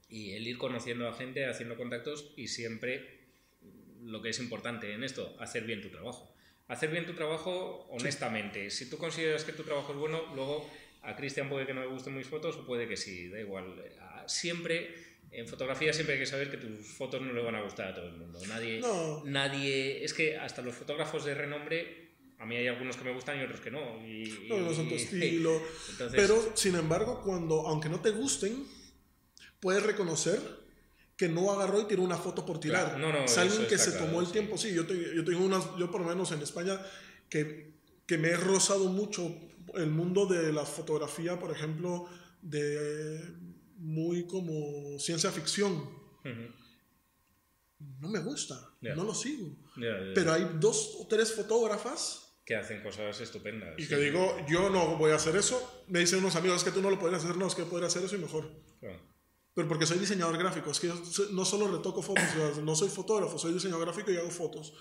y 0.09 0.31
el 0.33 0.45
ir 0.45 0.57
conociendo 0.57 1.07
a 1.07 1.13
gente, 1.13 1.45
haciendo 1.45 1.77
contactos 1.77 2.33
y 2.35 2.47
siempre 2.47 3.19
lo 4.03 4.21
que 4.21 4.29
es 4.29 4.39
importante 4.39 4.91
en 4.91 5.03
esto, 5.03 5.35
hacer 5.39 5.63
bien 5.63 5.81
tu 5.81 5.89
trabajo. 5.89 6.34
Hacer 6.67 6.89
bien 6.89 7.06
tu 7.06 7.13
trabajo 7.13 7.86
honestamente. 7.91 8.71
Si 8.71 8.89
tú 8.89 8.97
consideras 8.97 9.43
que 9.43 9.54
tu 9.54 9.63
trabajo 9.63 9.93
es 9.93 9.99
bueno, 9.99 10.21
luego 10.34 10.67
a 11.04 11.15
Cristian 11.15 11.47
puede 11.47 11.65
que 11.67 11.73
no 11.73 11.82
le 11.82 11.88
gusten 11.88 12.15
mis 12.15 12.28
fotos 12.28 12.56
o 12.58 12.65
puede 12.65 12.88
que 12.88 12.97
sí, 12.97 13.30
da 13.30 13.39
igual. 13.39 13.75
Siempre, 14.25 14.95
en 15.32 15.47
fotografía 15.47 15.93
siempre 15.93 16.15
hay 16.15 16.21
que 16.21 16.25
saber 16.25 16.49
que 16.49 16.58
tus 16.58 16.88
fotos 16.88 17.21
no 17.21 17.34
le 17.34 17.43
van 17.43 17.56
a 17.56 17.62
gustar 17.62 17.89
a 17.89 17.95
todo 17.95 18.08
el 18.08 18.13
mundo. 18.13 18.39
Nadie, 18.47 18.82
nadie, 19.25 20.04
es 20.04 20.13
que 20.13 20.38
hasta 20.38 20.63
los 20.63 20.73
fotógrafos 20.73 21.23
de 21.25 21.36
renombre, 21.36 22.15
a 22.39 22.45
mí 22.47 22.56
hay 22.56 22.67
algunos 22.67 22.97
que 22.97 23.04
me 23.04 23.13
gustan 23.13 23.39
y 23.39 23.43
otros 23.43 23.60
que 23.60 23.69
no. 23.69 24.04
Y, 24.04 24.47
no, 24.49 24.58
no 24.58 24.73
son 24.73 24.89
tu 24.89 24.95
estilo. 24.95 25.62
Pero, 26.12 26.56
sin 26.56 26.75
embargo, 26.75 27.21
cuando, 27.23 27.67
aunque 27.67 27.89
no 27.89 27.99
te 27.99 28.10
gusten, 28.10 28.65
puedes 29.60 29.84
reconocer 29.84 30.64
que 31.17 31.30
no 31.30 31.51
agarró 31.51 31.82
y 31.82 31.86
tiró 31.86 32.01
una 32.01 32.17
foto 32.17 32.45
por 32.45 32.60
tirar. 32.60 32.97
no, 32.99 33.12
no, 33.12 33.19
es 33.19 33.38
alguien 33.38 33.67
que 33.67 33.78
se 33.78 33.93
tomó 33.93 34.21
el 34.21 34.32
tiempo. 34.32 34.58
Sí, 34.58 34.73
yo, 34.73 34.84
yo 34.84 35.23
tengo 35.23 35.45
unas, 35.45 35.63
yo 35.78 35.89
por 35.89 36.01
lo 36.01 36.08
menos 36.08 36.32
en 36.32 36.41
España, 36.41 36.80
que, 37.30 37.73
que 38.06 38.17
me 38.17 38.30
he 38.30 38.38
rozado 38.38 38.86
mucho 38.86 39.34
el 39.75 39.89
mundo 39.89 40.25
de 40.25 40.51
la 40.51 40.65
fotografía, 40.65 41.39
por 41.39 41.51
ejemplo, 41.51 42.08
de 42.41 43.21
muy 43.78 44.25
como 44.28 44.99
ciencia 44.99 45.32
ficción. 45.32 45.89
No 47.99 48.10
me 48.10 48.19
gusta, 48.19 48.73
no 48.82 49.04
lo 49.04 49.13
sigo. 49.13 49.56
Pero 50.13 50.34
hay 50.34 50.58
dos 50.60 50.97
o 50.99 51.08
tres 51.08 51.34
fotógrafas 51.34 52.21
que 52.45 52.56
hacen 52.56 52.82
cosas 52.84 53.19
estupendas. 53.21 53.73
Y 53.78 53.88
que 53.88 53.97
digo, 53.97 54.38
yo 54.47 54.69
no 54.69 54.97
voy 54.97 55.12
a 55.12 55.15
hacer 55.15 55.36
eso. 55.36 55.84
Me 55.88 55.99
dicen 55.99 56.19
unos 56.19 56.36
amigos, 56.36 56.60
es 56.60 56.63
que 56.63 56.71
tú 56.71 56.82
no 56.82 56.91
lo 56.91 56.99
podrías 56.99 57.23
hacer, 57.23 57.38
no, 57.38 57.47
es 57.47 57.56
que 57.56 57.63
podría 57.63 57.88
hacer 57.88 58.04
eso 58.04 58.15
y 58.15 58.19
mejor. 58.19 58.49
Pero 59.55 59.69
porque 59.69 59.85
soy 59.85 59.99
diseñador 59.99 60.37
gráfico, 60.37 60.69
es 60.69 60.79
que 60.81 60.87
yo 60.87 61.01
no 61.31 61.45
solo 61.45 61.69
retoco 61.69 62.01
fotos, 62.01 62.25
no 62.61 62.75
soy 62.75 62.89
fotógrafo, 62.89 63.39
soy 63.39 63.53
diseñador 63.53 63.85
gráfico 63.85 64.11
y 64.11 64.17
hago 64.17 64.29
fotos. 64.29 64.73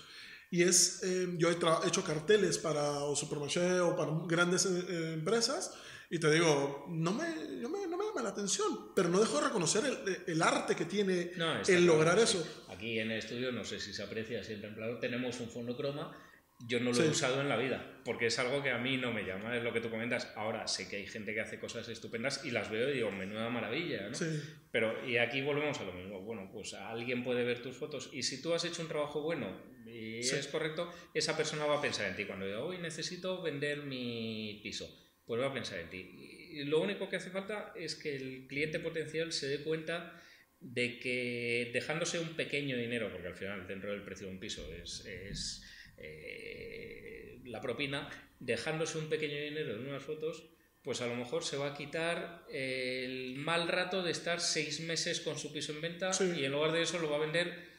Y 0.51 0.63
es, 0.63 1.01
eh, 1.03 1.29
yo 1.37 1.49
he 1.49 1.87
hecho 1.87 2.03
carteles 2.03 2.57
para 2.57 3.03
o 3.05 3.15
Supermarché 3.15 3.79
o 3.79 3.95
para 3.95 4.11
grandes 4.27 4.65
eh, 4.65 5.13
empresas 5.13 5.73
y 6.09 6.19
te 6.19 6.29
digo, 6.29 6.85
no 6.89 7.13
me, 7.13 7.35
no 7.61 7.69
me, 7.69 7.87
no 7.87 7.97
me, 7.97 8.05
llama 8.05 8.21
la 8.21 8.29
atención, 8.29 8.93
pero 8.93 9.09
no 9.09 9.19
dejo 9.19 9.39
de 9.39 9.47
reconocer 9.47 9.83
el, 9.85 10.23
el 10.27 10.41
arte 10.41 10.75
que 10.75 10.85
tiene 10.85 11.31
el 11.67 11.85
lograr 11.85 12.19
eso. 12.19 12.45
Aquí 12.67 12.99
en 12.99 13.11
el 13.11 13.19
estudio, 13.19 13.51
no 13.53 13.63
sé 13.63 13.79
si 13.79 13.93
se 13.93 14.03
aprecia 14.03 14.41
así 14.41 14.53
el 14.53 14.61
templado, 14.61 14.99
tenemos 14.99 15.39
un 15.39 15.49
fondo 15.49 15.75
croma 15.75 16.15
yo 16.59 16.79
no 16.79 16.91
lo 16.91 17.03
he 17.03 17.09
usado 17.09 17.41
en 17.41 17.49
la 17.49 17.57
vida, 17.57 18.01
porque 18.05 18.27
es 18.27 18.39
algo 18.39 18.63
que 18.63 18.69
a 18.71 18.77
mí 18.77 18.97
no 18.97 19.11
me 19.11 19.23
llama, 19.23 19.55
es 19.55 19.63
lo 19.63 19.73
que 19.73 19.81
tú 19.81 19.89
comentas. 19.89 20.31
Ahora 20.35 20.67
sé 20.67 20.87
que 20.87 20.97
hay 20.97 21.07
gente 21.07 21.33
que 21.33 21.41
hace 21.41 21.59
cosas 21.59 21.87
estupendas 21.89 22.45
y 22.45 22.51
las 22.51 22.71
veo 22.71 22.89
y 22.89 22.93
digo, 22.93 23.11
menuda 23.11 23.49
maravilla, 23.49 24.09
¿no? 24.09 24.15
Sí. 24.15 24.41
Pero, 24.71 25.05
y 25.07 25.17
aquí 25.17 25.41
volvemos 25.41 25.79
a 25.79 25.83
lo 25.83 25.93
mismo. 25.93 26.21
Bueno, 26.21 26.49
pues 26.51 26.73
alguien 26.73 27.23
puede 27.23 27.43
ver 27.43 27.61
tus 27.61 27.75
fotos 27.75 28.09
y 28.13 28.23
si 28.23 28.41
tú 28.41 28.53
has 28.53 28.63
hecho 28.63 28.81
un 28.81 28.87
trabajo 28.87 29.21
bueno 29.21 29.75
y 29.85 30.19
es 30.19 30.47
correcto, 30.47 30.91
esa 31.13 31.37
persona 31.37 31.65
va 31.65 31.77
a 31.77 31.81
pensar 31.81 32.07
en 32.07 32.15
ti. 32.15 32.25
Cuando 32.25 32.45
diga, 32.45 32.61
hoy 32.61 32.77
necesito 32.77 33.41
vender 33.41 33.83
mi 33.83 34.59
piso, 34.63 34.89
pues 35.25 35.41
va 35.41 35.47
a 35.47 35.53
pensar 35.53 35.79
en 35.79 35.89
ti. 35.89 36.09
Y 36.51 36.63
lo 36.65 36.81
único 36.81 37.09
que 37.09 37.17
hace 37.17 37.29
falta 37.29 37.73
es 37.75 37.95
que 37.95 38.15
el 38.15 38.47
cliente 38.47 38.79
potencial 38.79 39.31
se 39.31 39.47
dé 39.47 39.63
cuenta 39.63 40.21
de 40.59 40.99
que 40.99 41.69
dejándose 41.73 42.19
un 42.19 42.35
pequeño 42.35 42.77
dinero, 42.77 43.11
porque 43.11 43.27
al 43.27 43.35
final 43.35 43.67
dentro 43.67 43.91
del 43.91 44.03
precio 44.03 44.27
de 44.27 44.33
un 44.33 44.39
piso 44.39 44.67
es, 44.73 45.05
es 45.05 45.63
eh, 45.97 47.39
la 47.45 47.61
propina, 47.61 48.09
dejándose 48.39 48.97
un 48.97 49.09
pequeño 49.09 49.35
dinero 49.35 49.75
en 49.75 49.87
unas 49.87 50.03
fotos, 50.03 50.49
pues 50.83 51.01
a 51.01 51.07
lo 51.07 51.15
mejor 51.15 51.43
se 51.43 51.57
va 51.57 51.67
a 51.67 51.73
quitar 51.73 52.45
el 52.49 53.35
mal 53.37 53.67
rato 53.67 54.03
de 54.03 54.11
estar 54.11 54.39
seis 54.39 54.81
meses 54.81 55.19
con 55.19 55.37
su 55.37 55.51
piso 55.51 55.71
en 55.71 55.81
venta 55.81 56.11
y 56.37 56.45
en 56.45 56.51
lugar 56.51 56.71
de 56.73 56.83
eso 56.83 56.99
lo 56.99 57.09
va 57.09 57.17
a 57.17 57.21
vender, 57.21 57.75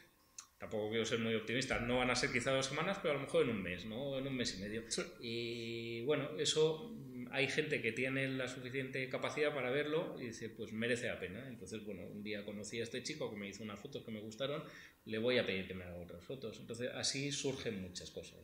tampoco 0.57 0.89
quiero 0.89 1.05
ser 1.05 1.19
muy 1.19 1.33
optimista, 1.35 1.79
no 1.79 1.99
van 1.99 2.09
a 2.09 2.15
ser 2.15 2.31
quizá 2.31 2.51
dos 2.51 2.65
semanas, 2.65 2.97
pero 3.01 3.13
a 3.13 3.17
lo 3.17 3.23
mejor 3.23 3.43
en 3.43 3.51
un 3.51 3.63
mes, 3.63 3.85
¿no? 3.85 4.17
En 4.17 4.27
un 4.27 4.35
mes 4.35 4.57
y 4.57 4.61
medio. 4.61 4.83
Y 5.21 6.01
bueno, 6.01 6.31
eso 6.37 6.96
hay 7.37 7.47
gente 7.49 7.83
que 7.83 7.91
tiene 7.91 8.27
la 8.29 8.47
suficiente 8.47 9.07
capacidad 9.09 9.53
para 9.53 9.69
verlo 9.69 10.19
y 10.19 10.25
dice, 10.25 10.49
pues 10.49 10.73
merece 10.73 11.05
la 11.05 11.19
pena. 11.19 11.47
Entonces, 11.47 11.85
bueno, 11.85 12.01
un 12.07 12.23
día 12.23 12.43
conocí 12.43 12.79
a 12.79 12.83
este 12.83 13.03
chico 13.03 13.29
que 13.29 13.37
me 13.37 13.47
hizo 13.47 13.61
unas 13.61 13.79
fotos 13.79 14.03
que 14.03 14.09
me 14.09 14.19
gustaron, 14.19 14.63
le 15.05 15.19
voy 15.19 15.37
a 15.37 15.45
pedir 15.45 15.67
que 15.67 15.75
me 15.75 15.83
haga 15.83 15.97
otras 15.97 16.23
fotos. 16.23 16.57
Entonces, 16.59 16.89
así 16.95 17.31
surgen 17.31 17.79
muchas 17.79 18.09
cosas. 18.09 18.39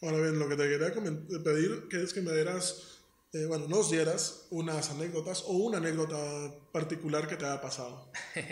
Ahora 0.00 0.20
bien, 0.22 0.40
lo 0.40 0.48
que 0.48 0.56
te 0.56 0.64
quería 0.64 0.92
pedir 1.44 1.86
que 1.88 2.02
es 2.02 2.12
que 2.12 2.20
me 2.20 2.32
dieras, 2.32 3.04
eh, 3.32 3.44
bueno, 3.46 3.68
nos 3.68 3.92
dieras 3.92 4.48
unas 4.50 4.90
anécdotas 4.90 5.44
o 5.46 5.52
una 5.52 5.78
anécdota 5.78 6.52
particular 6.72 7.28
que 7.28 7.36
te 7.36 7.44
haya 7.44 7.60
pasado. 7.60 8.10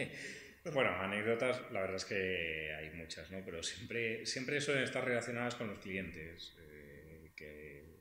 Bueno, 0.74 0.90
anécdotas, 0.90 1.58
la 1.72 1.80
verdad 1.80 1.96
es 1.96 2.04
que 2.04 2.74
hay 2.74 2.90
muchas, 2.90 3.30
¿no? 3.30 3.42
Pero 3.42 3.62
siempre, 3.62 4.26
siempre 4.26 4.60
suelen 4.60 4.84
estar 4.84 5.02
relacionadas 5.02 5.54
con 5.54 5.68
los 5.68 5.78
clientes 5.78 6.52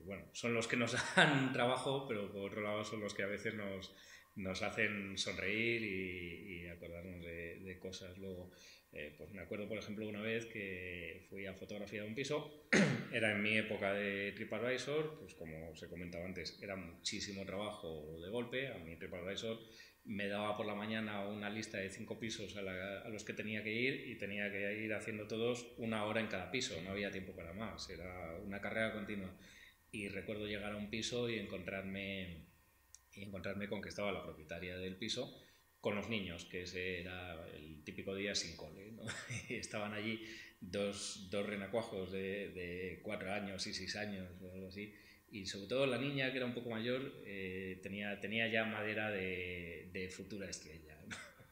bueno, 0.04 0.24
son 0.32 0.54
los 0.54 0.66
que 0.66 0.76
nos 0.76 0.92
dan 1.16 1.52
trabajo, 1.52 2.06
pero 2.08 2.30
por 2.30 2.50
otro 2.50 2.62
lado 2.62 2.84
son 2.84 3.00
los 3.00 3.14
que 3.14 3.22
a 3.22 3.26
veces 3.26 3.54
nos, 3.54 3.94
nos 4.36 4.62
hacen 4.62 5.16
sonreír 5.18 5.82
y, 5.82 6.66
acordarnos 6.68 7.24
de, 7.24 7.78
cosas. 7.80 8.16
Luego, 8.18 8.52
eh, 8.92 9.14
pues 9.16 9.30
me 9.32 9.40
acuerdo, 9.42 9.68
por 9.68 9.78
ejemplo, 9.78 10.08
una 10.08 10.20
vez 10.20 10.46
que 10.46 11.26
fui 11.28 11.46
a 11.46 11.54
fotografiar 11.54 12.06
un 12.06 12.14
piso, 12.14 12.66
era 13.12 13.32
en 13.32 13.42
mi 13.42 13.56
época 13.56 13.92
de 13.92 14.32
TripAdvisor, 14.32 15.18
pues 15.18 15.34
como 15.34 15.70
os 15.70 15.82
he 15.82 15.88
comentado 15.88 16.24
antes, 16.24 16.58
era 16.62 16.76
muchísimo 16.76 17.44
trabajo 17.44 18.18
de 18.22 18.28
golpe, 18.28 18.68
a 18.68 18.78
mi 18.78 18.96
TripAdvisor 18.96 19.58
me 20.04 20.28
daba 20.28 20.56
por 20.56 20.66
la 20.66 20.74
mañana 20.74 21.26
una 21.26 21.50
lista 21.50 21.78
de 21.78 21.90
cinco 21.90 22.18
pisos 22.18 22.56
a, 22.56 22.60
a, 23.02 23.08
los 23.10 23.22
que 23.22 23.34
tenía 23.34 23.62
que 23.62 23.72
ir 23.72 24.08
y 24.08 24.16
tenía 24.16 24.50
que 24.50 24.78
ir 24.82 24.94
haciendo 24.94 25.26
todos 25.26 25.74
una 25.76 26.04
hora 26.04 26.20
en 26.20 26.26
cada 26.26 26.50
piso, 26.50 26.80
no 26.82 26.90
había 26.90 27.10
tiempo 27.10 27.32
para 27.32 27.52
más, 27.52 27.88
era 27.90 28.36
una 28.44 28.60
carrera 28.60 28.92
continua. 28.92 29.30
Y 29.92 30.08
recuerdo 30.08 30.46
llegar 30.46 30.72
a 30.72 30.76
un 30.76 30.90
piso 30.90 31.28
y 31.28 31.38
encontrarme, 31.38 32.46
y 33.12 33.22
encontrarme 33.22 33.68
con 33.68 33.82
que 33.82 33.88
estaba 33.88 34.12
la 34.12 34.22
propietaria 34.22 34.76
del 34.76 34.96
piso 34.96 35.36
con 35.80 35.96
los 35.96 36.08
niños, 36.08 36.44
que 36.44 36.62
ese 36.62 37.00
era 37.00 37.48
el 37.54 37.82
típico 37.84 38.14
día 38.14 38.34
sin 38.34 38.56
cole. 38.56 38.92
¿no? 38.92 39.02
estaban 39.48 39.94
allí 39.94 40.22
dos, 40.60 41.28
dos 41.30 41.46
renacuajos 41.46 42.12
de, 42.12 43.00
cuatro 43.02 43.32
años 43.32 43.66
y 43.66 43.72
seis 43.72 43.96
años 43.96 44.28
o 44.42 44.52
algo 44.52 44.68
así. 44.68 44.94
Y 45.32 45.46
sobre 45.46 45.68
todo 45.68 45.86
la 45.86 45.98
niña, 45.98 46.30
que 46.30 46.38
era 46.38 46.46
un 46.46 46.54
poco 46.54 46.70
mayor, 46.70 47.22
eh, 47.24 47.78
tenía, 47.82 48.20
tenía 48.20 48.48
ya 48.48 48.64
madera 48.64 49.10
de, 49.10 49.88
de 49.92 50.08
futura 50.08 50.50
estrella. 50.50 50.99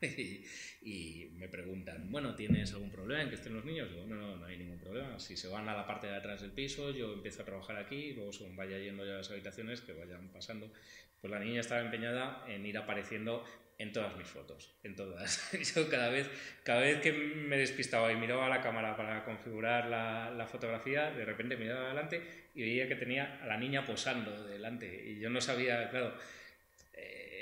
y, 0.83 1.31
me 1.37 1.49
preguntan, 1.49 2.11
bueno, 2.11 2.35
¿tienes 2.35 2.73
algún 2.73 2.91
problema 2.91 3.23
en 3.23 3.29
que 3.29 3.35
estén 3.35 3.55
los 3.55 3.65
niños? 3.65 3.91
Digo, 3.91 4.07
no, 4.07 4.17
no, 4.17 4.37
no 4.37 4.47
hay 4.47 4.57
ningún 4.57 4.79
problema. 4.79 5.19
Si 5.19 5.37
se 5.37 5.49
van 5.49 5.69
a 5.69 5.75
la 5.75 5.87
parte 5.87 6.07
de 6.07 6.17
atrás 6.17 6.41
del 6.41 6.53
piso, 6.53 6.91
yo 6.91 7.13
empiezo 7.13 7.43
a 7.43 7.45
trabajar 7.45 7.77
aquí, 7.77 7.97
y 7.97 8.15
luego 8.15 8.33
según 8.33 8.57
vaya 8.57 8.79
yendo 8.79 9.05
ya 9.05 9.15
a 9.15 9.19
las 9.19 9.31
habitaciones, 9.31 9.81
que 9.81 9.93
vayan 9.93 10.29
pasando. 10.33 10.73
Pues 11.21 11.31
la 11.31 11.41
niña 11.41 11.61
estaba 11.61 11.81
empeñada 11.81 12.45
en 12.49 12.65
ir 12.65 12.79
apareciendo 12.79 13.45
en 13.79 13.93
todas 13.93 14.17
mis 14.17 14.27
fotos, 14.27 14.77
en 14.83 14.97
todas. 14.97 15.53
Yo 15.75 15.89
cada 15.89 16.09
vez, 16.09 16.29
cada 16.65 16.81
vez 16.81 17.01
que 17.01 17.13
me 17.13 17.57
despistaba 17.57 18.13
y 18.13 18.17
miraba 18.17 18.49
la 18.49 18.61
cámara 18.61 18.97
para 18.97 19.25
configurar 19.25 19.87
la, 19.87 20.31
la, 20.31 20.47
fotografía, 20.47 21.11
de 21.13 21.25
repente 21.25 21.57
miraba 21.57 21.87
adelante 21.87 22.51
y 22.55 22.63
veía 22.63 22.89
que 22.89 22.97
tenía 22.97 23.41
a 23.43 23.47
la 23.47 23.57
niña 23.57 23.85
posando 23.85 24.45
delante. 24.47 25.11
Y 25.11 25.21
yo 25.21 25.31
no 25.31 25.41
sabía, 25.41 25.89
claro, 25.91 26.13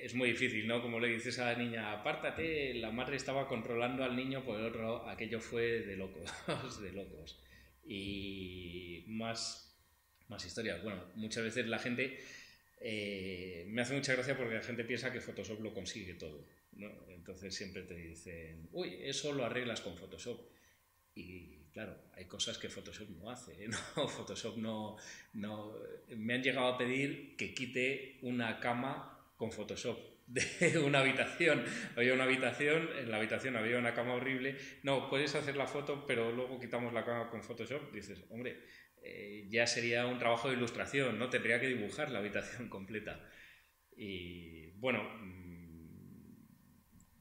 es 0.07 0.15
muy 0.15 0.31
difícil, 0.31 0.69
¿no? 0.69 0.81
Como 0.81 1.01
le 1.01 1.09
dices 1.09 1.37
a 1.41 1.53
la 1.53 1.59
niña, 1.59 1.93
apártate, 1.93 2.75
la 2.75 2.93
madre 2.93 3.17
estaba 3.17 3.49
controlando 3.49 4.05
al 4.05 4.15
niño, 4.15 4.45
por 4.45 4.61
el 4.61 4.67
otro, 4.67 5.09
aquello 5.09 5.41
fue 5.41 5.81
de 5.81 5.97
locos, 5.97 6.31
de 6.81 6.93
locos. 6.93 7.43
Y 7.85 9.03
más, 9.09 9.77
más 10.29 10.47
historias. 10.47 10.81
Bueno, 10.85 11.03
muchas 11.17 11.43
veces 11.43 11.67
la 11.67 11.81
gente, 11.81 12.21
eh, 12.81 13.67
me 13.69 13.83
hace 13.83 13.95
mucha 13.95 14.13
gracia 14.13 14.37
porque 14.37 14.55
la 14.55 14.63
gente 14.63 14.85
piensa 14.85 15.13
que 15.13 15.21
Photoshop 15.21 15.61
lo 15.61 15.75
consigue 15.75 16.15
todo. 16.15 16.47
Entonces 17.09 17.53
siempre 17.53 17.83
te 17.83 17.95
dicen, 17.95 18.69
uy, 18.71 18.99
eso 19.03 19.33
lo 19.33 19.45
arreglas 19.45 19.81
con 19.81 19.97
Photoshop. 19.97 20.41
Y 21.17 21.65
claro, 21.73 21.99
hay 22.13 22.27
cosas 22.27 22.59
que 22.59 22.69
Photoshop 22.69 23.11
no 23.11 23.29
hace, 23.29 23.67
¿no? 23.97 24.09
Photoshop 24.09 24.57
no, 24.59 24.99
no... 25.33 25.75
Me 26.11 26.35
han 26.35 26.45
llegado 26.45 26.69
a 26.69 26.79
pedir 26.79 27.37
que 27.37 27.53
quite 27.55 28.19
una 28.23 28.61
cama 28.61 29.16
con 29.37 29.53
Photoshop 29.53 29.99
de 30.27 30.79
una 30.79 31.01
habitación. 31.01 31.65
Había 31.97 32.15
una 32.15 32.25
habitación, 32.25 32.89
en 32.99 33.11
la 33.11 33.19
habitación 33.19 33.57
había 33.57 33.79
una 33.79 33.95
cama 33.95 34.15
horrible. 34.15 34.57
No, 34.83 35.09
puedes 35.09 35.35
hacer 35.35 35.57
la 35.57 35.67
foto, 35.67 36.07
pero 36.07 36.33
luego 36.33 36.59
quitamos 36.59 36.93
la 36.93 37.05
cama 37.05 37.31
con 37.31 37.43
Photoshop. 37.43 37.93
Dices, 37.93 38.25
hombre, 38.31 38.61
eh, 39.03 39.47
ya 39.49 39.67
sería 39.67 40.07
un 40.07 40.19
trabajo 40.19 40.49
de 40.49 40.57
ilustración, 40.57 41.19
¿no? 41.19 41.31
Tendría 41.31 41.61
que 41.61 41.69
dibujar 41.69 42.11
la 42.11 42.19
habitación 42.19 42.69
completa. 42.71 43.29
Y 43.97 44.73
bueno, 44.79 45.03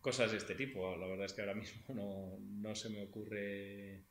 cosas 0.01 0.31
de 0.31 0.37
este 0.37 0.55
tipo. 0.55 0.95
La 0.97 1.07
verdad 1.07 1.25
es 1.25 1.33
que 1.33 1.41
ahora 1.41 1.55
mismo 1.55 1.93
no, 1.93 2.37
no 2.39 2.75
se 2.75 2.89
me 2.89 3.03
ocurre 3.03 4.05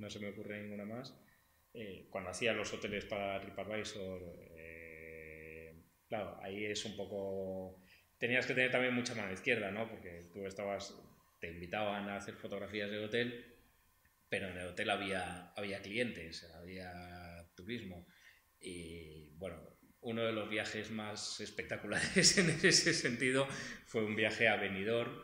no 0.00 0.10
se 0.10 0.18
me 0.18 0.30
ocurre 0.30 0.62
ninguna 0.62 0.84
más. 0.84 1.14
Eh, 1.72 2.08
cuando 2.10 2.30
hacía 2.30 2.52
los 2.52 2.72
hoteles 2.72 3.04
para 3.04 3.40
TripAdvisor, 3.40 4.49
claro, 6.10 6.38
ahí 6.42 6.66
es 6.66 6.84
un 6.84 6.96
poco... 6.96 7.80
Tenías 8.18 8.44
que 8.44 8.52
tener 8.52 8.70
también 8.70 8.94
mucha 8.94 9.14
mano 9.14 9.32
izquierda, 9.32 9.70
¿no? 9.70 9.88
Porque 9.88 10.28
tú 10.34 10.44
estabas, 10.44 10.94
te 11.40 11.50
invitaban 11.50 12.10
a 12.10 12.16
hacer 12.16 12.34
fotografías 12.34 12.90
de 12.90 12.98
hotel, 12.98 13.56
pero 14.28 14.48
en 14.48 14.58
el 14.58 14.66
hotel 14.66 14.90
había, 14.90 15.52
había 15.56 15.80
clientes, 15.80 16.44
había 16.54 16.92
turismo. 17.54 18.06
Y 18.60 19.30
bueno, 19.36 19.56
uno 20.02 20.22
de 20.22 20.32
los 20.32 20.50
viajes 20.50 20.90
más 20.90 21.40
espectaculares 21.40 22.36
en 22.38 22.50
ese 22.50 22.92
sentido 22.92 23.46
fue 23.86 24.04
un 24.04 24.16
viaje 24.16 24.48
a 24.48 24.56
Benidorm, 24.56 25.16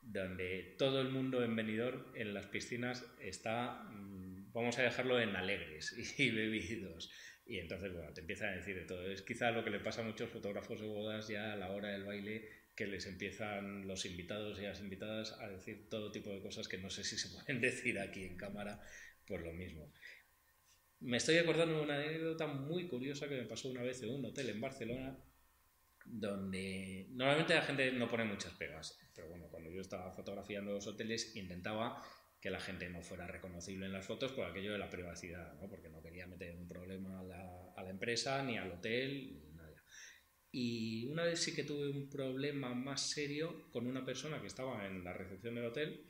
donde 0.00 0.74
todo 0.78 1.02
el 1.02 1.10
mundo 1.10 1.44
en 1.44 1.54
Benidorm, 1.54 2.16
en 2.16 2.32
las 2.32 2.46
piscinas, 2.46 3.04
está, 3.20 3.84
mm, 3.90 4.52
vamos 4.52 4.78
a 4.78 4.82
dejarlo 4.82 5.20
en 5.20 5.36
alegres 5.36 5.94
y 6.18 6.30
bebidos. 6.30 7.12
Y 7.50 7.58
entonces, 7.58 7.92
bueno, 7.92 8.12
te 8.12 8.20
empiezan 8.20 8.50
a 8.50 8.56
decir 8.56 8.76
de 8.76 8.84
todo. 8.84 9.10
Es 9.10 9.22
quizá 9.22 9.50
lo 9.50 9.64
que 9.64 9.70
le 9.70 9.80
pasa 9.80 10.02
a 10.02 10.04
muchos 10.04 10.30
fotógrafos 10.30 10.80
de 10.80 10.86
bodas 10.86 11.26
ya 11.26 11.52
a 11.52 11.56
la 11.56 11.72
hora 11.72 11.88
del 11.88 12.04
baile, 12.04 12.48
que 12.76 12.86
les 12.86 13.06
empiezan 13.06 13.88
los 13.88 14.06
invitados 14.06 14.60
y 14.60 14.62
las 14.62 14.78
invitadas 14.78 15.32
a 15.32 15.48
decir 15.48 15.88
todo 15.90 16.12
tipo 16.12 16.30
de 16.30 16.40
cosas 16.40 16.68
que 16.68 16.78
no 16.78 16.90
sé 16.90 17.02
si 17.02 17.18
se 17.18 17.28
pueden 17.34 17.60
decir 17.60 17.98
aquí 17.98 18.22
en 18.22 18.36
cámara, 18.36 18.80
por 19.26 19.42
lo 19.42 19.52
mismo. 19.52 19.92
Me 21.00 21.16
estoy 21.16 21.38
acordando 21.38 21.78
de 21.78 21.82
una 21.82 21.96
anécdota 21.96 22.46
muy 22.46 22.86
curiosa 22.86 23.28
que 23.28 23.34
me 23.34 23.48
pasó 23.48 23.68
una 23.68 23.82
vez 23.82 24.00
en 24.04 24.10
un 24.10 24.24
hotel 24.26 24.50
en 24.50 24.60
Barcelona, 24.60 25.18
donde 26.04 27.08
normalmente 27.10 27.54
la 27.54 27.62
gente 27.62 27.90
no 27.90 28.08
pone 28.08 28.26
muchas 28.26 28.52
pegas, 28.52 28.96
pero 29.12 29.28
bueno, 29.28 29.48
cuando 29.48 29.70
yo 29.70 29.80
estaba 29.80 30.12
fotografiando 30.12 30.70
los 30.70 30.86
hoteles 30.86 31.34
intentaba 31.34 32.00
que 32.40 32.50
la 32.50 32.60
gente 32.60 32.88
no 32.88 33.02
fuera 33.02 33.26
reconocible 33.26 33.86
en 33.86 33.92
las 33.92 34.06
fotos 34.06 34.32
por 34.32 34.46
aquello 34.46 34.72
de 34.72 34.78
la 34.78 34.90
privacidad, 34.90 35.54
¿no? 35.60 35.68
porque 35.68 35.90
no 35.90 36.02
quería 36.02 36.26
meter 36.26 36.56
un 36.56 36.66
problema 36.66 37.20
a 37.20 37.22
la, 37.22 37.72
a 37.76 37.82
la 37.82 37.90
empresa, 37.90 38.42
ni 38.42 38.56
al 38.56 38.72
hotel, 38.72 39.40
ni 39.42 39.52
nada. 39.52 39.84
Y 40.50 41.06
una 41.06 41.24
vez 41.24 41.40
sí 41.40 41.54
que 41.54 41.64
tuve 41.64 41.90
un 41.90 42.08
problema 42.08 42.74
más 42.74 43.10
serio 43.10 43.70
con 43.70 43.86
una 43.86 44.04
persona 44.04 44.40
que 44.40 44.46
estaba 44.46 44.86
en 44.86 45.04
la 45.04 45.12
recepción 45.12 45.54
del 45.54 45.66
hotel, 45.66 46.06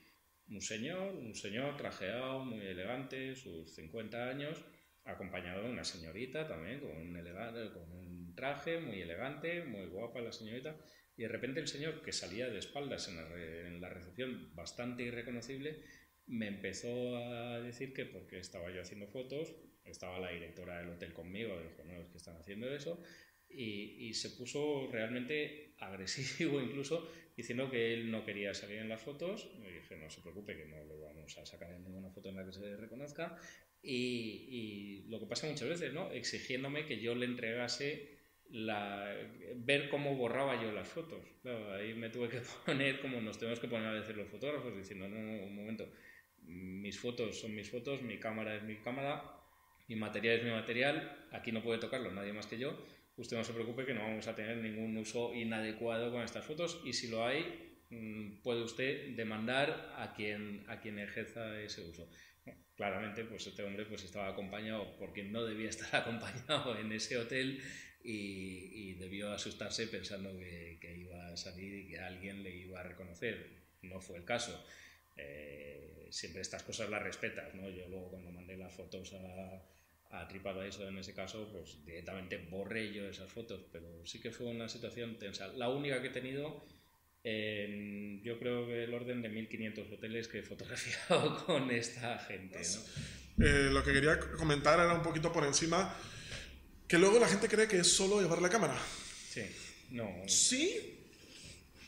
un 0.51 0.61
señor, 0.61 1.15
un 1.15 1.35
señor 1.35 1.77
trajeado, 1.77 2.45
muy 2.45 2.67
elegante, 2.67 3.37
sus 3.37 3.75
50 3.75 4.29
años, 4.29 4.65
acompañado 5.05 5.63
de 5.63 5.71
una 5.71 5.85
señorita 5.85 6.47
también, 6.47 6.81
con 6.81 6.91
un, 6.91 7.17
elegante, 7.17 7.73
con 7.73 7.91
un 7.93 8.35
traje 8.35 8.79
muy 8.79 9.01
elegante, 9.01 9.65
muy 9.65 9.87
guapa 9.87 10.21
la 10.21 10.33
señorita, 10.33 10.77
y 11.17 11.23
de 11.23 11.29
repente 11.29 11.61
el 11.61 11.69
señor, 11.69 12.03
que 12.03 12.13
salía 12.13 12.49
de 12.49 12.59
espaldas 12.59 13.09
en 13.09 13.81
la, 13.81 13.89
recepción 13.89 14.55
bastante 14.55 15.03
irreconocible, 15.05 15.85
me 16.31 16.47
empezó 16.47 17.17
a 17.17 17.61
decir 17.61 17.93
que 17.93 18.07
porque 18.07 18.39
estaba 18.39 18.71
yo 18.71 18.81
haciendo 18.81 19.09
fotos, 19.09 19.53
estaba 19.85 20.21
la 20.21 20.31
directora 20.31 20.79
del 20.79 20.91
hotel 20.91 21.13
conmigo, 21.13 21.61
dijo, 21.61 21.83
no, 21.85 22.01
es 22.01 22.09
que 22.09 22.19
están 22.19 22.37
haciendo 22.37 22.73
eso, 22.73 23.03
y, 23.49 24.09
y, 24.09 24.15
se 24.15 24.31
puso 24.31 24.89
realmente 24.93 25.75
agresivo 25.79 26.61
incluso, 26.63 27.11
diciendo 27.37 27.69
que 27.69 27.93
él 27.95 28.13
no 28.13 28.25
quería 28.25 28.55
salir 28.55 28.79
en 28.79 28.89
las 28.89 29.03
fotos, 29.03 29.51
y 29.59 29.73
dije, 29.73 29.97
no 29.97 30.09
se 30.09 30.21
preocupe, 30.21 30.57
que 30.57 30.67
no 30.67 30.85
lo 30.85 31.01
vamos 31.01 31.37
a 31.37 31.45
sacar 31.45 31.73
en 31.73 31.83
ninguna 31.83 32.11
foto 32.11 32.29
en 32.29 32.37
la 32.37 32.47
que 32.47 32.53
se 32.53 32.77
reconozca, 32.77 33.37
y, 33.83 34.47
y 34.49 35.09
lo 35.09 35.19
que 35.19 35.27
pasa 35.27 35.49
muchas 35.49 35.69
veces, 35.69 35.93
¿no? 35.93 36.13
Exigiéndome 36.13 36.87
que 36.87 37.01
yo 37.01 37.17
le 37.17 37.27
entregase 37.27 38.21
la, 38.51 39.17
ver 39.57 39.89
cómo 39.89 40.17
borraba 40.17 40.63
yo 40.63 40.73
las 40.73 40.89
fotos. 40.89 41.25
ahí 41.75 41.95
me 41.95 42.11
tuve 42.11 42.29
que 42.29 42.41
poner 42.67 43.01
como 43.01 43.21
nos 43.21 43.39
tenemos 43.39 43.61
que 43.61 43.69
poner 43.69 43.89
a 43.89 43.93
veces 43.93 44.17
los 44.17 44.29
fotógrafos, 44.29 44.77
diciendo, 44.77 45.09
no, 45.09 45.19
no, 45.19 45.45
un 45.45 45.55
momento, 45.55 45.91
mis 46.43 46.99
fotos 46.99 47.41
son 47.41 47.55
mis 47.55 47.71
fotos, 47.71 48.03
mi 48.03 48.19
cámara 48.19 48.57
es 48.57 48.63
mi 48.63 48.77
cámara, 48.77 49.23
mi 49.89 49.97
material 49.97 50.39
es 50.39 50.45
mi 50.45 50.51
material, 50.51 51.27
aquí 51.33 51.53
no 51.53 51.63
puede 51.63 51.79
tocarlo 51.79 52.11
nadie 52.13 52.33
más 52.33 52.47
que 52.47 52.59
yo, 52.59 52.87
usted 53.17 53.37
no 53.37 53.45
se 53.45 53.53
preocupe 53.53 53.85
que 53.85 53.95
no 53.95 54.03
vamos 54.03 54.27
a 54.29 54.35
tener 54.35 54.57
ningún 54.59 54.97
uso 54.97 55.35
inadecuado 55.35 56.11
con 56.11 56.23
estas 56.23 56.45
fotos 56.45 56.81
y 56.85 56.93
si 56.93 57.09
lo 57.09 57.27
hay, 57.27 57.79
mm, 57.91 58.43
puede 58.43 58.63
usted 58.63 59.15
demandar 59.17 59.95
a 59.97 60.13
quien, 60.15 60.65
a 60.69 60.81
quien 60.81 60.99
ejerza 60.99 61.61
ese 61.61 61.83
uso. 61.83 62.11
claramente, 62.77 63.25
pues 63.25 63.47
este 63.47 63.63
hombre 63.63 63.85
pues 63.85 64.05
estaba 64.05 64.29
acompañado 64.29 64.97
por 64.97 65.13
quien 65.13 65.33
no 65.33 65.45
debía 65.45 65.69
estar 65.69 65.95
acompañado 66.03 66.79
en 66.79 66.93
ese 66.93 67.19
hotel 67.19 67.61
y, 68.03 68.95
debió 68.95 69.33
asustarse 69.33 69.87
pensando 69.87 70.37
que, 70.39 70.97
iba 70.99 71.29
a 71.29 71.37
salir 71.37 71.75
y 71.75 71.89
que 71.89 71.99
alguien 71.99 72.43
le 72.43 72.55
iba 72.55 72.81
a 72.81 72.83
reconocer. 72.83 73.51
No 73.83 74.01
fue 74.01 74.19
el 74.19 74.25
caso. 74.25 74.65
Eh, 75.17 76.09
siempre 76.11 76.43
estas 76.43 76.63
cosas 76.63 76.91
las 76.91 77.03
respetas, 77.03 77.55
¿no? 77.55 77.69
Yo 77.69 77.89
luego 77.89 78.11
cuando 78.11 78.31
mandé 78.31 78.57
las 78.57 78.73
fotos 78.75 79.13
a, 79.15 79.63
a 80.11 80.29
TripAdvisor 80.29 80.89
en 80.89 80.99
ese 80.99 81.15
caso, 81.15 81.49
pues 81.53 81.85
directamente 81.85 82.37
borré 82.51 82.93
yo 82.93 83.09
esas 83.09 83.31
fotos, 83.31 83.61
pero 83.73 84.05
sí 84.05 84.21
que 84.21 84.31
fue 84.31 84.47
una 84.47 84.69
situación 84.69 85.19
tensa. 85.19 85.49
La 85.49 85.69
única 85.69 86.03
que 86.03 86.09
he 86.09 86.13
tenido, 86.13 86.65
en, 87.23 88.23
yo 88.23 88.39
creo 88.39 88.67
que 88.67 88.85
el 88.85 88.95
orden 88.95 89.23
de 89.23 89.29
1500 89.29 89.93
hoteles 89.93 90.29
que 90.29 90.41
he 90.41 90.43
fotografiado 90.43 91.45
con 91.47 91.71
esta 91.71 92.19
gente. 92.19 92.59
¿no? 92.59 93.47
Eh, 93.47 93.71
lo 93.71 93.85
que 93.85 93.93
quería 93.93 94.19
comentar 94.19 94.81
era 94.81 94.93
un 94.93 95.03
poquito 95.03 95.33
por 95.33 95.45
encima 95.45 95.95
que 96.89 96.99
luego 96.99 97.21
la 97.21 97.29
gente 97.29 97.49
cree 97.49 97.69
que 97.69 97.79
es 97.79 97.93
solo 97.93 98.21
llevar 98.21 98.43
la 98.43 98.49
cámara. 98.49 98.77
Sí, 99.29 99.43
no. 99.91 100.13
Sí, 100.27 101.00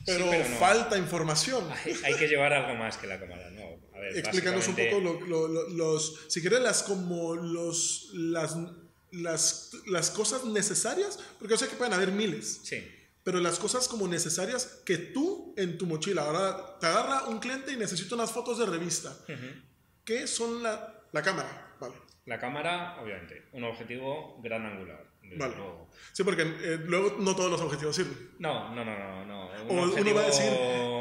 pero, 0.06 0.30
falta 0.58 0.98
información. 0.98 1.64
Hay, 2.04 2.14
que 2.14 2.28
llevar 2.28 2.52
algo 2.52 2.74
más 2.76 2.96
que 2.96 3.06
la 3.06 3.18
cámara, 3.18 3.50
no. 3.50 3.62
A 3.94 4.00
ver, 4.00 4.16
Explícanos 4.16 4.66
un 4.68 4.76
poco 4.76 5.00
los, 5.00 6.26
si 6.28 6.40
quieres, 6.40 6.60
las 6.60 6.82
como 6.82 7.34
los, 7.34 8.10
las, 8.14 8.56
las, 9.10 9.70
las 9.86 10.10
cosas 10.10 10.44
necesarias, 10.44 11.18
porque 11.38 11.54
yo 11.54 11.58
sé 11.58 11.68
que 11.68 11.76
pueden 11.76 11.92
haber 11.92 12.12
miles. 12.12 12.60
Sí. 12.64 12.84
Pero 13.24 13.38
las 13.38 13.58
cosas 13.58 13.86
como 13.86 14.08
necesarias 14.08 14.82
que 14.84 14.98
tú 14.98 15.54
en 15.56 15.78
tu 15.78 15.86
mochila, 15.86 16.22
ahora 16.22 16.78
te 16.80 16.86
agarra 16.86 17.28
un 17.28 17.38
cliente 17.38 17.72
y 17.72 17.76
necesita 17.76 18.14
unas 18.14 18.32
fotos 18.32 18.58
de 18.58 18.66
revista. 18.66 19.16
¿Qué 20.04 20.26
son 20.26 20.62
la, 20.62 21.02
la 21.12 21.22
cámara? 21.22 21.76
Vale. 21.78 21.94
La 22.26 22.38
cámara, 22.38 23.00
obviamente, 23.00 23.48
un 23.52 23.64
objetivo 23.64 24.40
gran 24.42 24.66
angular. 24.66 25.11
Vale. 25.36 25.54
Sí, 26.12 26.24
porque 26.24 26.42
eh, 26.42 26.78
luego 26.84 27.16
no 27.18 27.34
todos 27.34 27.50
los 27.50 27.60
objetivos 27.60 27.96
sirven. 27.96 28.32
No, 28.38 28.74
no, 28.74 28.84
no, 28.84 28.98
no. 28.98 29.24
no. 29.24 29.46
o 29.68 29.72
uno 29.72 30.14
va 30.14 30.22
a 30.22 30.26
decir, 30.26 30.50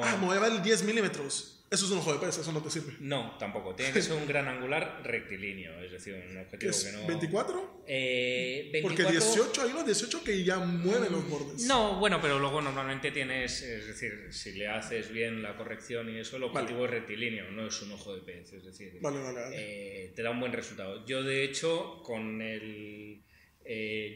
ah, 0.04 0.18
me 0.20 0.28
voy 0.28 0.38
a 0.38 0.42
llevar 0.42 0.64
10 0.64 0.84
milímetros. 0.84 1.62
Eso 1.72 1.86
es 1.86 1.92
un 1.92 2.00
ojo 2.00 2.12
de 2.12 2.20
pez, 2.20 2.38
eso 2.38 2.52
no 2.52 2.62
te 2.62 2.70
sirve. 2.70 2.98
No, 3.00 3.38
tampoco. 3.40 3.74
Tiene 3.74 3.94
que 3.94 4.02
ser 4.02 4.18
un 4.18 4.28
gran 4.28 4.46
angular 4.46 5.02
rectilíneo, 5.06 5.80
es 5.80 5.94
decir, 5.94 6.14
un 6.30 6.38
objetivo 6.38 6.74
que 6.84 6.92
no. 6.92 7.08
¿24? 7.08 7.84
Eh, 7.88 8.70
24... 8.74 8.82
Porque 8.82 9.10
18, 9.10 9.62
hay 9.62 9.70
unos 9.72 9.86
18 9.86 10.22
que 10.22 10.44
ya 10.44 10.60
mueven 10.60 11.14
los 11.14 11.30
bordes. 11.30 11.66
No, 11.68 11.98
bueno, 11.98 12.20
pero 12.22 12.40
luego 12.40 12.62
normalmente 12.62 13.12
tienes, 13.12 13.62
es 13.62 13.88
decir, 13.88 14.28
si 14.32 14.52
le 14.52 14.68
haces 14.68 15.14
bien 15.14 15.42
la 15.42 15.56
corrección 15.56 16.10
y 16.10 16.20
eso, 16.20 16.36
el 16.36 16.44
objetivo 16.44 16.84
es 16.84 16.92
rectilíneo, 16.92 17.50
no 17.52 17.66
es 17.66 17.82
un 17.82 17.94
ojo 17.94 18.16
de 18.16 18.22
pez, 18.22 18.52
es 18.52 18.66
decir, 18.66 18.98
vale, 19.00 19.22
vale, 19.22 19.42
eh, 19.54 20.12
te 20.14 20.24
da 20.24 20.32
un 20.32 20.42
buen 20.42 20.52
resultado. 20.52 21.06
Yo, 21.06 21.24
de 21.24 21.46
hecho, 21.46 22.04
con 22.04 22.42
el. 22.42 23.24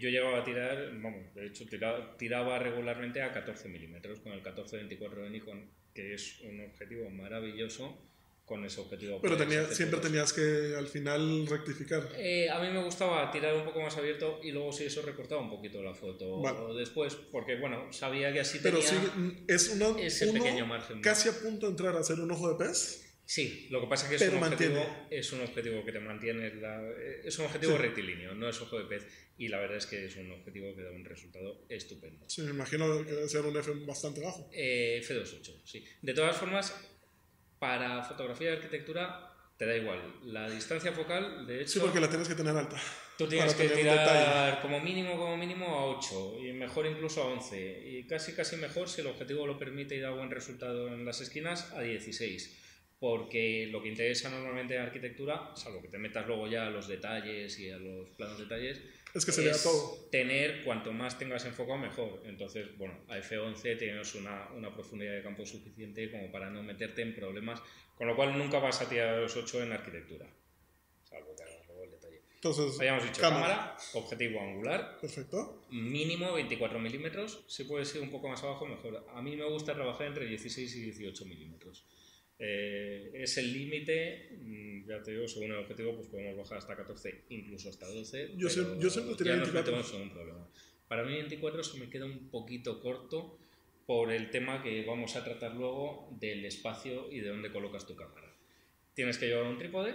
Yo 0.05 0.11
llegaba 0.11 0.37
a 0.37 0.43
tirar, 0.43 0.91
vamos, 1.01 1.33
de 1.33 1.47
hecho 1.47 1.65
tiraba, 1.65 2.15
tiraba 2.15 2.59
regularmente 2.59 3.23
a 3.23 3.31
14 3.33 3.69
milímetros 3.69 4.19
con 4.19 4.33
el 4.33 4.43
14-24 4.43 5.15
de 5.15 5.29
Nikon 5.31 5.67
que 5.95 6.13
es 6.13 6.41
un 6.41 6.59
objetivo 6.61 7.09
maravilloso 7.09 7.97
con 8.45 8.63
ese 8.63 8.81
objetivo. 8.81 9.19
Pero 9.19 9.35
tenía, 9.35 9.65
siempre 9.65 9.99
tenías 9.99 10.31
que 10.31 10.75
al 10.77 10.85
final 10.87 11.47
rectificar. 11.47 12.07
Eh, 12.17 12.47
a 12.51 12.59
mí 12.59 12.69
me 12.69 12.83
gustaba 12.83 13.31
tirar 13.31 13.55
un 13.55 13.65
poco 13.65 13.81
más 13.81 13.97
abierto 13.97 14.39
y 14.43 14.51
luego 14.51 14.71
si 14.71 14.83
eso 14.83 15.01
recortaba 15.01 15.41
un 15.41 15.49
poquito 15.49 15.81
la 15.81 15.95
foto 15.95 16.43
después, 16.75 17.15
porque 17.31 17.55
bueno, 17.55 17.91
sabía 17.91 18.31
que 18.31 18.41
así 18.41 18.59
Pero 18.61 18.77
tenía 18.77 19.01
sí, 19.01 19.45
es 19.47 19.69
uno, 19.69 19.97
ese 19.97 20.31
pequeño 20.31 20.67
margen. 20.67 21.01
Casi 21.01 21.29
a 21.29 21.33
punto 21.33 21.65
de 21.65 21.71
entrar 21.71 21.95
a 21.95 22.03
ser 22.03 22.19
un 22.19 22.29
ojo 22.29 22.53
de 22.53 22.63
pez. 22.63 23.04
Sí, 23.25 23.67
lo 23.71 23.81
que 23.81 23.87
pasa 23.87 24.05
es 24.05 24.09
que 24.09 24.25
es, 24.25 24.31
un 24.31 24.43
objetivo, 24.43 25.07
es 25.09 25.33
un 25.33 25.41
objetivo 25.41 25.83
que 25.83 25.91
te 25.91 25.99
mantiene, 25.99 26.53
la, 26.55 26.79
es 27.23 27.37
un 27.39 27.45
objetivo 27.45 27.75
rectilíneo, 27.75 28.35
no 28.35 28.47
es 28.47 28.61
ojo 28.61 28.77
de 28.77 28.85
pez, 28.85 29.07
y 29.37 29.47
la 29.47 29.59
verdad 29.59 29.77
es 29.77 29.87
que 29.87 30.05
es 30.05 30.15
un 30.15 30.31
objetivo 30.31 30.75
que 30.75 30.83
da 30.83 30.91
un 30.91 31.03
resultado 31.03 31.65
estupendo. 31.67 32.29
Sí, 32.29 32.43
me 32.43 32.51
imagino 32.51 33.03
que 33.03 33.11
debe 33.11 33.27
ser 33.27 33.41
un 33.41 33.57
F 33.57 33.71
bastante 33.85 34.21
bajo. 34.21 34.47
Eh, 34.53 35.01
F28, 35.03 35.61
sí. 35.63 35.83
De 36.03 36.13
todas 36.13 36.37
formas, 36.37 36.75
para 37.57 38.03
fotografía 38.03 38.51
de 38.51 38.57
arquitectura 38.57 39.33
te 39.57 39.65
da 39.65 39.75
igual. 39.75 39.99
La 40.25 40.47
distancia 40.47 40.91
focal, 40.91 41.47
de 41.47 41.61
hecho... 41.61 41.73
Sí, 41.73 41.79
porque 41.79 41.99
la 41.99 42.09
tienes 42.09 42.27
que 42.27 42.35
tener 42.35 42.55
alta. 42.55 42.79
Tú 43.17 43.27
tienes 43.27 43.55
que 43.55 43.69
tirar 43.69 44.61
como 44.61 44.79
mínimo, 44.81 45.17
como 45.17 45.35
mínimo 45.35 45.65
a 45.67 45.85
8 45.85 46.39
y 46.43 46.53
mejor 46.53 46.85
incluso 46.85 47.23
a 47.23 47.27
11 47.27 47.87
y 47.87 48.03
casi 48.03 48.33
casi 48.33 48.57
mejor 48.57 48.87
si 48.87 49.01
el 49.01 49.07
objetivo 49.07 49.47
lo 49.47 49.57
permite 49.57 49.95
y 49.95 49.99
da 49.99 50.11
buen 50.11 50.29
resultado 50.29 50.89
en 50.89 51.05
las 51.05 51.21
esquinas 51.21 51.71
a 51.71 51.81
16 51.81 52.64
porque 53.05 53.67
lo 53.71 53.83
que 53.83 53.89
interesa 53.89 54.31
normalmente 54.31 54.73
en 54.73 54.81
arquitectura, 54.81 55.51
salvo 55.55 55.79
que 55.79 55.89
te 55.89 55.99
metas 55.99 56.25
luego 56.25 56.47
ya 56.47 56.65
a 56.65 56.71
los 56.71 56.87
detalles 56.87 57.59
y 57.59 57.69
a 57.69 57.77
los 57.77 58.09
planos 58.17 58.39
detalles, 58.39 58.81
es 59.13 59.23
que 59.23 59.31
se 59.31 59.43
vea 59.43 59.53
todo. 59.61 60.09
Tener 60.09 60.63
cuanto 60.63 60.91
más 60.91 61.19
tengas 61.19 61.45
enfocado, 61.45 61.77
mejor. 61.77 62.23
Entonces, 62.25 62.75
bueno, 62.79 62.95
a 63.07 63.19
F11 63.19 63.77
tienes 63.77 64.15
una, 64.15 64.49
una, 64.55 64.73
profundidad 64.73 65.13
de 65.13 65.21
campo 65.21 65.45
suficiente 65.45 66.09
como 66.09 66.31
para 66.31 66.49
no 66.49 66.63
meterte 66.63 67.03
en 67.03 67.13
problemas, 67.13 67.61
con 67.95 68.07
lo 68.07 68.15
cual 68.15 68.35
nunca 68.35 68.57
vas 68.57 68.81
a 68.81 68.89
tirar 68.89 69.19
los 69.19 69.37
8 69.37 69.61
en 69.61 69.73
arquitectura. 69.73 70.25
Salvo 71.03 71.35
que 71.35 71.43
hagas 71.43 71.67
luego 71.67 71.83
el 71.83 71.91
detalle. 71.91 72.21
Entonces, 72.33 72.79
habíamos 72.79 73.03
dicho 73.03 73.21
cámara. 73.21 73.77
objetivo 73.93 74.41
angular. 74.41 74.97
Perfecto. 74.99 75.67
Mínimo 75.69 76.33
24 76.33 76.79
milímetros. 76.79 77.45
Si 77.47 77.65
puedes 77.65 77.93
ir 77.93 78.01
un 78.01 78.09
poco 78.09 78.29
más 78.29 78.41
abajo, 78.41 78.65
mejor. 78.65 79.05
A 79.13 79.21
mí 79.21 79.35
me 79.35 79.45
gusta 79.47 79.75
trabajar 79.75 80.07
entre 80.07 80.25
16 80.25 80.75
y 80.75 80.81
18 80.85 81.23
milímetros. 81.25 81.85
Eh, 82.37 83.11
es 83.13 83.37
el 83.37 83.53
límite, 83.53 84.29
mm, 84.41 84.87
ya 84.87 85.01
te 85.01 85.11
digo, 85.11 85.27
según 85.27 85.51
el 85.51 85.59
objetivo, 85.59 85.95
pues 85.95 86.07
podemos 86.07 86.37
bajar 86.37 86.57
hasta 86.57 86.75
14, 86.75 87.23
incluso 87.29 87.69
hasta 87.69 87.87
12. 87.87 88.31
Yo, 88.35 88.49
yo 88.79 88.89
siempre 88.89 89.15
tenía 89.15 89.35
24. 89.35 90.01
un 90.01 90.09
problema. 90.09 90.47
Para 90.87 91.03
mí 91.03 91.13
24 91.13 91.63
se 91.63 91.79
me 91.79 91.89
queda 91.89 92.05
un 92.05 92.29
poquito 92.29 92.79
corto 92.81 93.39
por 93.85 94.11
el 94.11 94.29
tema 94.31 94.61
que 94.61 94.83
vamos 94.85 95.15
a 95.15 95.23
tratar 95.23 95.55
luego 95.55 96.09
del 96.19 96.45
espacio 96.45 97.11
y 97.11 97.19
de 97.19 97.29
dónde 97.29 97.51
colocas 97.51 97.85
tu 97.85 97.95
cámara. 97.95 98.33
Tienes 98.93 99.17
que 99.17 99.27
llevar 99.27 99.43
un 99.43 99.57
trípode. 99.57 99.93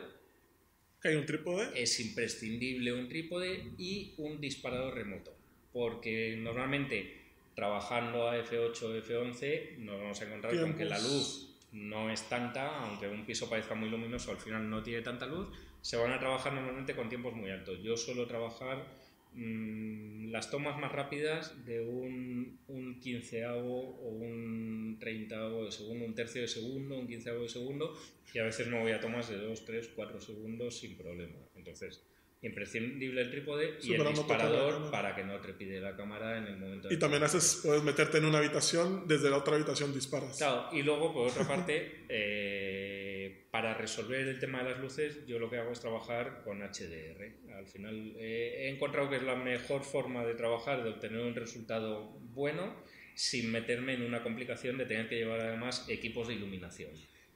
¿Hay 1.03 1.15
un 1.15 1.27
trípode? 1.27 1.71
Es 1.81 1.99
imprescindible 2.01 2.93
un 2.93 3.09
trípode 3.09 3.73
y 3.79 4.15
un 4.19 4.41
disparador 4.41 4.95
remoto, 4.95 5.35
porque 5.73 6.37
normalmente 6.39 7.19
trabajando 7.55 8.29
a 8.29 8.39
F8 8.39 8.83
o 8.83 8.97
F11 8.97 9.79
nos 9.79 10.01
vamos 10.01 10.21
a 10.21 10.25
encontrar 10.25 10.61
con 10.61 10.77
que 10.77 10.85
la 10.85 10.99
luz 10.99 11.50
no 11.73 12.11
es 12.11 12.29
tanta, 12.29 12.85
aunque 12.85 13.09
un 13.09 13.25
piso 13.25 13.49
parezca 13.49 13.75
muy 13.75 13.89
luminoso, 13.89 14.31
al 14.31 14.39
final 14.39 14.69
no 14.69 14.83
tiene 14.83 15.03
tanta 15.03 15.27
luz, 15.27 15.49
se 15.81 15.97
van 15.97 16.13
a 16.13 16.19
trabajar 16.19 16.53
normalmente 16.53 16.95
con 16.95 17.09
tiempos 17.09 17.35
muy 17.35 17.51
altos. 17.51 17.83
Yo 17.83 17.97
suelo 17.97 18.27
trabajar 18.27 18.87
mm, 19.35 20.31
las 20.31 20.51
tomas 20.51 20.79
más 20.79 20.93
rápidas 20.93 21.65
de 21.65 21.81
un, 21.81 22.59
un 22.69 23.01
quinceavo 23.01 23.99
o 23.99 24.09
un 24.09 24.97
treintaavo 24.99 25.65
de 25.65 25.73
segundo, 25.73 26.05
un 26.05 26.15
tercio 26.15 26.43
de 26.43 26.49
segundo, 26.49 26.99
un 26.99 27.07
quinceavo 27.07 27.43
de 27.43 27.49
segundo, 27.49 27.97
y 28.35 28.39
a 28.39 28.45
veces 28.45 28.67
me 28.69 28.81
voy 28.81 28.93
a 28.93 29.01
tomas 29.01 29.29
de 29.29 29.37
2, 29.37 29.65
3, 29.65 29.93
4 29.95 30.21
segundos 30.21 30.79
sin 30.79 30.97
problema. 30.97 31.37
Entonces, 31.55 32.03
imprescindible 32.43 33.21
el 33.21 33.31
trípode 33.31 33.77
y 33.83 33.93
el 33.93 34.09
disparador 34.09 34.91
para 34.91 35.15
que 35.15 35.25
no 35.25 35.39
trepide 35.41 35.79
la 35.79 35.95
cámara 35.95 36.39
en 36.39 36.45
el 36.45 36.57
momento 36.57 36.91
y 36.91 36.99
también 36.99 37.23
haces 37.23 37.61
puedes 37.63 37.83
meterte 37.83 38.17
en 38.17 38.25
una 38.25 38.39
habitación 38.39 39.07
desde 39.07 39.29
la 39.29 39.37
otra 39.37 39.57
habitación 39.57 39.93
disparas. 39.93 40.39
Claro 40.39 40.69
y 40.73 40.83
luego 40.83 41.13
por 41.13 41.29
otra 41.29 41.47
parte 41.47 42.05
eh, 42.09 43.47
para 43.51 43.75
resolver 43.75 44.27
el 44.27 44.39
tema 44.39 44.63
de 44.63 44.71
las 44.71 44.81
luces 44.81 45.27
yo 45.27 45.39
lo 45.39 45.51
que 45.51 45.59
hago 45.59 45.71
es 45.71 45.81
trabajar 45.81 46.43
con 46.43 46.61
HDR 46.61 47.53
al 47.59 47.67
final 47.67 48.15
eh, 48.17 48.65
he 48.65 48.71
encontrado 48.71 49.11
que 49.11 49.17
es 49.17 49.23
la 49.23 49.37
mejor 49.37 49.85
forma 49.85 50.25
de 50.25 50.35
trabajar 50.35 50.83
de 50.83 50.91
obtener 50.91 51.21
un 51.21 51.35
resultado 51.35 52.19
bueno 52.33 52.75
sin 53.15 53.53
meterme 53.53 53.93
en 53.93 54.03
una 54.03 54.23
complicación 54.23 54.79
de 54.79 54.87
tener 54.87 55.11
que 55.11 55.17
llevar 55.17 55.41
además 55.41 55.85
equipos 55.89 56.29
de 56.29 56.35
iluminación. 56.35 56.91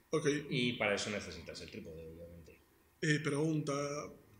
Okay. 0.09 0.47
y 0.49 0.73
para 0.73 0.95
eso 0.95 1.09
necesitas 1.09 1.61
el 1.61 1.69
trípode 1.69 2.07
obviamente. 2.07 2.59
Eh, 3.01 3.19
pregunta 3.19 3.73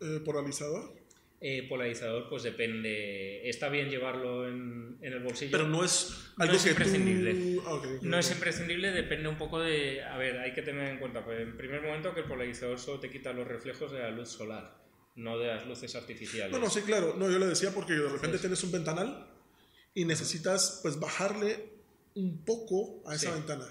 eh, 0.01 0.21
polarizador? 0.23 1.05
Eh, 1.41 1.67
polarizador, 1.67 2.29
pues 2.29 2.43
depende. 2.43 3.47
Está 3.47 3.69
bien 3.69 3.89
llevarlo 3.89 4.47
en, 4.47 4.97
el 5.01 5.19
bolsillo. 5.19 5.51
Pero 5.51 5.67
no 5.67 5.83
es 5.83 6.31
algo 6.37 6.53
no 6.53 6.57
es 6.59 6.65
imprescindible. 6.65 7.61
Ah, 7.65 7.81
no 8.01 8.17
es 8.17 8.31
imprescindible, 8.31 8.91
depende 8.91 9.27
un 9.27 9.37
poco 9.37 9.59
de. 9.59 10.01
A 10.03 10.17
ver, 10.17 10.39
hay 10.39 10.53
que 10.53 10.61
tener 10.61 10.87
en 10.89 10.99
cuenta, 10.99 11.23
pues, 11.23 11.41
en 11.41 11.55
primer 11.57 11.81
momento, 11.81 12.13
que 12.13 12.21
el 12.21 12.27
polarizador 12.27 12.79
solo 12.79 12.99
te 12.99 13.09
quita 13.09 13.33
los 13.33 13.47
reflejos 13.47 13.91
de 13.91 13.99
la 13.99 14.11
luz 14.11 14.29
solar, 14.29 14.81
no 15.15 15.37
de 15.37 15.47
las 15.47 15.67
luces 15.67 15.93
artificiales. 15.95 16.51
No, 16.51 16.57
no, 16.57 16.69
sí, 16.69 16.81
claro. 16.81 17.15
No, 17.17 17.29
yo 17.29 17.37
le 17.37 17.47
decía 17.47 17.71
porque 17.71 17.93
de 17.93 18.09
repente 18.09 18.39
tienes 18.39 18.63
un 18.63 18.71
ventanal 18.71 19.27
y 19.93 20.05
necesitas, 20.05 20.79
pues, 20.81 20.99
bajarle 20.99 21.75
un 22.15 22.43
poco 22.43 23.03
a 23.07 23.15
esa 23.15 23.35
ventana. 23.35 23.67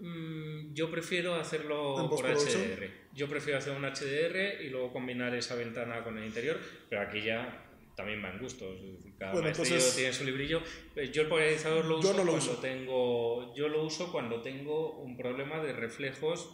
Mm, 0.00 0.74
yo 0.74 0.90
prefiero 0.90 1.34
hacerlo 1.34 2.08
por 2.08 2.24
HDR. 2.24 2.90
Yo 3.12 3.28
prefiero 3.28 3.58
hacer 3.58 3.76
un 3.76 3.84
HDR 3.84 4.62
y 4.64 4.70
luego 4.70 4.92
combinar 4.92 5.34
esa 5.34 5.54
ventana 5.54 6.04
con 6.04 6.18
el 6.18 6.24
interior, 6.24 6.58
pero 6.88 7.02
aquí 7.02 7.22
ya 7.22 7.64
también 7.96 8.22
van 8.22 8.38
gustos. 8.38 8.78
Cada 9.18 9.32
bueno, 9.32 9.50
tiene 9.52 10.12
su 10.12 10.24
librillo. 10.24 10.62
Eh, 10.94 11.10
yo 11.10 11.22
el 11.22 11.28
polarizador 11.28 11.84
lo 11.84 11.98
uso 11.98 12.14
cuando 12.14 12.56
tengo. 12.58 13.54
Yo 13.56 13.68
lo 13.68 13.82
uso 13.82 14.12
cuando 14.12 14.40
tengo 14.40 14.98
un 15.00 15.16
problema 15.16 15.60
de 15.60 15.72
reflejos 15.72 16.48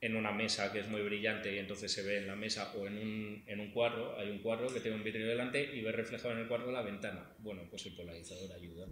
en 0.00 0.16
una 0.16 0.32
mesa 0.32 0.72
que 0.72 0.80
es 0.80 0.88
muy 0.88 1.02
brillante 1.02 1.54
y 1.54 1.58
entonces 1.58 1.92
se 1.92 2.02
ve 2.02 2.18
en 2.18 2.26
la 2.26 2.34
mesa 2.34 2.72
o 2.74 2.86
en 2.86 2.96
un, 2.96 3.44
en 3.46 3.60
un 3.60 3.70
cuadro, 3.70 4.18
hay 4.18 4.30
un 4.30 4.38
cuadro 4.38 4.72
que 4.72 4.80
tiene 4.80 4.96
un 4.96 5.04
vidrio 5.04 5.28
delante 5.28 5.62
y 5.62 5.82
ve 5.82 5.92
reflejado 5.92 6.32
en 6.32 6.40
el 6.40 6.48
cuadro 6.48 6.72
la 6.72 6.82
ventana. 6.82 7.34
Bueno, 7.38 7.62
pues 7.68 7.84
el 7.86 7.94
polarizador 7.94 8.50
ayuda. 8.52 8.86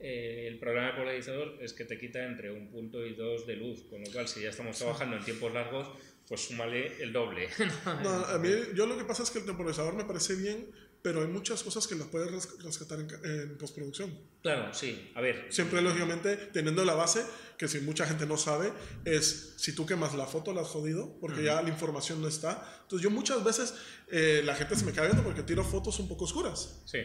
Eh, 0.00 0.46
el 0.46 0.58
problema 0.58 0.88
del 0.88 0.96
polarizador 0.96 1.58
es 1.60 1.72
que 1.72 1.84
te 1.84 1.98
quita 1.98 2.24
entre 2.24 2.52
un 2.52 2.70
punto 2.70 3.04
y 3.04 3.14
dos 3.14 3.46
de 3.46 3.56
luz, 3.56 3.82
con 3.90 4.02
lo 4.02 4.10
cual 4.12 4.28
si 4.28 4.42
ya 4.42 4.50
estamos 4.50 4.78
trabajando 4.78 5.16
en 5.16 5.24
tiempos 5.24 5.52
largos, 5.52 5.88
pues 6.28 6.42
súmale 6.42 7.02
el 7.02 7.12
doble. 7.12 7.48
no, 8.04 8.10
a 8.10 8.38
mí, 8.38 8.50
yo 8.74 8.86
lo 8.86 8.96
que 8.96 9.04
pasa 9.04 9.22
es 9.22 9.30
que 9.30 9.38
el 9.38 9.46
temporizador 9.46 9.94
me 9.94 10.04
parece 10.04 10.36
bien, 10.36 10.70
pero 11.02 11.22
hay 11.22 11.28
muchas 11.28 11.62
cosas 11.62 11.86
que 11.86 11.94
las 11.94 12.08
puedes 12.08 12.30
rescatar 12.62 12.98
en, 13.00 13.56
postproducción. 13.56 14.16
Claro, 14.42 14.74
sí. 14.74 15.10
A 15.14 15.20
ver. 15.20 15.46
Siempre, 15.48 15.80
lógicamente, 15.80 16.36
teniendo 16.52 16.84
la 16.84 16.94
base, 16.94 17.24
que 17.56 17.66
si 17.66 17.80
mucha 17.80 18.06
gente 18.06 18.26
no 18.26 18.36
sabe, 18.36 18.72
es 19.04 19.54
si 19.56 19.74
tú 19.74 19.86
quemas 19.86 20.14
la 20.14 20.26
foto, 20.26 20.52
la 20.52 20.62
has 20.62 20.68
jodido, 20.68 21.18
porque 21.20 21.42
ya 21.42 21.62
la 21.62 21.68
información 21.68 22.20
no 22.20 22.28
está. 22.28 22.80
Entonces, 22.82 23.02
yo 23.02 23.10
muchas 23.10 23.42
veces 23.42 23.74
eh, 24.10 24.42
la 24.44 24.54
gente 24.54 24.76
se 24.76 24.84
me 24.84 24.92
cae 24.92 25.06
viendo 25.06 25.22
porque 25.22 25.42
tiro 25.42 25.64
fotos 25.64 25.98
un 25.98 26.08
poco 26.08 26.24
oscuras. 26.24 26.82
Sí. 26.84 26.98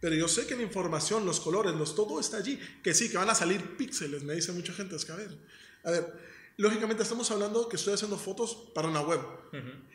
Pero 0.00 0.14
yo 0.14 0.28
sé 0.28 0.46
que 0.46 0.56
la 0.56 0.62
información, 0.62 1.26
los 1.26 1.40
colores, 1.40 1.74
los 1.74 1.94
todo 1.94 2.20
está 2.20 2.38
allí. 2.38 2.58
Que 2.82 2.94
sí, 2.94 3.10
que 3.10 3.18
van 3.18 3.28
a 3.28 3.34
salir 3.34 3.76
píxeles, 3.76 4.22
me 4.22 4.34
dice 4.34 4.52
mucha 4.52 4.72
gente. 4.72 4.96
Es 4.96 5.04
que 5.04 5.12
a 5.12 5.16
ver, 5.16 5.36
a 5.84 5.90
ver, 5.90 6.12
lógicamente 6.56 7.02
estamos 7.02 7.30
hablando 7.30 7.68
que 7.68 7.76
estoy 7.76 7.94
haciendo 7.94 8.16
fotos 8.16 8.56
para 8.74 8.88
una 8.88 9.02
web. 9.02 9.20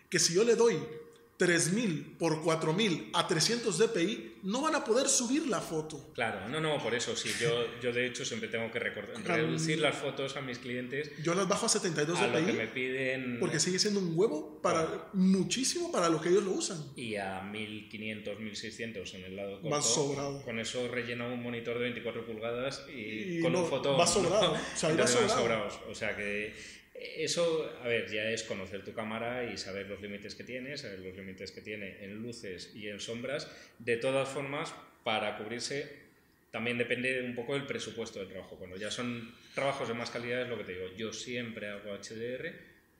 Que 0.09 0.19
si 0.19 0.33
yo 0.33 0.43
le 0.43 0.55
doy 0.55 0.77
3000 1.37 2.15
por 2.17 2.41
4000 2.41 3.09
a 3.13 3.27
300 3.27 3.77
dpi, 3.77 4.35
no 4.43 4.61
van 4.61 4.75
a 4.75 4.83
poder 4.83 5.09
subir 5.09 5.47
la 5.47 5.59
foto. 5.59 6.11
Claro, 6.13 6.47
no, 6.47 6.61
no, 6.61 6.81
por 6.81 6.95
eso 6.95 7.15
sí. 7.15 7.29
Yo, 7.41 7.49
yo 7.81 7.91
de 7.91 8.07
hecho 8.07 8.23
siempre 8.23 8.47
tengo 8.47 8.71
que 8.71 8.79
reducir 8.79 9.79
las 9.79 9.95
fotos 9.95 10.37
a 10.37 10.41
mis 10.41 10.59
clientes. 10.59 11.11
Yo 11.21 11.35
las 11.35 11.47
bajo 11.47 11.65
a 11.65 11.69
72 11.69 12.19
a 12.19 12.27
dpi. 12.27 12.39
Lo 12.39 12.47
que 12.47 12.53
me 12.53 12.67
piden. 12.67 13.37
Porque 13.39 13.59
sigue 13.59 13.79
siendo 13.79 13.99
un 13.99 14.17
huevo 14.17 14.61
para 14.61 15.09
muchísimo 15.13 15.91
para 15.91 16.09
lo 16.09 16.21
que 16.21 16.29
ellos 16.29 16.43
lo 16.43 16.51
usan. 16.51 16.77
Y 16.95 17.15
a 17.15 17.41
1500, 17.41 18.39
1600 18.39 19.13
en 19.15 19.23
el 19.25 19.35
lado 19.35 19.61
corto. 19.61 19.69
Más 19.69 19.85
sobrado. 19.85 20.41
Con 20.43 20.59
eso 20.59 20.87
rellena 20.87 21.27
un 21.27 21.43
monitor 21.43 21.75
de 21.75 21.83
24 21.83 22.25
pulgadas 22.25 22.85
y, 22.93 23.41
con 23.41 23.55
un 23.55 23.65
foto. 23.65 23.97
Va 23.97 24.07
sobrado. 24.07 24.53
o 24.53 24.77
sea, 24.77 25.07
sobrado. 25.07 25.67
O 25.89 25.95
sea 25.95 26.15
que 26.15 26.53
eso, 26.99 27.71
a 27.83 27.87
ver, 27.87 28.09
ya 28.09 28.29
es 28.29 28.43
conocer 28.43 28.83
tu 28.83 28.93
cámara 28.93 29.51
y 29.51 29.57
saber 29.57 29.87
los 29.87 30.01
límites 30.01 30.35
que 30.35 30.43
tiene, 30.43 30.77
saber 30.77 30.99
los 30.99 31.15
límites 31.15 31.51
que 31.51 31.61
tiene 31.61 32.03
en 32.03 32.21
luces 32.21 32.71
y 32.73 32.87
en 32.87 32.99
sombras. 32.99 33.51
De 33.79 33.97
todas 33.97 34.29
formas, 34.29 34.73
para 35.03 35.37
cubrirse 35.37 36.05
también 36.51 36.77
depende 36.77 37.21
un 37.21 37.35
poco 37.35 37.53
del 37.53 37.65
presupuesto 37.65 38.19
del 38.19 38.29
trabajo. 38.29 38.55
Cuando 38.55 38.77
ya 38.77 38.89
son 38.89 39.35
trabajos 39.53 39.89
de 39.89 39.93
más 39.93 40.09
calidad, 40.09 40.43
es 40.43 40.47
lo 40.47 40.57
que 40.57 40.63
te 40.63 40.73
digo. 40.73 40.87
Yo 40.95 41.11
siempre 41.11 41.69
hago 41.69 41.93
HDR 41.93 42.53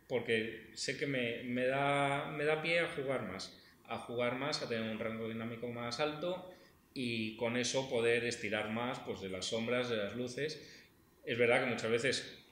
porque 0.09 0.71
sé 0.73 0.97
que 0.97 1.07
me, 1.07 1.41
me, 1.43 1.65
da, 1.65 2.31
me 2.31 2.43
da 2.43 2.61
pie 2.61 2.81
a 2.81 2.87
jugar 2.89 3.23
más, 3.23 3.57
a 3.87 3.97
jugar 3.97 4.35
más, 4.35 4.61
a 4.61 4.67
tener 4.67 4.91
un 4.91 4.99
rango 4.99 5.29
dinámico 5.29 5.67
más 5.69 6.01
alto 6.01 6.53
y 6.93 7.37
con 7.37 7.55
eso 7.57 7.89
poder 7.89 8.25
estirar 8.25 8.71
más 8.71 8.99
pues, 8.99 9.21
de 9.21 9.29
las 9.29 9.45
sombras, 9.45 9.89
de 9.89 9.97
las 9.97 10.15
luces. 10.17 10.61
Es 11.23 11.37
verdad 11.37 11.63
que 11.63 11.71
muchas 11.71 11.89
veces 11.89 12.44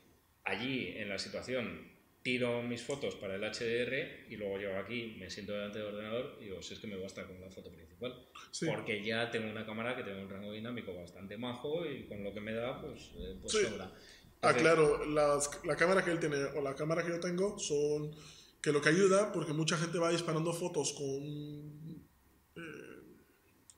allí 0.43 0.93
en 0.97 1.09
la 1.09 1.17
situación 1.17 1.93
tiro 2.23 2.63
mis 2.63 2.81
fotos 2.81 3.15
para 3.15 3.35
el 3.35 3.41
HDR 3.41 4.31
y 4.31 4.37
luego 4.37 4.57
llego 4.57 4.77
aquí, 4.77 5.17
me 5.19 5.29
siento 5.29 5.51
delante 5.51 5.79
del 5.79 5.89
ordenador 5.89 6.37
y 6.39 6.45
digo, 6.45 6.61
si 6.61 6.73
es 6.73 6.79
que 6.79 6.87
me 6.87 6.95
basta 6.95 7.27
con 7.27 7.39
la 7.41 7.49
foto 7.49 7.69
principal. 7.69 8.27
Porque 8.65 9.03
ya 9.03 9.29
tengo 9.29 9.51
una 9.51 9.65
cámara 9.65 9.95
que 9.95 10.03
tiene 10.03 10.23
un 10.23 10.29
rango 10.29 10.51
dinámico 10.51 10.95
bastante 10.95 11.37
majo 11.37 11.85
y 11.85 12.07
con 12.07 12.23
lo 12.23 12.33
que 12.33 12.39
me 12.39 12.53
da, 12.53 12.81
pues, 12.81 13.11
eh, 13.17 13.37
pues 13.41 13.53
sobra. 13.53 13.91
ah, 14.41 14.53
claro, 14.53 15.05
la 15.05 15.75
cámara 15.75 16.03
que 16.03 16.11
él 16.11 16.19
tiene 16.19 16.37
o 16.37 16.61
la 16.61 16.73
cámara 16.75 17.03
que 17.03 17.09
yo 17.09 17.19
tengo 17.19 17.59
son 17.59 18.15
que 18.61 18.71
lo 18.71 18.81
que 18.81 18.89
ayuda, 18.89 19.33
porque 19.33 19.51
mucha 19.51 19.77
gente 19.77 19.97
va 19.97 20.09
disparando 20.09 20.53
fotos 20.53 20.93
con, 20.93 22.07
eh, 22.55 22.61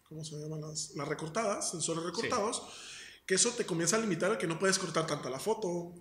¿cómo 0.03 0.23
se 0.23 0.35
llaman 0.35 0.61
las, 0.61 0.93
las 0.95 1.07
recortadas, 1.07 1.71
sensores 1.71 2.03
recortados 2.03 2.61
que 3.25 3.35
eso 3.35 3.49
te 3.51 3.65
comienza 3.65 3.95
a 3.95 3.99
limitar 3.99 4.31
a 4.31 4.37
que 4.37 4.45
no 4.47 4.59
puedes 4.59 4.77
cortar 4.77 5.07
tanta 5.07 5.29
la 5.29 5.39
foto, 5.39 5.93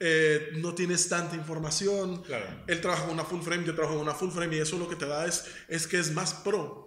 eh, 0.00 0.50
no 0.56 0.74
tienes 0.74 1.08
tanta 1.08 1.34
información, 1.36 2.22
él 2.66 2.80
trabaja 2.80 3.04
con 3.04 3.14
una 3.14 3.24
full 3.24 3.40
frame, 3.42 3.64
yo 3.64 3.74
trabajo 3.74 3.94
con 3.96 4.02
una 4.06 4.14
full 4.14 4.30
frame 4.30 4.56
y 4.56 4.58
eso 4.60 4.78
lo 4.78 4.88
que 4.88 4.96
te 4.96 5.06
da 5.06 5.24
es, 5.26 5.44
es 5.68 5.86
que 5.86 5.98
es 5.98 6.12
más 6.12 6.34
pro. 6.34 6.84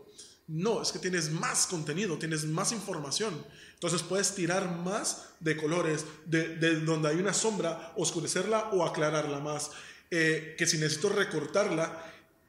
No, 0.47 0.81
es 0.81 0.91
que 0.91 0.97
tienes 0.99 1.29
más 1.31 1.67
contenido, 1.67 2.17
tienes 2.17 2.43
más 2.45 2.71
información. 2.71 3.45
Entonces 3.75 4.01
puedes 4.01 4.33
tirar 4.33 4.77
más 4.79 5.29
de 5.39 5.55
colores, 5.55 6.05
de, 6.25 6.55
de 6.57 6.79
donde 6.79 7.09
hay 7.09 7.17
una 7.17 7.33
sombra, 7.33 7.93
oscurecerla 7.95 8.69
o 8.71 8.83
aclararla 8.83 9.39
más. 9.39 9.71
eh, 10.11 10.55
que 10.57 10.65
si 10.65 10.77
necesito 10.79 11.09
recortarla, 11.09 12.03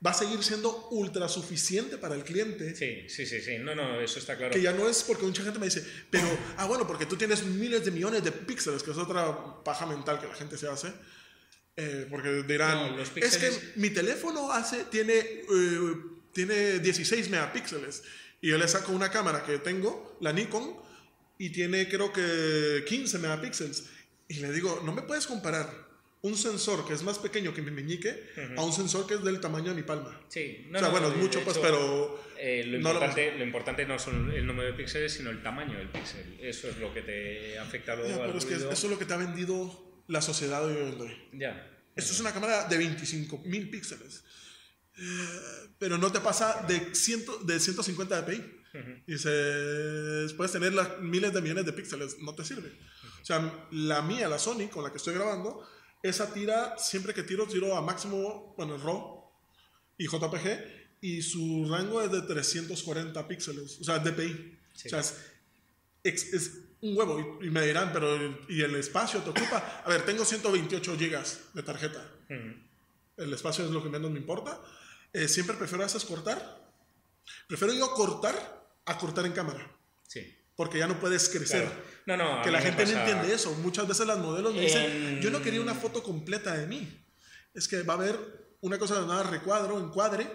va 0.05 0.13
a 0.13 0.15
seguir 0.15 0.43
siendo 0.43 0.89
ultra 0.91 1.29
suficiente 1.29 1.99
para 1.99 2.15
el 2.15 2.25
cliente. 2.25 2.75
Sí, 2.75 3.09
sí, 3.09 3.27
sí, 3.27 3.41
sí. 3.41 3.59
No, 3.59 3.75
no, 3.75 4.01
eso 4.01 4.19
está 4.19 4.37
claro. 4.37 4.53
Que 4.53 4.63
ya 4.63 4.73
no 4.73 4.89
es 4.89 5.03
porque 5.03 5.25
mucha 5.25 5.43
gente 5.43 5.59
me 5.59 5.67
dice, 5.67 5.85
pero, 6.11 6.27
ah, 6.57 6.67
bueno, 6.67 6.87
porque 6.87 7.07
tú 7.07 7.17
tienes 7.17 7.45
miles 7.45 7.85
de 7.85 7.91
millones 7.91 8.25
de 8.25 8.33
píxeles, 8.33 8.83
que 8.83 8.93
es 8.93 8.97
otra 8.97 9.63
paja 9.63 9.85
mental 9.87 10.19
que 10.19 10.27
la 10.27 10.35
gente 10.35 10.57
se 10.57 10.69
hace. 10.69 10.93
Eh, 11.77 12.07
porque 12.11 12.43
dirán, 12.43 12.99
es 12.99 13.37
que 13.39 13.73
mi 13.77 13.91
teléfono 13.91 14.51
hace, 14.53 14.85
tiene, 14.85 15.19
eh, 15.19 15.97
tiene 16.33 16.79
16 16.79 17.29
megapíxeles. 17.29 18.03
Y 18.41 18.49
yo 18.49 18.59
le 18.59 18.69
saco 18.69 18.93
una 18.93 19.11
cámara 19.11 19.45
que 19.45 19.59
tengo, 19.59 20.17
la 20.21 20.33
Nikon, 20.33 20.77
y 21.39 21.51
tiene 21.51 21.89
creo 21.89 22.13
que 22.13 22.85
15 22.87 23.19
megapíxeles. 23.19 23.85
Y 24.29 24.35
le 24.35 24.51
digo, 24.53 24.81
no 24.85 24.93
me 24.93 25.03
puedes 25.03 25.27
comparar 25.27 25.90
un 26.23 26.37
sensor 26.37 26.87
que 26.87 26.93
es 26.93 27.03
más 27.03 27.19
pequeño 27.19 27.55
que 27.55 27.63
mi 27.63 27.71
meñique 27.71 28.31
a 28.57 28.63
un 28.63 28.73
sensor 28.73 29.07
que 29.07 29.15
es 29.15 29.25
del 29.25 29.41
tamaño 29.41 29.71
de 29.71 29.75
mi 29.75 29.83
palma. 29.83 30.21
Sí, 30.29 30.67
no, 30.69 30.79
o 30.79 30.81
sea, 30.81 30.91
bueno, 30.91 31.09
es 31.09 31.17
mucho, 31.17 31.41
pues, 31.43 31.59
pero. 31.59 32.23
Eh, 32.39 32.65
lo, 32.67 32.77
importante, 32.77 33.39
lo... 33.39 33.45
importante, 33.45 33.87
no 33.87 33.99
son 33.99 34.33
el 34.33 34.47
número 34.47 34.71
de 34.71 34.75
píxeles, 34.75 35.13
sino 35.13 35.31
el 35.31 35.43
tamaño 35.43 35.77
del 35.77 35.89
píxel. 35.89 36.39
Eso 36.41 36.69
es 36.69 36.79
lo 36.79 36.93
que 36.93 37.03
te 37.03 37.59
afecta 37.59 37.95
luego 37.97 38.11
ya, 38.11 38.27
pero 38.27 38.39
es 38.39 38.45
que 38.45 38.55
eso 38.55 38.71
es 38.71 38.85
lo 38.85 38.99
que 38.99 39.05
te 39.05 39.15
ha 39.15 39.19
vendido 39.19 40.03
la 40.09 40.21
sociedad 40.21 40.67
de 40.67 40.83
hoy 40.83 41.17
Ya. 41.33 41.67
Esto 41.97 42.13
es 42.13 42.21
una 42.21 42.33
cámara 42.33 42.67
de 42.67 42.79
25.000 42.79 43.71
píxeles. 43.71 44.25
Eh, 44.97 45.71
pero 45.79 45.99
no 45.99 46.13
te 46.13 46.21
pasa 46.21 46.65
de, 46.67 46.95
ciento, 46.95 47.39
de 47.39 47.59
150 47.59 48.23
dpi. 48.23 48.57
Y 49.07 49.19
se, 49.19 50.33
puedes 50.37 50.53
tener 50.53 50.73
las 50.73 51.01
miles 51.01 51.33
de 51.33 51.41
millones 51.41 51.67
de 51.67 51.73
píxeles, 51.73 52.19
no 52.21 52.35
te 52.35 52.45
sirve. 52.45 52.71
O 53.21 53.25
sea, 53.25 53.67
la 53.73 54.01
mía, 54.03 54.29
la 54.29 54.39
Sony, 54.39 54.69
con 54.71 54.85
la 54.85 54.91
que 54.91 54.99
estoy 54.99 55.15
grabando, 55.15 55.67
esa 56.03 56.33
tira, 56.33 56.77
siempre 56.79 57.15
que 57.15 57.23
tiro, 57.23 57.47
tiro 57.47 57.77
a 57.77 57.83
máximo, 57.83 58.55
bueno, 58.57 58.79
RAW 58.79 59.25
y 59.99 60.07
JPG, 60.07 60.99
y 61.03 61.23
su 61.23 61.67
rango 61.71 62.03
es 62.03 62.11
de 62.11 62.23
340 62.23 63.29
píxeles, 63.29 63.81
o 63.81 63.85
sea, 63.85 63.99
DPI. 63.99 64.59
O 64.87 64.89
sea, 64.89 65.03
es, 66.03 66.61
un 66.81 66.97
huevo, 66.97 67.39
y, 67.43 67.51
me 67.51 67.67
dirán, 67.67 67.93
pero 67.93 68.17
¿y 68.49 68.63
el 68.63 68.75
espacio 68.77 69.21
te 69.21 69.31
ocupa? 69.31 69.83
A 69.85 69.89
ver, 69.89 70.05
tengo 70.05 70.25
128 70.25 70.97
gigas 70.97 71.41
de 71.53 71.63
tarjeta. 71.63 72.11
El 73.17 73.33
espacio 73.33 73.65
es 73.65 73.71
lo 73.71 73.83
que 73.83 73.91
menos 73.91 74.11
me 74.11 74.19
importa. 74.19 74.61
Eh, 75.13 75.29
siempre 75.29 75.57
prefiero 75.57 75.85
hacer 75.85 76.03
cortar. 76.07 76.71
Prefiero 77.47 77.75
yo 77.75 77.93
cortar 77.93 78.71
a 78.87 78.97
cortar 78.97 79.27
en 79.27 79.33
cámara. 79.33 79.71
Sí 80.07 80.40
porque 80.61 80.79
ya 80.79 80.87
no 80.87 81.01
puedes 81.01 81.27
crecer. 81.31 81.67
No, 82.05 82.19
no, 82.19 82.43
que 82.43 82.51
la 82.51 82.61
gente 82.61 82.85
no 82.85 82.91
entiende 82.91 83.33
eso. 83.33 83.55
Muchas 83.63 83.89
veces 83.89 84.07
las 84.07 84.19
modelos 84.19 84.53
me 84.53 84.61
dicen, 84.61 85.19
yo 85.23 85.31
no 85.31 85.41
quería 85.41 85.59
una 85.59 85.75
foto 85.75 86.03
completa 86.03 86.55
de 86.55 86.67
mí. 86.67 86.87
Es 87.55 87.67
que 87.67 87.83
va 87.83 87.95
a 87.95 87.97
haber 87.97 88.19
una 88.61 88.79
cosa 88.79 89.01
nada 89.07 89.23
recuadro, 89.23 89.81
encuadre, 89.81 90.27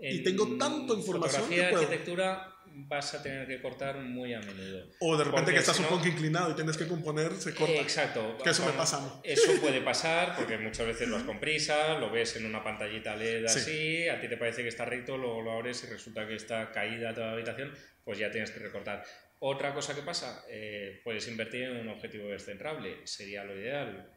y 0.00 0.22
tengo 0.22 0.56
tanto 0.56 0.94
información 0.94 1.42
fotografía, 1.42 1.76
arquitectura 1.76 2.57
vas 2.86 3.14
a 3.14 3.22
tener 3.22 3.46
que 3.46 3.60
cortar 3.60 3.98
muy 3.98 4.34
a 4.34 4.40
menudo. 4.40 4.88
O 5.00 5.16
de 5.16 5.24
repente 5.24 5.52
que 5.52 5.58
estás 5.58 5.78
un 5.80 5.86
poco 5.86 6.06
inclinado 6.06 6.52
y 6.52 6.54
tienes 6.54 6.76
que 6.76 6.86
componer, 6.86 7.32
se 7.34 7.54
corta. 7.54 7.74
Exacto. 7.74 8.38
Que 8.42 8.50
eso 8.50 8.64
me 8.64 8.72
pasa 8.72 8.98
a 8.98 9.00
mí. 9.00 9.08
Eso 9.24 9.52
puede 9.60 9.80
pasar 9.80 10.36
porque 10.36 10.58
muchas 10.58 10.86
veces 10.86 11.10
vas 11.10 11.22
con 11.24 11.40
prisa, 11.40 11.98
lo 11.98 12.10
ves 12.10 12.36
en 12.36 12.46
una 12.46 12.62
pantallita 12.62 13.16
LED 13.16 13.46
así, 13.46 14.08
a 14.08 14.20
ti 14.20 14.28
te 14.28 14.36
parece 14.36 14.62
que 14.62 14.68
está 14.68 14.84
recto, 14.84 15.16
luego 15.16 15.42
lo 15.42 15.52
abres 15.52 15.82
y 15.84 15.86
resulta 15.86 16.26
que 16.26 16.36
está 16.36 16.70
caída 16.70 17.14
toda 17.14 17.28
la 17.28 17.32
habitación 17.32 17.72
pues 18.08 18.18
ya 18.18 18.30
tienes 18.30 18.50
que 18.50 18.60
recortar. 18.60 19.04
Otra 19.40 19.72
cosa 19.72 19.94
que 19.94 20.02
pasa, 20.02 20.44
eh, 20.50 21.00
puedes 21.04 21.28
invertir 21.28 21.62
en 21.62 21.76
un 21.76 21.88
objetivo 21.88 22.28
descentrable, 22.28 23.06
sería 23.06 23.44
lo 23.44 23.56
ideal, 23.56 24.12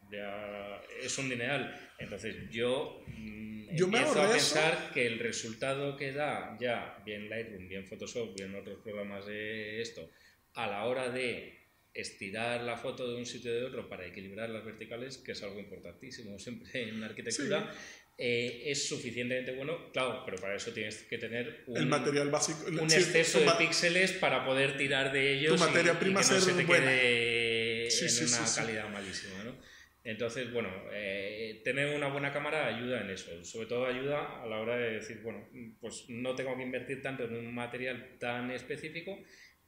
es 1.00 1.16
un 1.18 1.28
dineral. 1.28 1.92
Entonces 1.98 2.50
yo, 2.50 3.04
mm, 3.06 3.74
yo 3.76 3.84
empiezo 3.86 4.20
a 4.20 4.30
pensar 4.30 4.90
que 4.92 5.06
el 5.06 5.20
resultado 5.20 5.96
que 5.96 6.12
da 6.12 6.56
ya, 6.60 7.00
bien 7.04 7.30
Lightroom, 7.30 7.68
bien 7.68 7.86
Photoshop, 7.86 8.36
bien 8.36 8.54
otros 8.56 8.80
programas 8.82 9.24
de 9.26 9.80
esto, 9.80 10.10
a 10.54 10.66
la 10.66 10.84
hora 10.86 11.08
de 11.08 11.62
estirar 11.94 12.62
la 12.62 12.76
foto 12.76 13.08
de 13.08 13.16
un 13.16 13.26
sitio 13.26 13.52
de 13.52 13.64
otro 13.64 13.88
para 13.88 14.06
equilibrar 14.06 14.48
las 14.50 14.64
verticales, 14.64 15.18
que 15.18 15.32
es 15.32 15.42
algo 15.42 15.60
importantísimo 15.60 16.38
siempre 16.38 16.88
en 16.88 17.00
la 17.00 17.06
arquitectura, 17.06 17.72
eh, 18.18 18.62
es 18.66 18.88
suficientemente 18.88 19.52
bueno, 19.52 19.90
claro, 19.92 20.22
pero 20.24 20.36
para 20.36 20.54
eso 20.54 20.72
tienes 20.72 21.02
que 21.02 21.18
tener 21.18 21.64
un, 21.66 21.76
el 21.76 21.86
material 21.86 22.30
básico, 22.30 22.64
un 22.68 22.80
exceso 22.80 23.40
de 23.40 23.50
píxeles 23.58 24.12
para 24.12 24.44
poder 24.44 24.76
tirar 24.76 25.12
de 25.12 25.34
ellos 25.34 25.56
tu 25.56 25.66
materia 25.66 25.98
prima 25.98 26.20
y 26.20 26.24
que 26.24 26.34
no 26.34 26.40
se 26.40 26.52
te 26.52 26.66
quede 26.66 27.88
en 27.88 28.28
una 28.28 28.54
calidad 28.54 28.88
malísima. 28.90 29.44
¿no? 29.44 29.56
Entonces, 30.04 30.52
bueno, 30.52 30.68
eh, 30.92 31.60
tener 31.64 31.94
una 31.94 32.08
buena 32.08 32.32
cámara 32.32 32.66
ayuda 32.66 33.02
en 33.02 33.10
eso, 33.10 33.44
sobre 33.44 33.66
todo 33.66 33.86
ayuda 33.86 34.42
a 34.42 34.46
la 34.46 34.60
hora 34.60 34.76
de 34.76 34.94
decir, 34.94 35.20
bueno, 35.22 35.48
pues 35.80 36.06
no 36.08 36.34
tengo 36.34 36.56
que 36.56 36.64
invertir 36.64 37.02
tanto 37.02 37.24
en 37.24 37.36
un 37.36 37.54
material 37.54 38.16
tan 38.18 38.50
específico 38.50 39.16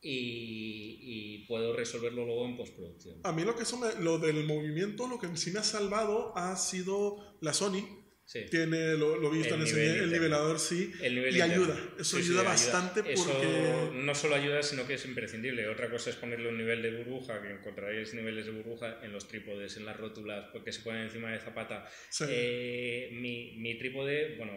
y, 0.01 1.45
puedo 1.47 1.75
resolverlo 1.75 2.25
luego 2.25 2.47
en 2.47 2.57
postproducción. 2.57 3.21
A 3.23 3.33
mí 3.33 3.45
lo 3.45 3.55
que 3.55 3.63
eso 3.63 3.81
lo 4.01 4.19
del 4.19 4.45
movimiento, 4.45 5.09
lo 5.09 5.19
que 5.19 5.35
sí 5.37 5.51
me 5.51 5.61
ha 5.61 5.65
salvado 5.65 6.37
ha 6.37 6.57
sido 6.57 7.37
la 7.41 7.53
Sony, 7.53 8.04
tiene, 8.51 8.95
lo, 8.95 9.17
lo 9.17 9.31
visto 9.31 9.55
el 9.55 9.61
en 9.61 9.67
ese, 9.67 9.99
el 9.99 10.11
nivelador, 10.11 10.59
sí. 10.59 10.93
y 11.01 11.41
ayuda. 11.41 11.79
Eso 11.99 12.17
ayuda 12.17 12.43
bastante 12.43 13.03
porque. 13.03 13.91
no 13.93 14.15
solo 14.15 14.35
ayuda, 14.35 14.63
sino 14.63 14.87
que 14.87 14.95
es 14.95 15.05
imprescindible. 15.05 15.69
Otra 15.69 15.91
cosa 15.91 16.11
es 16.11 16.17
ponerle 16.17 16.49
un 16.49 16.57
nivel 16.57 16.83
de 16.83 16.97
burbuja, 16.97 17.43
que 17.43 17.51
encontraréis 17.51 18.15
niveles 18.15 18.47
de 18.47 18.53
burbuja 18.53 19.01
en 19.03 19.13
los 19.13 19.29
trípodes, 19.29 19.77
en 19.77 19.85
las 19.85 19.97
rótulas, 19.97 20.49
porque 20.53 20.73
se 20.73 20.81
ponen 20.81 21.03
encima 21.03 21.31
de 21.31 21.39
zapata. 21.39 21.87
Eh, 22.29 23.11
mi, 23.13 23.59
mi, 23.59 23.79
trípode, 23.79 24.37
bueno, 24.37 24.53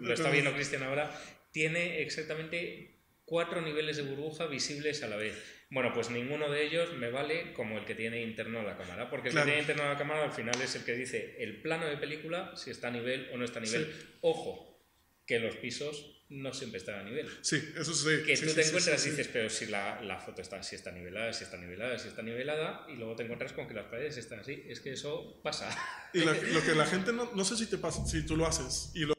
lo 0.00 0.14
está 0.14 0.30
viendo 0.30 0.54
Cristian 0.54 0.82
ahora, 0.84 1.14
tiene 1.52 2.02
exactamente 2.02 3.02
cuatro 3.24 3.60
niveles 3.60 3.96
de 3.96 4.02
burbuja 4.04 4.46
visibles 4.46 5.02
a 5.02 5.08
la 5.08 5.16
vez. 5.16 5.34
Bueno, 5.74 5.92
pues 5.92 6.08
ninguno 6.08 6.48
de 6.48 6.64
ellos 6.64 6.92
me 6.98 7.10
vale 7.10 7.52
como 7.52 7.76
el 7.76 7.84
que 7.84 7.96
tiene 7.96 8.22
interno 8.22 8.62
la 8.62 8.78
cámara, 8.78 9.10
porque 9.10 9.30
el 9.30 9.34
que 9.34 9.42
tiene 9.42 9.58
interno 9.58 9.82
la 9.82 9.98
cámara 9.98 10.22
al 10.22 10.30
final 10.30 10.54
es 10.62 10.76
el 10.76 10.84
que 10.84 10.94
dice 10.94 11.34
el 11.40 11.60
plano 11.62 11.86
de 11.86 11.96
película, 11.96 12.52
si 12.54 12.70
está 12.70 12.88
a 12.88 12.90
nivel 12.92 13.28
o 13.32 13.36
no 13.36 13.44
está 13.44 13.58
a 13.58 13.62
nivel. 13.62 13.92
Ojo, 14.20 14.80
que 15.26 15.40
los 15.40 15.56
pisos 15.56 16.22
no 16.28 16.54
siempre 16.54 16.78
están 16.78 17.00
a 17.00 17.02
nivel. 17.02 17.28
Sí, 17.42 17.56
eso 17.76 17.92
sí. 17.92 18.24
Que 18.24 18.36
tú 18.36 18.54
te 18.54 18.64
encuentras 18.64 19.04
y 19.04 19.10
dices, 19.10 19.28
pero 19.32 19.50
si 19.50 19.66
la, 19.66 20.00
la, 20.00 20.20
foto 20.20 20.42
está, 20.42 20.62
si 20.62 20.76
está 20.76 20.92
nivelada, 20.92 21.32
si 21.32 21.42
está 21.42 21.56
nivelada, 21.56 21.98
si 21.98 22.06
está 22.06 22.22
nivelada, 22.22 22.86
y 22.88 22.94
luego 22.94 23.16
te 23.16 23.24
encuentras 23.24 23.52
con 23.52 23.66
que 23.66 23.74
las 23.74 23.86
paredes 23.86 24.16
están 24.16 24.38
así. 24.38 24.62
Es 24.68 24.78
que 24.78 24.92
eso 24.92 25.40
pasa. 25.42 25.68
Y 26.12 26.20
lo, 26.20 26.34
que 26.62 26.76
la 26.76 26.86
gente 26.86 27.12
no, 27.12 27.32
no 27.34 27.44
sé 27.44 27.56
si 27.56 27.66
te 27.66 27.78
pasa, 27.78 28.06
si 28.06 28.24
tú 28.24 28.36
lo 28.36 28.46
haces, 28.46 28.92
y 28.94 29.00
lo 29.00 29.14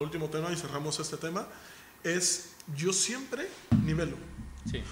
último 0.00 0.28
tema, 0.28 0.52
y 0.52 0.56
cerramos 0.56 0.98
este 0.98 1.18
tema, 1.18 1.48
es 2.02 2.56
yo 2.74 2.92
siempre 2.92 3.46
nivelo. 3.84 4.39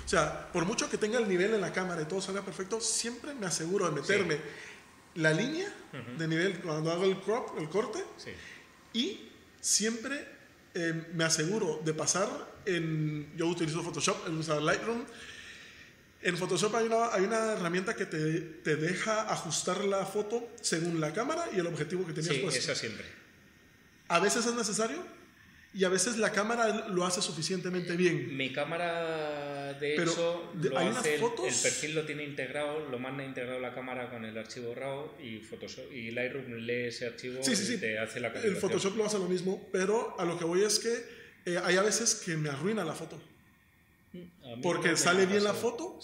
O 0.05 0.09
sea, 0.09 0.51
por 0.53 0.65
mucho 0.65 0.89
que 0.89 0.99
tenga 0.99 1.19
el 1.19 1.29
nivel 1.29 1.55
en 1.55 1.61
la 1.61 1.73
cámara 1.73 2.03
y 2.03 2.07
todo 2.07 2.21
salga 2.21 2.43
perfecto, 2.43 2.81
siempre 2.81 3.35
me 3.35 3.47
aseguro 3.47 3.87
de 3.87 4.01
meterme 4.01 4.39
la 5.15 5.33
línea 5.33 5.73
de 6.17 6.29
nivel 6.29 6.61
cuando 6.61 6.91
hago 6.91 7.05
el 7.05 7.19
crop, 7.21 7.59
el 7.59 7.69
corte, 7.69 8.03
y 8.93 9.29
siempre 9.61 10.27
eh, 10.75 11.09
me 11.15 11.25
aseguro 11.25 11.81
de 11.85 11.93
pasar 11.95 12.29
en. 12.65 13.33
Yo 13.37 13.47
utilizo 13.47 13.83
Photoshop, 13.83 14.27
él 14.27 14.35
usa 14.35 14.61
Lightroom. 14.61 15.05
En 16.21 16.37
Photoshop 16.37 16.75
hay 16.75 16.87
una, 16.87 17.13
hay 17.13 17.25
una 17.25 17.53
herramienta 17.53 17.95
que 17.95 18.05
te, 18.05 18.41
te, 18.41 18.77
deja 18.77 19.33
ajustar 19.33 19.85
la 19.85 20.05
foto 20.05 20.49
según 20.61 21.01
la 21.01 21.13
cámara 21.13 21.47
y 21.55 21.61
el 21.61 21.67
objetivo 21.69 22.05
que 22.07 22.13
tenías 22.13 22.35
sí, 22.35 22.41
puesto. 22.41 22.59
Esa 22.59 22.75
siempre. 22.75 23.07
A 24.09 24.19
veces 24.19 24.45
es 24.47 24.55
necesario, 24.55 24.99
y 25.79 25.85
a 25.85 25.89
veces 25.89 26.17
la 26.17 26.33
cámara 26.33 26.89
lo 26.89 27.07
hace 27.07 27.23
suficientemente 27.23 27.97
bien. 27.97 28.37
Mi 28.37 28.53
cámara, 28.53 29.75
de 29.75 29.95
hecho, 29.95 30.51
lo 30.61 30.77
hace, 30.77 31.15
el, 31.15 31.21
perfil 31.23 31.95
lo 31.95 32.05
tiene 32.05 32.25
integrado, 32.25 32.89
lo 32.89 32.99
manda 32.99 33.25
integrado 33.25 33.61
la 33.61 33.73
cámara 33.73 34.11
con 34.11 34.25
el 34.25 34.37
archivo 34.37 34.75
RAW 34.75 35.13
y, 35.23 35.39
Photoshop, 35.39 35.93
y 35.93 36.11
Lightroom 36.11 36.53
lee 36.55 36.89
ese 36.89 37.07
archivo 37.07 37.41
y 37.41 37.77
te 37.77 37.97
hace 37.97 38.19
la 38.19 38.29
El 38.29 38.57
Photoshop 38.57 38.97
lo 38.97 39.05
hace 39.05 39.21
lo 39.21 39.29
mismo, 39.29 39.69
pero 39.71 40.19
a 40.19 40.25
lo 40.25 40.37
que 40.37 40.45
voy 40.45 40.63
es 40.63 40.81
que 40.81 40.93
eh, 41.47 41.61
hay 41.63 41.77
a 41.77 41.83
veces 41.83 42.17
que 42.17 42.37
me 42.37 42.49
arruina 42.49 42.85
la 42.85 42.95
foto. 42.95 43.23
Porque 44.61 44.97
sale 44.97 45.27
bien 45.27 45.45
la 45.45 45.55
foto 45.55 46.01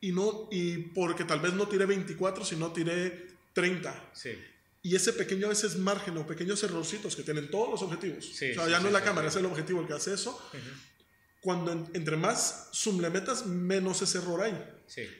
y, 0.00 0.10
no, 0.10 0.48
y 0.50 0.78
porque 0.78 1.24
tal 1.24 1.40
vez 1.40 1.52
no 1.52 1.68
tiré 1.68 1.84
24, 1.84 2.46
sino 2.46 2.72
tiré 2.72 3.26
30. 3.52 4.10
Sí. 4.14 4.38
Y 4.88 4.96
ese 4.96 5.12
pequeño 5.12 5.46
a 5.46 5.50
veces 5.50 5.76
margen 5.76 6.16
o 6.16 6.26
pequeños 6.26 6.62
errorcitos 6.62 7.14
que 7.14 7.22
tienen 7.22 7.50
todos 7.50 7.68
los 7.68 7.82
objetivos. 7.82 8.24
o 8.26 8.34
sea, 8.34 8.68
ya 8.68 8.80
no 8.80 8.86
es 8.86 8.92
la 8.94 9.04
cámara, 9.04 9.28
es 9.28 9.36
el 9.36 9.44
objetivo 9.44 9.82
el 9.82 9.86
que 9.86 9.92
hace 9.92 10.14
eso. 10.14 10.40
Cuando 11.42 11.72
entre 11.92 12.16
más 12.16 12.70
zoom 12.72 13.02
le 13.02 13.10
metas, 13.10 13.44
menos 13.44 14.00
ese 14.00 14.16
error 14.16 14.40
hay. 14.40 14.54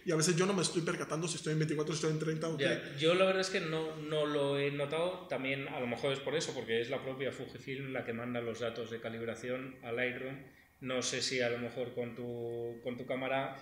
Y 0.07 0.11
a 0.11 0.17
veces 0.17 0.37
yo 0.37 0.47
no 0.47 0.55
me 0.55 0.63
estoy 0.63 0.81
percatando 0.81 1.29
si 1.29 1.37
estoy 1.37 1.53
en 1.53 1.59
24, 1.59 1.95
si 1.95 1.99
estoy 1.99 2.13
en 2.13 2.19
30. 2.19 2.97
yo 2.99 3.15
la 3.15 3.27
verdad 3.27 3.43
es 3.43 3.51
que 3.51 3.61
no, 3.61 3.95
no 3.97 4.25
lo 4.25 4.59
he 4.59 4.71
notado. 4.71 5.27
También 5.29 5.69
a 5.69 5.81
lo 5.81 5.87
mejor 5.87 6.15
es 6.15 6.21
por 6.21 6.35
eso, 6.35 6.55
porque 6.55 6.81
es 6.81 6.89
la 6.89 7.03
propia 7.03 7.31
Fujifilm 7.31 7.93
la 7.93 8.07
que 8.07 8.15
manda 8.15 8.41
los 8.41 8.61
datos 8.61 8.91
de 8.91 9.03
calibración 9.03 9.77
al 9.83 9.97
Lightroom. 9.97 10.45
No 10.81 11.03
sé 11.03 11.21
si 11.21 11.43
a 11.43 11.51
lo 11.51 11.59
mejor 11.59 11.93
con 11.93 12.15
tu, 12.15 12.81
con 12.83 12.97
tu 12.97 13.05
cámara 13.05 13.57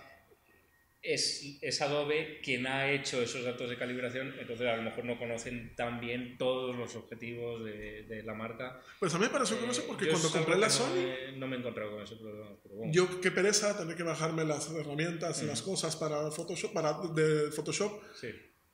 es, 1.01 1.57
es, 1.61 1.81
Adobe 1.81 2.39
quien 2.43 2.67
ha 2.67 2.91
hecho 2.91 3.21
esos 3.21 3.43
datos 3.43 3.69
de 3.69 3.77
calibración, 3.77 4.33
entonces 4.39 4.67
a 4.67 4.75
lo 4.75 4.83
mejor 4.83 5.05
no 5.05 5.17
conocen 5.17 5.75
tan 5.75 5.99
bien 5.99 6.37
todos 6.37 6.75
los 6.75 6.95
objetivos 6.95 7.63
de, 7.63 8.03
de 8.03 8.23
la 8.23 8.33
marca. 8.33 8.81
Pues 8.99 9.13
a 9.13 9.17
mí 9.17 9.25
me 9.25 9.31
pareció 9.31 9.57
curioso 9.57 9.83
porque 9.87 10.09
cuando 10.09 10.31
compré 10.31 10.57
la 10.57 10.69
Sony... 10.69 10.85
No 10.87 10.93
me, 10.95 11.37
no 11.37 11.47
me, 11.47 11.55
he 11.55 11.59
encontrado 11.59 11.91
con 11.91 12.03
ese 12.03 12.15
problema. 12.15 12.49
Pero 12.61 12.75
bueno. 12.75 12.93
Yo 12.93 13.21
qué 13.21 13.31
pereza 13.31 13.77
tener 13.77 13.95
que 13.95 14.03
bajarme 14.03 14.43
las 14.43 14.69
herramientas 14.71 15.41
y 15.43 15.45
las 15.45 15.61
cosas 15.61 15.95
para 15.95 16.31
Photoshop, 16.31 16.73
para, 16.73 16.93
de 17.13 17.51
Photoshop. 17.51 18.01
Sí. 18.15 18.29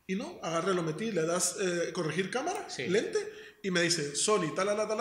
Y 0.07 0.15
no, 0.15 0.39
agarré, 0.41 0.74
lo 0.74 0.84
metí, 0.84 1.11
le 1.11 1.24
das 1.24 1.57
eh, 1.61 1.93
corregir 1.93 2.30
cámara, 2.30 2.69
Sí. 2.69 2.88
lente, 2.88 3.19
y 3.61 3.71
me 3.71 3.82
dice 3.82 4.15
Sony, 4.15 4.53
tal, 4.53 4.67
tal, 4.67 4.88
tal, 4.88 4.97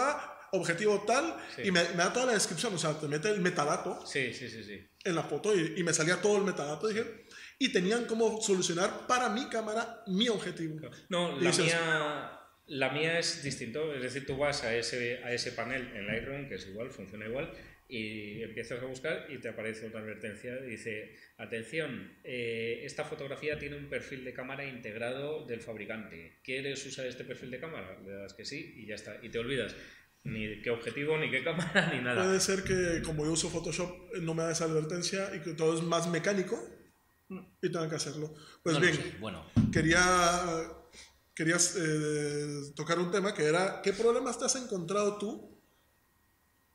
objetivo 0.53 1.03
tal, 1.07 1.37
Sí. 1.57 1.63
y 1.65 1.71
me, 1.71 1.83
me 1.91 1.97
da 1.97 2.13
toda 2.13 2.27
la 2.27 2.33
descripción, 2.35 2.75
o 2.75 2.79
sea, 2.79 2.99
te 2.99 3.09
mete 3.09 3.29
el 3.31 3.41
metadato 3.41 4.05
Sí, 4.07 4.33
sí, 4.35 4.47
en 5.05 5.15
la 5.15 5.23
foto 5.23 5.55
y, 5.57 5.75
y 5.79 5.83
me 5.83 5.93
salía 5.93 6.21
todo 6.21 6.37
el 6.39 6.45
metadato, 6.45 6.89
dije, 6.89 7.05
y 7.59 7.73
tenían 7.73 8.05
cómo 8.07 8.41
solucionar 8.41 9.07
para 9.07 9.29
mi 9.29 9.49
cámara 9.49 10.03
mi 10.07 10.29
objetivo. 10.29 10.81
No, 11.09 11.39
Y 11.39 11.45
la 11.45 11.51
dices- 11.51 11.65
mía, 11.67 12.39
la 12.67 12.91
mía 12.91 13.19
es 13.19 13.43
distinto. 13.43 13.93
Es 13.95 14.03
decir, 14.03 14.27
tú 14.27 14.37
vas 14.37 14.63
a 14.65 14.75
ese, 14.77 15.23
a 15.25 15.33
ese 15.33 15.53
panel 15.53 15.91
en 15.97 16.07
Lightroom, 16.07 16.49
que 16.49 16.55
es 16.57 16.67
igual, 16.67 16.91
funciona 16.91 17.27
igual, 17.27 17.53
y 17.89 18.43
empiezas 18.43 18.81
a 18.83 18.87
buscar 18.87 19.27
y 19.31 19.39
te 19.39 19.49
aparece 19.49 19.87
otra 19.87 20.01
advertencia. 20.01 20.57
Dice, 20.57 21.15
atención, 21.39 22.17
eh, 22.25 22.81
esta 22.85 23.05
fotografía 23.05 23.59
tiene 23.59 23.77
un 23.77 23.89
perfil 23.89 24.25
de 24.25 24.33
cámara 24.33 24.65
integrado 24.65 25.45
del 25.47 25.61
fabricante. 25.61 26.39
¿Quieres 26.43 26.85
usar 26.87 27.07
este 27.07 27.25
perfil 27.25 27.51
de 27.51 27.61
cámara? 27.61 27.99
Le 28.05 28.13
das 28.13 28.33
que 28.35 28.45
sí 28.45 28.75
y 28.77 28.87
ya 28.87 28.95
está. 28.95 29.19
Y 29.23 29.29
te 29.29 29.39
olvidas 29.39 29.75
ni 30.25 30.63
qué 30.63 30.71
objetivo, 30.71 31.19
ni 31.19 31.31
qué 31.31 31.43
cámara, 31.45 31.93
ni 31.93 32.03
nada. 32.03 32.25
Puede 32.25 32.41
ser 32.41 32.65
que 32.65 33.03
como 33.03 33.25
yo 33.25 33.33
uso 33.33 33.51
Photoshop 33.51 34.15
eh, 34.15 34.21
no 34.21 34.35
me 34.35 34.43
da 34.43 34.53
esa 34.53 34.65
advertencia 34.65 35.35
y 35.35 35.41
que 35.41 35.53
todo 35.53 35.77
es 35.77 35.83
más 35.83 36.09
mecánico 36.09 36.59
y 37.29 37.71
tengan 37.71 37.89
que 37.89 37.97
hacerlo. 37.97 38.35
Pues 38.63 38.77
No 38.77 38.81
bien. 38.83 39.17
Bueno, 39.21 39.45
quería 39.73 40.01
querías 41.35 41.77
eh, 41.79 42.73
tocar 42.77 42.99
un 42.99 43.11
tema 43.11 43.35
que 43.35 43.45
era 43.45 43.81
¿qué 43.83 43.93
problemas 43.93 44.39
te 44.39 44.45
has 44.45 44.57
encontrado 44.57 45.17
tú 45.17 45.59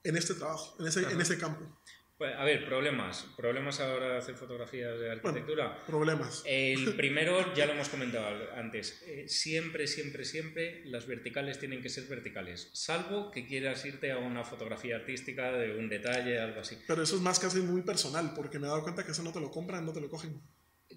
en 0.04 0.18
este 0.18 0.34
trabajo, 0.34 0.76
en 0.80 0.88
ese, 0.88 1.04
en 1.12 1.22
ese 1.22 1.38
campo? 1.38 1.77
Pues, 2.18 2.36
a 2.36 2.44
ver, 2.44 2.66
problemas. 2.66 3.28
Problemas 3.36 3.80
a 3.80 3.88
la 3.88 3.94
hora 3.94 4.10
de 4.14 4.18
hacer 4.18 4.34
fotografías 4.34 5.00
de 5.00 5.12
arquitectura. 5.12 5.78
Problemas. 5.86 6.42
El 6.48 6.96
primero 6.98 7.54
ya 7.54 7.68
lo 7.68 7.74
hemos 7.74 7.90
comentado 7.90 8.26
antes. 8.56 9.04
Eh, 9.06 9.26
siempre, 9.28 9.86
siempre, 9.86 10.26
siempre 10.26 10.84
las 10.86 11.06
verticales 11.06 11.60
tienen 11.60 11.80
que 11.80 11.90
ser 11.90 12.08
verticales. 12.08 12.72
Salvo 12.74 13.30
que 13.30 13.46
quieras 13.46 13.86
irte 13.86 14.12
a 14.12 14.18
una 14.18 14.44
fotografía 14.44 14.96
artística 14.96 15.52
de 15.52 15.78
un 15.78 15.90
detalle, 15.90 16.40
algo 16.40 16.62
así. 16.62 16.80
Pero 16.88 17.04
eso 17.04 17.18
es 17.18 17.22
más 17.22 17.38
casi 17.38 17.60
muy 17.60 17.84
personal, 17.84 18.34
porque 18.36 18.58
me 18.58 18.66
he 18.66 18.70
dado 18.70 18.82
cuenta 18.82 19.06
que 19.06 19.12
eso 19.12 19.22
no 19.22 19.32
te 19.32 19.40
lo 19.40 19.52
compran, 19.52 19.86
no 19.86 19.94
te 19.94 20.02
lo 20.02 20.10
cogen 20.10 20.42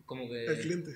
Como 0.06 0.26
que... 0.26 0.46
el 0.46 0.60
cliente. 0.60 0.90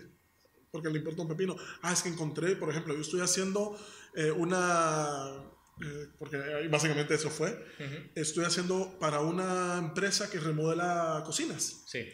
Porque 0.71 0.89
le 0.89 0.99
importa 0.99 1.21
un 1.21 1.29
pepino. 1.29 1.55
Ah, 1.83 1.93
es 1.93 2.03
que 2.03 2.09
encontré, 2.09 2.57
por 2.57 2.71
ejemplo, 2.71 2.95
yo 2.95 3.03
estoy 3.03 3.21
haciendo 3.21 3.79
eh, 4.17 4.31
una... 4.31 5.51
eh, 5.83 6.09
porque 6.19 6.69
básicamente 6.71 7.15
eso 7.15 7.31
fue. 7.31 7.51
Ujú, 7.51 8.11
Estoy 8.15 8.45
haciendo 8.45 8.99
para 8.99 9.21
una 9.21 9.77
empresa 9.79 10.31
que 10.31 10.39
remodela 10.39 11.23
cocinas. 11.25 11.85
Sí. 11.87 12.07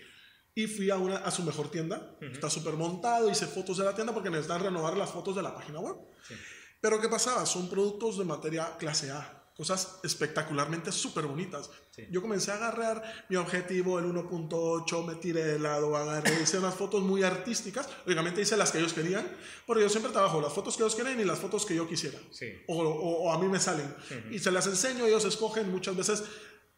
Y 0.54 0.66
fui 0.66 0.90
a, 0.90 0.96
una, 0.96 1.16
a 1.16 1.30
su 1.30 1.42
mejor 1.42 1.70
tienda. 1.70 2.16
Está 2.20 2.50
súper 2.50 2.74
montado, 2.74 3.30
hice 3.30 3.46
fotos 3.46 3.78
de 3.78 3.84
la 3.84 3.94
tienda 3.94 4.12
porque 4.12 4.30
necesitan 4.30 4.62
renovar 4.62 4.96
las 4.96 5.10
fotos 5.10 5.36
de 5.36 5.42
la 5.42 5.54
página 5.54 5.80
web. 5.80 5.96
Sí. 6.26 6.34
Pero 6.80 7.00
¿qué 7.00 7.08
pasaba? 7.08 7.46
Son 7.46 7.68
productos 7.68 8.18
de 8.18 8.24
materia 8.24 8.76
clase 8.78 9.10
A. 9.10 9.39
Cosas 9.60 9.98
espectacularmente 10.04 10.90
súper 10.90 11.26
bonitas. 11.26 11.68
Sí. 11.94 12.06
Yo 12.10 12.22
comencé 12.22 12.50
a 12.50 12.54
agarrar 12.54 13.26
mi 13.28 13.36
objetivo, 13.36 13.98
el 13.98 14.06
1.8, 14.06 15.06
me 15.06 15.16
tiré 15.16 15.44
de 15.44 15.58
lado, 15.58 15.94
agarré, 15.98 16.32
hice 16.42 16.58
unas 16.58 16.74
fotos 16.74 17.02
muy 17.02 17.22
artísticas. 17.24 17.86
Lógicamente 18.06 18.40
hice 18.40 18.56
las 18.56 18.70
que 18.72 18.78
ellos 18.78 18.94
querían, 18.94 19.28
pero 19.66 19.78
yo 19.80 19.90
siempre 19.90 20.12
trabajo 20.12 20.40
las 20.40 20.54
fotos 20.54 20.78
que 20.78 20.82
ellos 20.82 20.94
quieren 20.94 21.20
y 21.20 21.24
las 21.24 21.38
fotos 21.38 21.66
que 21.66 21.74
yo 21.74 21.86
quisiera. 21.86 22.18
Sí. 22.30 22.46
O, 22.68 22.78
o- 22.78 23.24
o 23.24 23.32
a 23.34 23.38
mí 23.38 23.48
me 23.48 23.60
salen. 23.60 23.94
Y 24.30 24.38
se 24.38 24.50
las 24.50 24.66
enseño, 24.66 25.04
ellos 25.04 25.26
escogen 25.26 25.70
muchas 25.70 25.94
veces, 25.94 26.22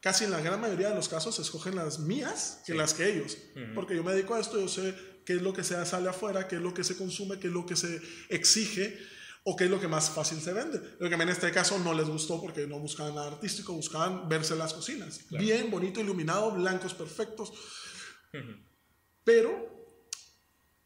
casi 0.01 0.25
en 0.25 0.33
la 0.33 0.41
gran 0.41 0.61
mayoría 0.61 0.89
de 0.89 0.97
los 0.97 1.09
casos, 1.09 1.39
escogen 1.39 1.77
las 1.77 2.01
mías 2.01 2.63
que 2.67 2.73
Sí. 2.73 2.79
las 2.79 2.95
que 2.95 3.09
ellos. 3.13 3.39
Porque 3.77 3.95
yo 3.95 4.03
me 4.03 4.13
dedico 4.13 4.35
a 4.35 4.41
esto, 4.41 4.59
yo 4.59 4.67
sé 4.67 4.93
qué 5.25 5.35
es 5.35 5.43
lo 5.43 5.53
que 5.53 5.63
se 5.63 5.87
sale 5.87 6.09
afuera, 6.09 6.49
qué 6.49 6.57
es 6.57 6.63
lo 6.63 6.75
que 6.75 6.83
se 6.83 6.97
consume, 6.97 7.39
qué 7.39 7.47
es 7.47 7.53
lo 7.53 7.65
que 7.65 7.77
se 7.77 8.01
exige 8.29 8.99
o 9.45 9.57
qué 9.57 9.65
es 9.65 9.71
lo 9.71 9.81
que 9.81 9.89
más 9.89 10.11
fácil 10.11 10.39
se 10.41 10.53
vende. 10.53 10.81
Lo 11.01 11.09
que 11.09 11.15
a 11.15 11.19
mí 11.19 11.25
en 11.25 11.31
este 11.31 11.51
caso 11.51 11.79
no 11.79 11.95
les 11.95 12.07
gustó 12.09 12.41
porque 12.41 12.67
no 12.67 12.79
buscaban 12.79 13.15
nada 13.15 13.29
artístico, 13.33 13.73
buscaban 13.73 14.29
verse 14.29 14.55
las 14.57 14.73
cocinas. 14.73 15.19
Claro. 15.29 15.45
Bien, 15.45 15.71
bonito, 15.71 16.01
iluminado, 16.01 16.53
blancos 16.53 16.95
perfectos. 16.95 17.51
Ujú. 18.33 18.53
Pero 19.25 19.69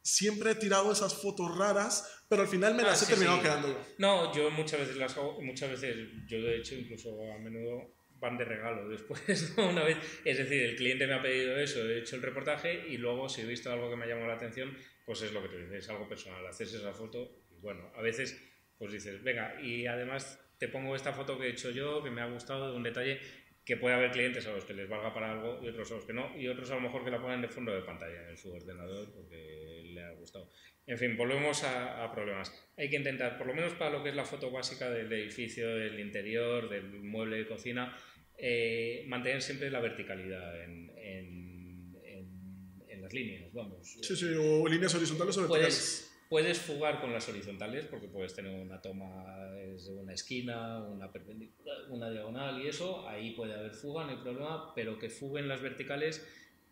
siempre 0.02 0.52
he 0.52 0.54
tirado 0.54 0.92
esas 0.92 1.14
fotos 1.14 1.56
raras, 1.56 2.22
pero 2.28 2.42
al 2.42 2.48
final 2.48 2.74
me 2.74 2.82
Ah, 2.82 2.86
las 2.86 3.02
he 3.02 3.06
sí, 3.06 3.10
terminado 3.12 3.38
sí. 3.38 3.42
quedando 3.42 3.68
yo. 3.68 3.78
No, 3.98 4.34
yo 4.34 4.50
muchas 4.50 4.80
veces 4.80 4.96
las 4.96 5.16
hago, 5.16 5.40
muchas 5.42 5.70
veces, 5.70 5.96
yo 6.26 6.40
de 6.42 6.58
hecho 6.58 6.74
incluso 6.76 7.10
a 7.32 7.38
menudo 7.38 7.94
van 8.18 8.38
de 8.38 8.44
regalo 8.44 8.88
después, 8.88 9.54
¿no? 9.56 9.68
una 9.68 9.84
vez, 9.84 9.98
es 10.24 10.38
decir, 10.38 10.62
el 10.62 10.76
cliente 10.76 11.06
me 11.06 11.14
ha 11.14 11.22
pedido 11.22 11.58
eso, 11.58 11.80
he 11.80 11.98
hecho 11.98 12.16
el 12.16 12.22
reportaje 12.22 12.88
y 12.88 12.96
luego 12.96 13.28
si 13.28 13.42
he 13.42 13.46
visto 13.46 13.70
algo 13.70 13.90
que 13.90 13.96
me 13.96 14.04
ha 14.04 14.08
llamado 14.08 14.28
la 14.28 14.34
atención, 14.36 14.76
pues 15.04 15.22
es 15.22 15.32
lo 15.32 15.42
que 15.42 15.48
tú 15.48 15.56
dices, 15.58 15.84
es 15.84 15.88
algo 15.90 16.08
personal, 16.08 16.46
haces 16.46 16.72
esa 16.72 16.92
foto 16.92 17.44
bueno, 17.60 17.90
a 17.96 18.02
veces 18.02 18.40
pues 18.78 18.92
dices, 18.92 19.22
venga, 19.22 19.60
y 19.62 19.86
además 19.86 20.38
te 20.58 20.68
pongo 20.68 20.94
esta 20.96 21.12
foto 21.12 21.38
que 21.38 21.46
he 21.46 21.50
hecho 21.50 21.70
yo, 21.70 22.02
que 22.02 22.10
me 22.10 22.20
ha 22.20 22.26
gustado, 22.26 22.70
de 22.70 22.76
un 22.76 22.82
detalle 22.82 23.20
que 23.64 23.76
puede 23.76 23.94
haber 23.96 24.10
clientes 24.12 24.46
a 24.46 24.52
los 24.52 24.64
que 24.64 24.74
les 24.74 24.88
valga 24.88 25.12
para 25.12 25.32
algo 25.32 25.60
y 25.62 25.68
otros 25.68 25.90
a 25.90 25.94
los 25.96 26.04
que 26.04 26.12
no, 26.12 26.38
y 26.38 26.46
otros 26.48 26.70
a 26.70 26.74
lo 26.76 26.82
mejor 26.82 27.04
que 27.04 27.10
la 27.10 27.20
ponen 27.20 27.40
de 27.42 27.48
fondo 27.48 27.72
de 27.74 27.82
pantalla 27.82 28.28
en 28.30 28.36
su 28.36 28.52
ordenador 28.52 29.12
porque 29.12 29.82
le 29.92 30.02
ha 30.04 30.10
gustado. 30.12 30.50
En 30.86 30.96
fin, 30.98 31.16
volvemos 31.16 31.64
a, 31.64 32.04
a 32.04 32.12
problemas. 32.12 32.52
Hay 32.76 32.88
que 32.88 32.96
intentar, 32.96 33.36
por 33.38 33.46
lo 33.48 33.54
menos 33.54 33.72
para 33.72 33.90
lo 33.90 34.02
que 34.04 34.10
es 34.10 34.14
la 34.14 34.24
foto 34.24 34.50
básica 34.52 34.88
del 34.90 35.12
edificio, 35.12 35.68
del 35.74 35.98
interior, 35.98 36.68
del 36.68 36.84
mueble 37.02 37.38
de 37.38 37.46
cocina, 37.48 37.96
eh, 38.38 39.04
mantener 39.08 39.42
siempre 39.42 39.70
la 39.70 39.80
verticalidad 39.80 40.62
en, 40.62 40.90
en- 40.96 41.96
en- 42.04 42.82
en 42.88 43.02
las 43.02 43.12
líneas, 43.12 43.52
vamos. 43.52 43.98
Sí, 44.00 44.14
sí, 44.14 44.26
o 44.38 44.68
líneas 44.68 44.94
horizontales 44.94 45.36
o 45.38 45.40
verticales. 45.40 45.48
Puedes, 45.48 46.15
puedes 46.28 46.58
fugar 46.58 47.00
con 47.00 47.12
las 47.12 47.28
horizontales 47.28 47.86
porque 47.86 48.08
puedes 48.08 48.34
tener 48.34 48.52
una 48.60 48.80
toma 48.80 49.50
desde 49.52 49.92
una 49.92 50.12
esquina, 50.12 50.82
una 50.82 51.10
perpendicular, 51.10 51.90
una 51.90 52.10
diagonal 52.10 52.62
y 52.62 52.68
eso, 52.68 53.08
ahí 53.08 53.32
puede 53.32 53.54
haber 53.54 53.72
fuga, 53.72 54.04
no 54.04 54.10
hay 54.10 54.16
problema, 54.16 54.74
pero 54.74 54.98
que 54.98 55.08
fuguen 55.08 55.48
las 55.48 55.60
verticales 55.60 56.26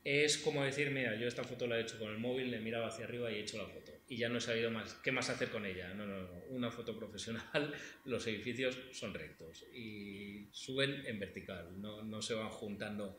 es 0.05 0.37
como 0.37 0.63
decir, 0.63 0.91
mira, 0.91 1.17
yo 1.17 1.27
esta 1.27 1.45
foto 1.45 1.67
la 1.67 1.79
he 1.79 1.81
hecho 1.81 1.99
con 1.99 2.11
el 2.11 2.19
móvil, 2.19 2.51
le 2.51 2.59
he 2.59 2.61
mirado 2.61 2.85
hacia 2.85 3.07
arriba 3.07 3.33
y 3.33 3.37
he 3.37 3.41
hecho 3.41 3.57
la 3.57 3.67
foto. 3.67 3.91
Y 4.07 4.19
ya 4.19 4.29
no 4.29 4.37
he 4.37 4.41
sabido 4.41 4.71
más, 4.71 4.93
qué 5.03 5.11
más 5.11 5.31
hacer 5.31 5.49
con 5.49 5.65
ella. 5.65 5.95
No, 5.95 6.07
no, 6.07 6.21
no, 6.21 6.29
una 6.51 6.71
foto 6.71 6.95
profesional, 6.95 7.73
los 8.05 8.27
edificios 8.27 8.79
son 8.93 9.15
rectos 9.15 9.65
y 9.73 10.47
suben 10.53 11.07
en 11.07 11.19
vertical, 11.19 11.81
no, 11.81 12.03
no 12.03 12.21
se 12.21 12.35
van 12.35 12.51
juntando 12.51 13.17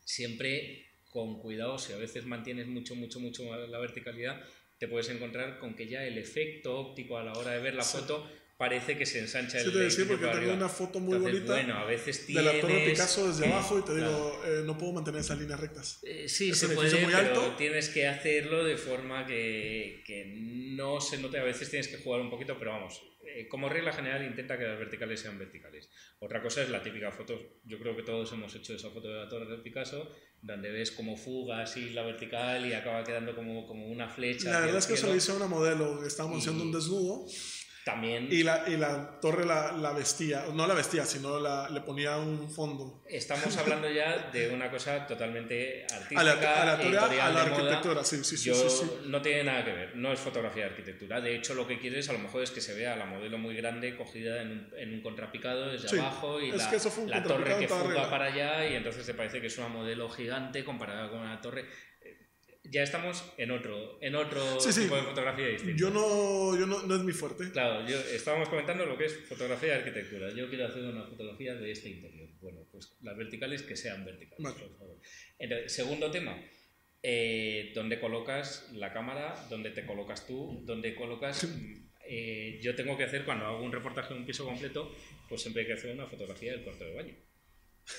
siempre 0.00 0.86
con 1.10 1.38
cuidado, 1.38 1.78
si 1.78 1.92
a 1.92 1.96
veces 1.96 2.26
mantienes 2.26 2.66
mucho, 2.66 2.96
mucho, 2.96 3.20
mucho 3.20 3.66
la 3.68 3.78
verticalidad, 3.78 4.42
te 4.78 4.88
puedes 4.88 5.08
encontrar 5.10 5.58
con 5.58 5.74
que 5.74 5.86
ya 5.88 6.04
el 6.04 6.18
efecto 6.18 6.76
óptico 6.78 7.18
a 7.18 7.24
la 7.24 7.32
hora 7.32 7.52
de 7.52 7.60
ver 7.60 7.74
la 7.74 7.82
Sí. 7.82 7.98
foto 7.98 8.28
parece 8.58 8.96
que 8.96 9.04
se 9.04 9.18
ensancha 9.18 9.58
Sí, 9.60 9.66
el 9.66 9.72
te 9.72 9.78
decía 9.80 10.04
porque 10.08 10.26
tengo 10.28 10.54
una 10.54 10.68
foto 10.70 10.98
muy 10.98 11.16
Entonces, 11.16 11.40
bonita 11.42 11.52
Bueno, 11.62 11.78
a 11.78 11.84
veces 11.84 12.20
de 12.20 12.26
tienes... 12.26 12.44
la 12.54 12.60
Torre 12.60 12.84
Picasso 12.86 13.28
desde 13.28 13.44
que- 13.44 13.52
abajo 13.52 13.78
y 13.78 13.82
te 13.82 13.92
claro. 13.92 14.08
digo, 14.08 14.42
eh, 14.46 14.62
no 14.64 14.78
puedo 14.78 14.92
mantener 14.94 15.20
esas 15.20 15.38
líneas 15.38 15.60
rectas. 15.60 15.98
Eh, 16.04 16.26
sí, 16.28 16.50
Es 16.50 16.58
se 16.58 16.68
puede, 16.70 16.90
muy 17.02 17.12
pero 17.12 17.18
alto. 17.18 17.54
tienes 17.56 17.90
que 17.90 18.06
hacerlo 18.06 18.64
de 18.64 18.78
forma 18.78 19.26
que, 19.26 20.02
que 20.06 20.24
no 20.74 21.00
se 21.02 21.18
note. 21.18 21.38
A 21.38 21.44
veces 21.44 21.68
tienes 21.68 21.88
que 21.88 21.98
jugar 21.98 22.22
un 22.22 22.30
poquito, 22.30 22.58
pero 22.58 22.70
vamos, 22.70 23.02
eh, 23.26 23.46
como 23.48 23.68
regla 23.68 23.92
general 23.92 24.24
intenta 24.24 24.56
que 24.56 24.64
las 24.64 24.78
verticales 24.78 25.20
sean 25.20 25.38
verticales. 25.38 25.90
Otra 26.20 26.40
cosa 26.42 26.62
es 26.62 26.70
la 26.70 26.82
típica 26.82 27.12
foto, 27.12 27.58
yo 27.64 27.78
creo 27.78 27.94
que 27.94 28.04
todos 28.04 28.32
hemos 28.32 28.54
hecho 28.54 28.74
esa 28.74 28.88
foto 28.88 29.08
de 29.08 29.16
la 29.16 29.28
Torre 29.28 29.50
de 29.54 29.58
Picasso, 29.62 30.10
donde 30.46 30.70
ves 30.70 30.92
como 30.92 31.16
fuga 31.16 31.62
así 31.62 31.90
la 31.90 32.02
vertical 32.02 32.64
y 32.66 32.72
acaba 32.72 33.02
quedando 33.04 33.34
como, 33.34 33.66
como 33.66 33.86
una 33.88 34.08
flecha. 34.08 34.50
La 34.52 34.60
verdad 34.60 34.78
es 34.78 34.86
que 34.86 34.96
se 34.96 35.06
lo 35.06 35.14
hice 35.16 35.32
a 35.32 35.34
una 35.34 35.46
modelo, 35.48 36.06
estábamos 36.06 36.38
Y- 36.38 36.40
haciendo 36.42 36.62
un 36.64 36.72
desnudo 36.72 37.26
También 37.86 38.26
y 38.32 38.42
la, 38.42 38.64
y 38.66 38.76
la 38.76 39.20
torre 39.20 39.46
la, 39.46 39.70
la 39.70 39.92
vestía, 39.92 40.46
no 40.52 40.66
la 40.66 40.74
vestía, 40.74 41.04
sino 41.04 41.38
la, 41.38 41.70
le 41.70 41.82
ponía 41.82 42.16
un 42.16 42.50
fondo. 42.50 43.04
estamos 43.08 43.56
hablando 43.58 43.88
ya 43.88 44.28
de 44.32 44.48
una 44.52 44.68
cosa 44.72 45.06
totalmente 45.06 45.84
artística, 45.84 46.20
A 46.20 46.24
la, 46.24 46.32
a 46.32 46.64
la, 46.64 46.76
torre, 46.78 46.88
editorial 46.88 47.20
a 47.20 47.30
la 47.30 47.44
de 47.44 47.50
moda. 47.50 47.60
arquitectura, 47.60 48.04
sí, 48.04 48.24
sí, 48.24 48.36
sí, 48.36 48.48
Yo 48.48 48.54
sí, 48.56 48.68
sí. 48.84 48.90
no 49.06 49.22
tiene 49.22 49.44
nada 49.44 49.64
que 49.64 49.72
ver, 49.72 49.94
no 49.94 50.12
es 50.12 50.18
fotografía 50.18 50.64
de 50.64 50.70
arquitectura. 50.70 51.20
De 51.20 51.36
hecho, 51.36 51.54
lo 51.54 51.64
que 51.68 51.78
quieres 51.78 52.08
a 52.08 52.12
lo 52.14 52.18
mejor 52.18 52.42
es 52.42 52.50
que 52.50 52.60
se 52.60 52.74
vea 52.74 52.96
la 52.96 53.06
modelo 53.06 53.38
muy 53.38 53.54
grande 53.54 53.96
cogida 53.96 54.42
en 54.42 54.50
un, 54.50 54.70
en 54.76 54.92
un 54.94 55.00
contrapicado 55.00 55.68
desde 55.70 55.88
Sí, 55.88 55.96
abajo 55.96 56.40
y 56.40 56.50
la, 56.50 57.22
torre 57.22 57.56
que 57.60 57.68
fuga 57.68 58.10
para 58.10 58.24
allá 58.24 58.68
y 58.68 58.74
entonces 58.74 59.06
te 59.06 59.14
parece 59.14 59.40
que 59.40 59.46
es 59.46 59.56
una 59.58 59.68
modelo 59.68 60.10
gigante 60.10 60.64
comparada 60.64 61.08
con 61.08 61.20
una 61.20 61.40
torre. 61.40 61.66
Ya 62.70 62.82
estamos 62.82 63.32
en 63.38 63.50
otro, 63.50 63.98
en 64.02 64.14
otro 64.14 64.60
Sí, 64.60 64.72
sí. 64.72 64.82
tipo 64.82 64.96
de 64.96 65.02
fotografía 65.02 65.46
distinta. 65.48 65.76
Yo 65.76 65.90
no, 65.90 66.58
yo 66.58 66.66
no, 66.66 66.82
no 66.82 66.96
es 66.96 67.02
mi 67.02 67.12
fuerte. 67.12 67.50
Claro, 67.50 67.86
yo 67.88 67.98
estábamos 67.98 68.48
comentando 68.48 68.84
lo 68.86 68.96
que 68.98 69.06
es 69.06 69.16
fotografía 69.28 69.70
de 69.70 69.74
arquitectura. 69.76 70.30
Yo 70.34 70.48
quiero 70.48 70.66
hacer 70.66 70.82
una 70.84 71.04
fotografía 71.04 71.54
de 71.54 71.70
este 71.70 71.90
interior. 71.90 72.28
Bueno, 72.40 72.66
pues 72.70 72.96
las 73.02 73.16
verticales 73.16 73.62
que 73.62 73.76
sean 73.76 74.04
verticales, 74.04 74.42
Vale. 74.42 74.56
por 74.58 74.78
favor. 74.78 75.00
Entonces, 75.38 75.72
segundo 75.72 76.10
tema, 76.10 76.38
eh, 77.02 77.72
dónde 77.74 78.00
colocas 78.00 78.70
la 78.74 78.92
cámara, 78.92 79.46
dónde 79.48 79.70
te 79.70 79.86
colocas 79.86 80.26
tú, 80.26 80.62
dónde 80.64 80.94
colocas... 80.94 81.48
Eh, 82.08 82.60
yo 82.62 82.76
tengo 82.76 82.96
que 82.96 83.02
hacer, 83.02 83.24
cuando 83.24 83.46
hago 83.46 83.62
un 83.64 83.72
reportaje 83.72 84.14
de 84.14 84.20
un 84.20 84.26
piso 84.26 84.44
completo, 84.44 84.94
pues 85.28 85.42
siempre 85.42 85.62
hay 85.62 85.66
que 85.66 85.72
hacer 85.72 85.92
una 85.92 86.06
fotografía 86.06 86.52
del 86.52 86.62
cuarto 86.62 86.84
de 86.84 86.94
baño. 86.94 87.14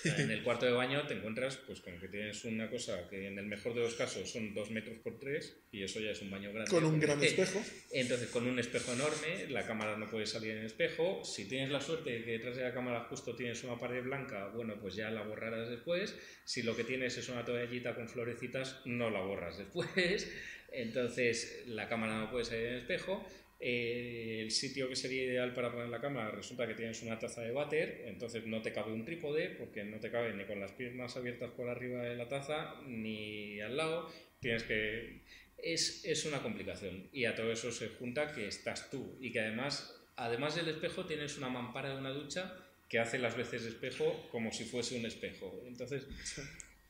En 0.04 0.32
el 0.32 0.44
cuarto 0.44 0.66
de 0.66 0.74
baño 0.74 1.08
te 1.08 1.14
encuentras 1.14 1.58
pues 1.58 1.80
con 1.80 1.98
que 2.00 2.08
tienes 2.08 2.44
una 2.44 2.70
cosa 2.70 3.08
que 3.10 3.28
en 3.28 3.40
el 3.40 3.46
mejor 3.46 3.74
de 3.74 3.82
los 3.82 3.96
casos 3.96 4.30
son 4.30 4.54
dos 4.54 4.70
metros 4.70 4.98
por 5.00 5.18
tres 5.18 5.56
y 5.72 5.84
eso 5.84 6.00
ya 6.00 6.12
es 6.12 6.22
un 6.22 6.30
baño 6.30 6.52
grande. 6.52 6.70
Con 6.70 6.84
un 6.84 7.00
gran 7.00 7.24
espejo. 7.24 7.62
Entonces 7.92 8.30
con 8.30 8.48
un 8.48 8.60
espejo 8.60 8.94
enorme, 8.94 9.50
la 9.50 9.66
cámara 9.66 9.96
no 9.98 10.10
puede 10.10 10.26
salir 10.26 10.52
en 10.52 10.58
el 10.60 10.66
espejo. 10.66 11.24
Si 11.24 11.48
tienes 11.48 11.70
la 11.70 11.80
suerte 11.80 12.12
de 12.12 12.24
que 12.24 12.32
detrás 12.32 12.58
de 12.58 12.64
la 12.64 12.74
cámara 12.74 13.06
justo 13.10 13.36
tienes 13.36 13.64
una 13.64 13.78
pared 13.78 14.04
blanca, 14.04 14.50
bueno 14.50 14.76
pues 14.80 14.96
ya 14.96 15.10
la 15.10 15.22
borrarás 15.24 15.70
después. 15.70 16.16
Si 16.44 16.64
lo 16.64 16.76
que 16.76 16.84
tienes 16.84 17.18
es 17.18 17.30
una 17.30 17.46
toallita 17.46 17.96
con 17.96 18.10
florecitas, 18.10 18.82
no 18.86 19.10
la 19.10 19.22
borras 19.22 19.58
después. 19.58 20.30
Entonces 20.72 21.64
la 21.68 21.88
cámara 21.88 22.18
no 22.20 22.30
puede 22.30 22.44
salir 22.44 22.66
en 22.66 22.74
el 22.74 22.80
espejo 22.82 23.26
eh, 23.60 24.40
el 24.44 24.52
sitio 24.52 24.88
que 24.88 24.96
sería 24.96 25.24
ideal 25.24 25.54
para 25.54 25.72
poner 25.72 25.90
la 25.90 26.00
cámara 26.00 26.30
resulta 26.30 26.68
que 26.68 26.76
tienes 26.76 27.02
una 27.02 27.18
taza 27.18 27.42
de 27.42 27.52
váter, 27.52 28.04
entonces 28.06 28.46
no 28.46 28.62
te 28.62 28.72
cabe 28.72 28.94
un 28.94 29.04
trípode 29.04 29.50
porque 29.50 29.84
no 29.84 30.00
te 30.00 30.12
cabe 30.12 30.34
ni 30.34 30.46
con 30.46 30.60
las 30.60 30.74
piernas 30.74 31.18
abiertas 31.18 31.52
por 31.52 31.68
arriba 31.68 32.04
de 32.04 32.16
la 32.16 32.28
taza 32.28 32.76
ni 32.86 33.60
al 33.62 33.76
lado. 33.76 34.12
Tienes 34.40 34.64
que. 34.64 35.22
Es, 35.58 36.06
es 36.06 36.26
una 36.26 36.44
complicación 36.44 37.10
y 37.12 37.26
a 37.26 37.36
todo 37.36 37.52
eso 37.52 37.72
se 37.72 37.90
junta 37.90 38.32
que 38.32 38.48
estás 38.48 38.92
tú 38.92 39.18
y 39.20 39.32
que 39.32 39.40
además, 39.40 40.00
además 40.16 40.56
del 40.56 40.68
espejo, 40.68 41.08
tienes 41.08 41.36
una 41.40 41.50
mampara 41.50 41.90
de 41.90 41.98
una 41.98 42.12
ducha 42.12 42.56
que 42.88 43.00
hace 43.00 43.18
las 43.18 43.36
veces 43.36 43.64
de 43.64 43.70
espejo 43.70 44.30
como 44.32 44.52
si 44.52 44.66
fuese 44.66 44.98
un 45.00 45.06
espejo. 45.08 45.64
Entonces. 45.66 46.06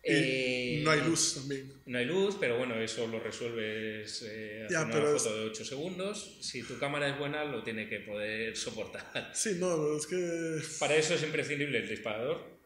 Eh, 0.03 0.81
no 0.83 0.91
hay 0.91 1.01
luz 1.01 1.35
también. 1.35 1.73
No 1.85 1.97
hay 1.97 2.05
luz, 2.05 2.37
pero 2.39 2.57
bueno, 2.57 2.79
eso 2.79 3.07
lo 3.07 3.19
resuelves 3.19 4.25
eh, 4.27 4.65
haciendo 4.65 4.99
una 4.99 5.17
foto 5.17 5.35
de 5.35 5.45
8 5.45 5.65
segundos. 5.65 6.37
Si 6.41 6.63
tu 6.63 6.77
cámara 6.77 7.09
es 7.09 7.19
buena, 7.19 7.43
lo 7.43 7.63
tiene 7.63 7.89
que 7.89 7.99
poder 7.99 8.55
soportar. 8.55 9.31
Sí, 9.33 9.57
no, 9.59 9.97
es 9.97 10.07
que... 10.07 10.59
Para 10.79 10.95
eso 10.95 11.15
es 11.15 11.23
imprescindible 11.23 11.79
el 11.79 11.89
disparador. 11.89 12.57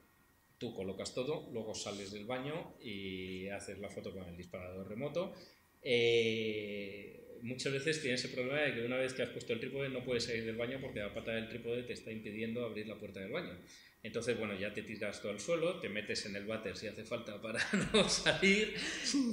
Tú 0.57 0.75
colocas 0.75 1.13
todo, 1.15 1.49
luego 1.51 1.73
sales 1.73 2.11
del 2.11 2.25
baño 2.25 2.75
y 2.79 3.47
haces 3.47 3.79
la 3.79 3.89
foto 3.89 4.13
con 4.13 4.27
el 4.27 4.37
disparador 4.37 4.87
remoto. 4.87 5.33
Eh, 5.81 7.39
muchas 7.41 7.73
veces 7.73 8.01
tienes 8.01 8.23
ese 8.23 8.33
problema 8.33 8.61
de 8.61 8.75
que 8.75 8.85
una 8.85 8.97
vez 8.97 9.13
que 9.13 9.23
has 9.23 9.29
puesto 9.29 9.53
el 9.53 9.59
trípode 9.59 9.89
no 9.89 10.03
puedes 10.03 10.25
salir 10.25 10.45
del 10.45 10.55
baño 10.55 10.79
porque 10.79 10.99
la 10.99 11.13
pata 11.13 11.31
del 11.31 11.49
trípode 11.49 11.83
te 11.83 11.93
está 11.93 12.11
impidiendo 12.11 12.63
abrir 12.63 12.87
la 12.87 12.99
puerta 12.99 13.19
del 13.19 13.31
baño. 13.31 13.57
Entonces, 14.03 14.37
bueno, 14.37 14.55
ya 14.55 14.73
te 14.73 14.81
tiras 14.81 15.21
todo 15.21 15.31
al 15.31 15.39
suelo, 15.39 15.79
te 15.79 15.87
metes 15.87 16.25
en 16.25 16.35
el 16.35 16.45
váter 16.45 16.75
si 16.75 16.87
hace 16.87 17.03
falta 17.03 17.39
para 17.39 17.59
no 17.93 18.09
salir. 18.09 18.73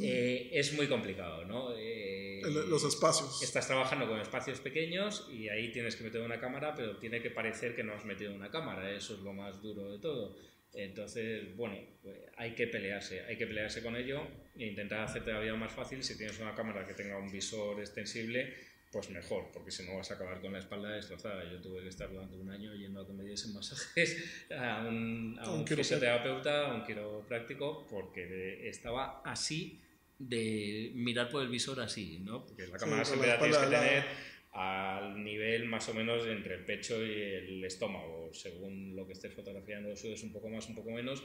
Eh, 0.02 0.50
es 0.52 0.74
muy 0.74 0.86
complicado, 0.88 1.44
¿no? 1.46 1.74
Eh, 1.74 2.42
los 2.68 2.84
espacios. 2.84 3.42
Estás 3.42 3.66
trabajando 3.66 4.06
con 4.06 4.20
espacios 4.20 4.60
pequeños 4.60 5.26
y 5.32 5.48
ahí 5.48 5.72
tienes 5.72 5.96
que 5.96 6.04
meter 6.04 6.20
una 6.20 6.38
cámara, 6.38 6.74
pero 6.74 6.98
tiene 6.98 7.22
que 7.22 7.30
parecer 7.30 7.74
que 7.74 7.82
no 7.82 7.94
has 7.94 8.04
metido 8.04 8.34
una 8.34 8.50
cámara. 8.50 8.92
Eso 8.92 9.14
es 9.14 9.20
lo 9.20 9.32
más 9.32 9.62
duro 9.62 9.90
de 9.90 9.98
todo. 10.00 10.36
Entonces, 10.74 11.56
bueno, 11.56 11.76
pues 12.02 12.18
hay 12.36 12.54
que 12.54 12.66
pelearse, 12.66 13.22
hay 13.22 13.36
que 13.38 13.46
pelearse 13.46 13.82
con 13.82 13.96
ello 13.96 14.22
e 14.54 14.66
intentar 14.66 15.00
hacerte 15.00 15.32
la 15.32 15.40
vida 15.40 15.54
más 15.54 15.72
fácil. 15.72 16.02
Si 16.02 16.16
tienes 16.18 16.38
una 16.40 16.54
cámara 16.54 16.86
que 16.86 16.92
tenga 16.92 17.16
un 17.16 17.32
visor 17.32 17.80
extensible, 17.80 18.54
pues 18.90 19.10
mejor, 19.10 19.50
porque 19.52 19.70
si 19.70 19.84
no 19.84 19.96
vas 19.96 20.10
a 20.10 20.14
acabar 20.14 20.40
con 20.40 20.52
la 20.52 20.58
espalda 20.58 20.90
destrozada. 20.90 21.44
Yo 21.50 21.60
tuve 21.60 21.82
que 21.82 21.88
estar 21.88 22.10
durante 22.10 22.36
un 22.36 22.50
año 22.50 22.74
yendo 22.74 23.02
a 23.02 23.06
que 23.06 23.12
me 23.12 23.24
diesen 23.24 23.52
masajes 23.54 24.46
a 24.50 24.86
un, 24.86 25.38
a 25.40 25.50
un, 25.50 25.66
fisioterapeuta, 25.66 26.70
a 26.70 26.74
un 26.74 26.84
quiropráctico, 26.84 27.86
porque 27.88 28.68
estaba 28.68 29.20
así 29.24 29.80
de 30.18 30.90
mirar 30.94 31.28
por 31.28 31.42
el 31.42 31.48
visor 31.48 31.80
así, 31.80 32.18
¿no? 32.20 32.44
Porque 32.44 32.66
la 32.66 32.78
cámara 32.78 33.04
siempre 33.04 33.28
la 33.28 33.38
tienes 33.38 33.58
que 33.58 33.66
tener 33.66 34.04
al 34.52 35.22
nivel 35.22 35.66
más 35.66 35.88
o 35.88 35.94
menos 35.94 36.26
entre 36.26 36.54
el 36.54 36.64
pecho 36.64 37.04
y 37.04 37.12
el 37.12 37.64
estómago, 37.64 38.30
según 38.32 38.96
lo 38.96 39.06
que 39.06 39.12
estés 39.12 39.32
fotografiando, 39.34 39.94
subes 39.96 40.22
un 40.22 40.32
poco 40.32 40.48
más, 40.48 40.68
un 40.68 40.74
poco 40.74 40.90
menos, 40.90 41.22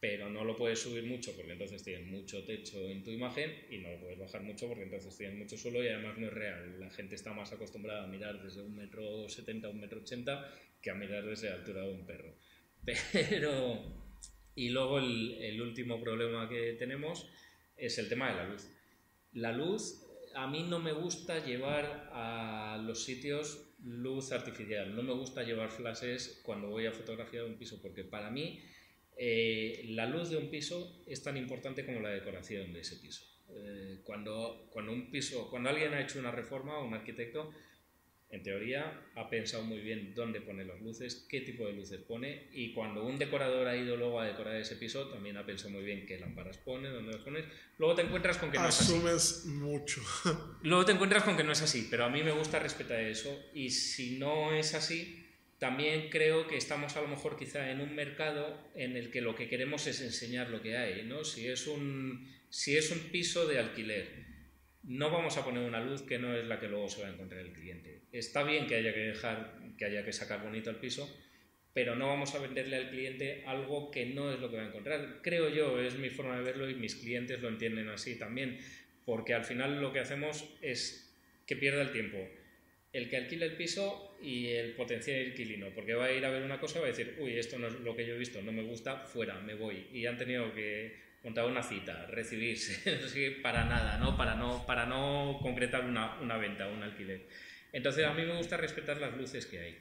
pero 0.00 0.30
no 0.30 0.44
lo 0.44 0.56
puedes 0.56 0.80
subir 0.80 1.04
mucho 1.04 1.36
porque 1.36 1.52
entonces 1.52 1.82
tienes 1.82 2.06
mucho 2.06 2.42
techo 2.44 2.88
en 2.88 3.04
tu 3.04 3.10
imagen 3.10 3.52
y 3.70 3.78
no 3.78 3.90
lo 3.90 4.00
puedes 4.00 4.18
bajar 4.18 4.42
mucho 4.42 4.66
porque 4.66 4.84
entonces 4.84 5.14
tienes 5.16 5.36
mucho 5.36 5.58
suelo 5.58 5.84
y 5.84 5.88
además 5.88 6.16
no 6.16 6.26
es 6.26 6.32
real. 6.32 6.80
La 6.80 6.90
gente 6.90 7.14
está 7.14 7.34
más 7.34 7.52
acostumbrada 7.52 8.04
a 8.04 8.06
mirar 8.06 8.42
desde 8.42 8.62
un 8.62 8.74
metro 8.74 9.28
setenta 9.28 9.68
un 9.68 9.78
metro 9.78 10.00
ochenta 10.00 10.50
que 10.80 10.90
a 10.90 10.94
mirar 10.94 11.26
desde 11.26 11.50
la 11.50 11.56
altura 11.56 11.82
de 11.82 11.92
un 11.92 12.06
perro. 12.06 12.34
Pero... 13.12 14.00
Y 14.54 14.70
luego 14.70 14.98
el, 14.98 15.34
el 15.40 15.62
último 15.62 16.00
problema 16.02 16.48
que 16.48 16.72
tenemos 16.72 17.30
es 17.76 17.98
el 17.98 18.08
tema 18.08 18.30
de 18.30 18.36
la 18.36 18.48
luz. 18.48 18.68
La 19.32 19.52
luz, 19.52 20.04
a 20.34 20.46
mí 20.48 20.66
no 20.68 20.80
me 20.80 20.92
gusta 20.92 21.44
llevar 21.44 22.10
a 22.12 22.82
los 22.84 23.04
sitios 23.04 23.70
luz 23.84 24.32
artificial, 24.32 24.94
no 24.94 25.02
me 25.02 25.12
gusta 25.12 25.42
llevar 25.42 25.70
flashes 25.70 26.40
cuando 26.42 26.68
voy 26.68 26.86
a 26.86 26.92
fotografiar 26.92 27.44
un 27.44 27.56
piso 27.56 27.80
porque 27.80 28.04
para 28.04 28.30
mí 28.30 28.60
eh, 29.22 29.82
la 29.88 30.06
luz 30.06 30.30
de 30.30 30.38
un 30.38 30.48
piso 30.48 31.04
es 31.06 31.22
tan 31.22 31.36
importante 31.36 31.84
como 31.84 32.00
la 32.00 32.08
decoración 32.08 32.72
de 32.72 32.80
ese 32.80 32.96
piso. 32.96 33.22
Eh, 33.50 33.98
cuando, 34.02 34.66
cuando, 34.72 34.92
un 34.92 35.10
piso, 35.10 35.50
cuando 35.50 35.68
alguien 35.68 35.92
ha 35.92 36.00
hecho 36.00 36.18
una 36.18 36.30
reforma, 36.30 36.82
un 36.82 36.94
arquitecto, 36.94 37.52
en 38.30 38.42
teoría 38.42 38.98
ha 39.16 39.28
pensado 39.28 39.62
muy 39.62 39.80
bien 39.80 40.14
dónde 40.14 40.40
pone 40.40 40.64
las 40.64 40.80
luces, 40.80 41.26
qué 41.28 41.42
tipo 41.42 41.66
de 41.66 41.74
luces 41.74 42.00
pone, 42.00 42.48
y 42.54 42.72
cuando 42.72 43.04
un 43.04 43.18
decorador 43.18 43.68
ha 43.68 43.76
ido 43.76 43.94
luego 43.94 44.20
a 44.20 44.24
decorar 44.24 44.56
ese 44.56 44.76
piso, 44.76 45.08
también 45.08 45.36
ha 45.36 45.44
pensado 45.44 45.68
muy 45.68 45.84
bien 45.84 46.06
qué 46.06 46.18
lámparas 46.18 46.56
pone, 46.56 46.88
dónde 46.88 47.12
las 47.12 47.20
pones. 47.20 47.44
Luego 47.76 47.94
te 47.94 48.00
encuentras 48.00 48.38
con 48.38 48.50
que 48.50 48.58
no 48.58 48.68
es 48.68 48.80
así. 48.80 48.94
Asumes 48.94 49.44
mucho. 49.44 50.00
Luego 50.62 50.86
te 50.86 50.92
encuentras 50.92 51.24
con 51.24 51.36
que 51.36 51.44
no 51.44 51.52
es 51.52 51.60
así, 51.60 51.88
pero 51.90 52.06
a 52.06 52.08
mí 52.08 52.22
me 52.22 52.32
gusta 52.32 52.58
respetar 52.58 53.00
eso, 53.00 53.50
y 53.52 53.68
si 53.68 54.18
no 54.18 54.54
es 54.54 54.74
así, 54.74 55.19
también 55.60 56.08
creo 56.08 56.48
que 56.48 56.56
estamos 56.56 56.96
a 56.96 57.02
lo 57.02 57.08
mejor 57.08 57.36
quizá 57.36 57.70
en 57.70 57.82
un 57.82 57.94
mercado 57.94 58.58
en 58.74 58.96
el 58.96 59.10
que 59.10 59.20
lo 59.20 59.34
que 59.34 59.46
queremos 59.46 59.86
es 59.86 60.00
enseñar 60.00 60.48
lo 60.48 60.62
que 60.62 60.78
hay, 60.78 61.04
¿no? 61.04 61.22
Si 61.22 61.46
es 61.46 61.66
un, 61.66 62.26
si 62.48 62.78
es 62.78 62.90
un 62.90 62.98
piso 63.10 63.46
de 63.46 63.58
alquiler, 63.58 64.08
no 64.84 65.10
vamos 65.10 65.36
a 65.36 65.44
poner 65.44 65.62
una 65.62 65.78
luz 65.78 66.00
que 66.00 66.18
no 66.18 66.34
es 66.34 66.46
la 66.46 66.58
que 66.58 66.68
luego 66.68 66.88
se 66.88 67.02
va 67.02 67.08
a 67.08 67.12
encontrar 67.12 67.42
el 67.42 67.52
cliente. 67.52 68.00
Está 68.10 68.42
bien 68.42 68.66
que 68.66 68.76
haya 68.76 68.94
que 68.94 69.00
dejar, 69.00 69.54
que 69.76 69.84
haya 69.84 70.02
que 70.02 70.14
sacar 70.14 70.42
bonito 70.42 70.70
el 70.70 70.76
piso, 70.76 71.14
pero 71.74 71.94
no 71.94 72.06
vamos 72.08 72.34
a 72.34 72.38
venderle 72.38 72.76
al 72.76 72.88
cliente 72.88 73.44
algo 73.46 73.90
que 73.90 74.06
no 74.06 74.32
es 74.32 74.40
lo 74.40 74.50
que 74.50 74.56
va 74.56 74.62
a 74.62 74.68
encontrar. 74.68 75.20
Creo 75.20 75.50
yo, 75.50 75.78
es 75.78 75.94
mi 75.98 76.08
forma 76.08 76.38
de 76.38 76.42
verlo 76.42 76.70
y 76.70 76.74
mis 76.74 76.94
clientes 76.94 77.38
lo 77.42 77.48
entienden 77.48 77.90
así 77.90 78.18
también, 78.18 78.58
porque 79.04 79.34
al 79.34 79.44
final 79.44 79.78
lo 79.78 79.92
que 79.92 80.00
hacemos 80.00 80.48
es 80.62 81.14
que 81.46 81.54
pierda 81.54 81.82
el 81.82 81.92
tiempo 81.92 82.16
el 82.92 83.08
que 83.08 83.16
alquila 83.16 83.46
el 83.46 83.56
piso 83.56 84.16
y 84.20 84.48
el 84.48 84.72
potencial 84.74 85.28
inquilino, 85.28 85.68
porque 85.74 85.94
va 85.94 86.06
a 86.06 86.12
ir 86.12 86.24
a 86.24 86.30
ver 86.30 86.42
una 86.42 86.58
cosa 86.58 86.78
y 86.78 86.80
va 86.82 86.86
a 86.86 86.90
decir, 86.90 87.16
uy, 87.20 87.38
esto 87.38 87.58
no 87.58 87.68
es 87.68 87.74
lo 87.80 87.94
que 87.94 88.06
yo 88.06 88.14
he 88.14 88.18
visto, 88.18 88.42
no 88.42 88.52
me 88.52 88.62
gusta, 88.62 88.98
fuera, 88.98 89.40
me 89.40 89.54
voy. 89.54 89.86
Y 89.92 90.06
han 90.06 90.18
tenido 90.18 90.52
que 90.52 90.96
montar 91.22 91.46
una 91.46 91.62
cita, 91.62 92.06
recibirse, 92.06 93.30
para 93.42 93.64
nada, 93.64 93.98
¿no? 93.98 94.16
Para 94.16 94.34
no, 94.34 94.66
para 94.66 94.86
no 94.86 95.38
concretar 95.40 95.84
una, 95.84 96.20
una 96.20 96.36
venta, 96.36 96.68
un 96.68 96.82
alquiler. 96.82 97.26
Entonces 97.72 98.04
a 98.04 98.12
mí 98.12 98.22
me 98.22 98.36
gusta 98.36 98.56
respetar 98.56 99.00
las 99.00 99.16
luces 99.16 99.46
que 99.46 99.60
hay. 99.60 99.78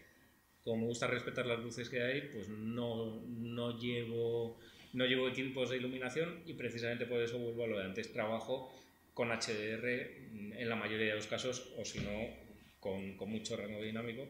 Como 0.63 0.81
me 0.81 0.87
gusta 0.87 1.07
respetar 1.07 1.45
las 1.45 1.59
luces 1.59 1.89
que 1.89 2.01
hay, 2.01 2.29
pues 2.33 2.49
no, 2.49 3.23
no, 3.25 3.79
llevo, 3.79 4.59
no 4.93 5.05
llevo 5.05 5.27
equipos 5.27 5.71
de 5.71 5.77
iluminación 5.77 6.43
y 6.45 6.53
precisamente 6.53 7.05
por 7.05 7.21
eso 7.21 7.39
vuelvo 7.39 7.63
a 7.63 7.67
lo 7.67 7.79
de 7.79 7.85
antes. 7.85 8.11
Trabajo 8.13 8.71
con 9.15 9.29
HDR 9.29 9.87
en 9.87 10.69
la 10.69 10.75
mayoría 10.75 11.07
de 11.07 11.15
los 11.15 11.27
casos, 11.27 11.73
o 11.77 11.85
si 11.85 11.99
no, 11.99 12.48
con, 12.79 13.17
con 13.17 13.29
mucho 13.29 13.55
rango 13.55 13.81
dinámico 13.81 14.27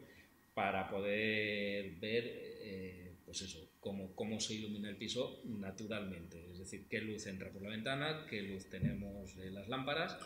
para 0.54 0.90
poder 0.90 1.92
ver 2.00 2.24
eh, 2.62 3.10
pues 3.30 3.44
eso, 3.44 3.70
cómo, 3.80 4.16
cómo 4.16 4.40
se 4.40 4.56
ilumina 4.56 4.90
el 4.90 4.98
piso 4.98 5.42
naturalmente, 5.46 6.50
es 6.52 6.58
decir, 6.58 6.88
qué 6.90 7.00
luz 7.00 7.28
entra 7.28 7.52
por 7.52 7.62
la 7.62 7.70
ventana, 7.70 8.26
qué 8.28 8.42
luz 8.42 8.66
tenemos 8.70 9.36
de 9.36 9.52
las 9.52 9.70
lámparas, 9.70 10.18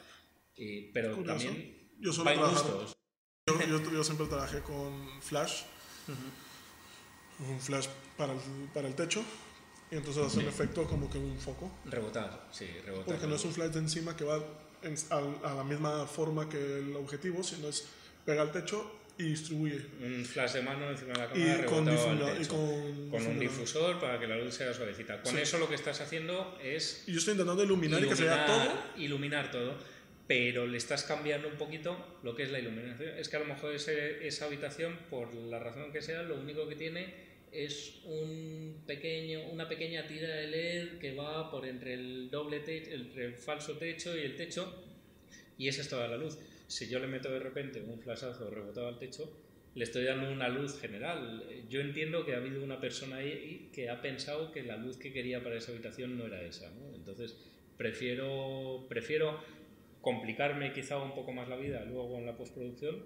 y, 0.56 0.84
pero 0.94 1.22
también 1.24 1.90
yo, 2.00 2.14
solo 2.14 2.34
yo, 2.34 3.60
yo, 3.60 3.92
yo, 3.92 4.04
siempre 4.06 4.28
trabajé 4.28 4.62
con 4.62 5.22
flash, 5.22 5.64
un 7.40 7.60
flash 7.60 7.88
para 8.16 8.32
el, 8.32 8.40
para 8.74 8.88
el 8.88 8.96
techo, 8.96 9.22
y 9.92 9.96
entonces 9.96 10.24
hace 10.24 10.40
un 10.40 10.48
efecto 10.48 10.86
como 10.86 11.10
que 11.10 11.18
un 11.18 11.38
foco. 11.40 11.70
Rebotar, 11.84 12.48
sí, 12.52 12.68
rebotar. 12.86 13.06
Porque 13.06 13.28
no 13.28 13.36
es 13.36 13.44
un 13.44 13.52
flash 13.52 13.72
de 13.72 13.80
encima 13.80 14.16
que 14.16 14.24
va 14.24 14.38
a, 14.38 15.18
a, 15.50 15.54
la 15.56 15.64
misma 15.66 16.08
forma 16.08 16.48
que 16.48 16.80
el 16.80 16.96
objetivo, 16.96 17.44
sino 17.44 17.68
es 17.68 17.86
pega 18.26 18.42
al 18.42 18.52
techo 18.52 19.00
y 19.18 19.24
distribuye. 19.24 19.80
Un 20.02 20.26
flash 20.26 20.54
de 20.54 20.62
mano 20.62 20.90
encima 20.90 21.14
de 21.14 21.20
la 21.20 21.30
cámara 21.30 21.62
y 21.62 21.66
con, 21.66 21.88
al 21.88 22.38
techo, 22.38 22.56
con, 23.10 23.26
un 23.26 23.40
difusor 23.40 24.00
para 24.00 24.20
que 24.20 24.28
la 24.28 24.38
luz 24.38 24.56
sea 24.56 24.74
suavecita. 24.74 25.22
Con 25.22 25.38
eso 25.38 25.58
lo 25.60 25.70
que 25.70 25.76
estás 25.76 26.02
haciendo 26.02 26.58
es... 26.64 27.04
Y 27.08 27.14
yo 27.14 27.20
estoy 27.20 27.34
intentando 27.34 27.64
iluminar, 27.64 28.00
iluminar 28.00 28.06
y 28.06 28.10
que 28.10 28.16
se 28.16 28.24
vea 28.24 28.46
todo. 28.46 28.84
Iluminar 28.98 29.52
todo, 29.52 29.78
pero 30.28 30.66
le 30.66 30.78
estás 30.78 31.04
cambiando 31.04 31.48
un 31.48 31.56
poquito 31.56 32.20
lo 32.24 32.36
que 32.36 32.44
es 32.44 32.52
la 32.52 32.60
iluminación. 32.60 33.18
Es 33.18 33.30
que 33.30 33.38
a 33.38 33.40
lo 33.40 33.46
mejor 33.46 33.74
ese, 33.74 34.28
esa 34.28 34.46
habitación, 34.46 34.98
por 35.10 35.34
la 35.36 35.60
razón 35.60 35.92
que 35.92 36.02
sea, 36.02 36.24
lo 36.24 36.40
único 36.40 36.68
que 36.68 36.76
tiene 36.76 37.34
es 37.52 38.02
un 38.06 38.82
pequeño, 38.88 39.44
una 39.52 39.70
pequeña 39.70 40.08
tira 40.08 40.28
de 40.28 40.48
LED 40.48 40.98
que 40.98 41.14
va 41.14 41.52
por 41.52 41.68
entre 41.68 41.94
el 41.94 42.32
doble 42.32 42.62
techo, 42.62 42.92
entre 42.92 43.26
el 43.26 43.36
falso 43.36 43.78
techo 43.78 44.18
y 44.18 44.22
el 44.22 44.36
techo, 44.36 44.84
y 45.58 45.68
esa 45.68 45.82
es 45.82 45.90
toda 45.90 46.08
la 46.08 46.18
luz. 46.18 46.40
Si 46.74 46.88
yo 46.88 46.98
le 46.98 47.06
meto 47.06 47.32
de 47.32 47.38
repente 47.38 47.84
un 47.84 48.00
flashazo 48.00 48.50
rebotado 48.50 48.88
al 48.88 48.98
techo, 48.98 49.32
le 49.76 49.84
estoy 49.84 50.06
dando 50.06 50.32
una 50.32 50.50
luz 50.50 50.80
general. 50.82 51.44
Yo 51.70 51.82
entiendo 51.82 52.26
que 52.26 52.34
ha 52.34 52.38
habido 52.38 52.64
una 52.64 52.82
persona 52.82 53.18
ahí 53.18 53.70
que 53.72 53.92
ha 53.92 54.02
pensado 54.02 54.52
que 54.52 54.64
la 54.64 54.76
luz 54.76 54.98
que 54.98 55.14
quería 55.14 55.44
para 55.44 55.56
esa 55.56 55.72
habitación 55.72 56.18
no 56.18 56.26
era 56.26 56.42
esa. 56.42 56.74
Entonces, 56.96 57.38
prefiero, 57.78 58.88
prefiero 58.90 59.40
complicarme 60.02 60.74
quizá 60.74 60.98
un 60.98 61.14
poco 61.14 61.32
más 61.32 61.48
la 61.48 61.58
vida 61.58 61.86
luego 61.86 62.18
en 62.18 62.26
la 62.26 62.36
postproducción 62.36 63.06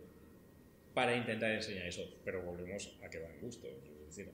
para 0.94 1.18
intentar 1.18 1.52
enseñar 1.52 1.88
eso. 1.88 2.10
Pero 2.24 2.44
volvemos 2.44 2.98
a 3.04 3.10
que 3.10 3.20
va 3.20 3.28
en 3.28 3.42
gusto. 3.42 3.68
Es 3.68 4.16
decir, 4.16 4.32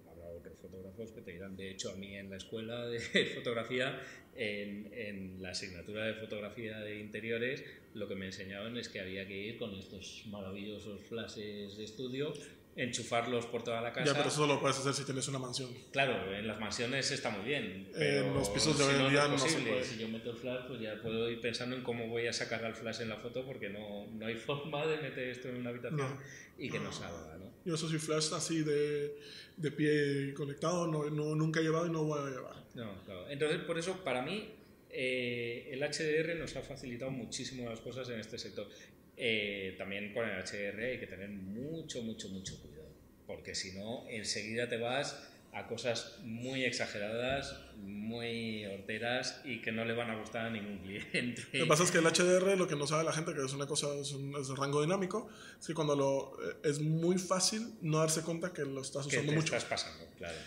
fotógrafos 0.64 1.12
que 1.12 1.22
te 1.22 1.34
dirán, 1.34 1.58
de 1.58 1.70
hecho, 1.70 1.92
a 1.92 1.96
mí 1.96 2.16
en 2.16 2.30
la 2.30 2.38
escuela 2.38 2.88
de 2.88 3.00
fotografía, 3.36 4.02
en, 4.36 4.90
en 4.94 5.42
la 5.42 5.50
asignatura 5.50 6.06
de 6.06 6.14
fotografía 6.14 6.80
de 6.80 7.00
interiores, 7.00 7.64
lo 7.94 8.08
que 8.08 8.16
me 8.16 8.28
enseñaban 8.28 8.78
es 8.78 8.88
que 8.88 9.02
había 9.02 9.28
que 9.28 9.38
ir 9.38 9.58
con 9.58 9.76
estos 9.76 10.24
maravillosos 10.28 11.02
flashes 11.02 11.78
de 11.78 11.84
estudio 11.84 12.34
enchufarlos 12.76 13.46
por 13.46 13.64
toda 13.64 13.82
la 13.82 13.94
casa. 13.94 14.08
Ya, 14.08 14.14
pero 14.18 14.30
eso 14.30 14.48
lo 14.48 14.60
puedes 14.60 14.78
hacer 14.78 14.94
si 14.94 15.04
tienes 15.04 15.28
una 15.28 15.40
mansión. 15.40 15.70
Claro, 15.92 16.34
en 16.34 16.48
las 16.48 16.60
mansiones 16.60 17.10
está 17.12 17.30
muy 17.30 17.46
bien. 17.46 17.92
en 17.96 18.34
los 18.34 18.50
pisos 18.50 18.78
de 18.78 18.84
hoy 18.84 18.96
en 18.96 19.10
día 19.12 19.28
no, 19.28 19.38
se 19.38 19.60
puede. 19.60 19.84
Si 19.84 19.98
yo 19.98 20.08
meto 20.08 20.32
el 20.32 20.38
flash, 20.38 20.66
pues 20.68 20.82
ya 20.82 21.00
puedo 21.02 21.30
ir 21.30 21.40
pensando 21.40 21.76
en 21.76 21.84
cómo 21.84 22.08
voy 22.08 22.28
a 22.28 22.34
sacar 22.34 22.64
al 22.66 22.76
flash 22.76 23.02
en 23.02 23.10
la 23.10 23.18
foto 23.18 23.46
porque 23.46 23.70
no, 23.70 24.08
no 24.08 24.26
hay 24.26 24.36
forma 24.48 24.86
de 24.88 24.98
meter 24.98 25.30
esto 25.30 25.50
en 25.50 25.58
una 25.58 25.70
habitación 25.70 26.18
y 26.58 26.70
que 26.70 26.80
no, 26.80 26.92
salga. 26.92 27.38
¿no? 27.38 27.52
Yo 27.66 27.76
eso 27.76 27.90
sí, 27.90 27.98
flash 27.98 28.34
así 28.34 28.64
de, 28.64 29.18
de 29.58 29.72
pie 29.72 30.34
conectado, 30.34 30.88
no, 30.88 31.10
no, 31.10 31.36
nunca 31.36 31.60
he 31.60 31.64
llevado 31.64 31.88
y 31.88 31.92
no 31.92 32.04
voy 32.04 32.20
a 32.20 32.30
llevar. 32.30 32.56
No, 32.74 33.04
claro. 33.06 33.30
Entonces, 33.30 33.60
por 33.62 33.78
eso, 33.78 34.04
para 34.04 34.22
mí, 34.22 34.52
eh, 34.90 35.70
el 35.72 35.82
HDR 35.82 36.36
nos 36.38 36.56
ha 36.56 36.62
facilitado 36.62 37.10
muchísimo 37.12 37.70
las 37.70 37.80
cosas 37.80 38.10
en 38.10 38.20
este 38.20 38.38
sector. 38.38 38.68
Eh, 39.16 39.76
también 39.78 40.14
con 40.14 40.28
el 40.28 40.44
HDR 40.44 40.80
hay 40.80 41.00
que 41.00 41.08
tener 41.08 41.30
mucho, 41.30 42.02
mucho, 42.02 42.30
mucho 42.30 42.60
cuidado, 42.62 42.90
porque 43.28 43.54
si 43.54 43.74
no, 43.74 44.08
enseguida 44.10 44.68
te 44.68 44.78
vas 44.78 45.30
a 45.54 45.68
cosas 45.68 46.18
muy 46.24 46.66
exageradas, 46.66 47.56
muy 47.78 48.66
horteras 48.66 49.40
y 49.46 49.62
que 49.62 49.72
no 49.72 49.86
le 49.86 49.94
van 49.94 50.10
a 50.10 50.16
gustar 50.16 50.48
a 50.48 50.50
ningún 50.50 50.80
cliente. 50.80 51.44
Lo 51.54 51.66
que 51.66 51.66
pasa 51.68 51.84
es 51.84 51.92
que 51.92 52.00
el 52.00 52.06
HDR, 52.06 52.58
lo 52.58 52.68
que 52.68 52.76
no 52.76 52.88
sabe 52.88 53.04
la 53.04 53.14
gente, 53.14 53.36
que 53.36 53.46
es 53.46 53.54
una 53.54 53.68
cosa, 53.68 53.94
es, 53.94 54.14
un, 54.14 54.36
es 54.36 54.50
rango 54.50 54.82
dinámico, 54.82 55.30
es 55.60 55.68
que 55.68 55.76
cuando 55.76 55.96
lo, 55.96 56.44
eh, 56.44 56.56
es 56.64 56.80
muy 56.80 57.20
fácil 57.20 57.76
no 57.82 58.00
darse 58.00 58.24
cuenta 58.24 58.52
que 58.52 58.64
lo 58.64 58.82
estás 58.82 59.06
usando 59.06 59.22
que 59.22 59.28
te 59.30 59.36
mucho. 59.36 59.56
estás 59.56 59.66
pasando, 59.66 60.08
claro. 60.18 60.38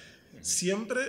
Siempre 0.41 1.03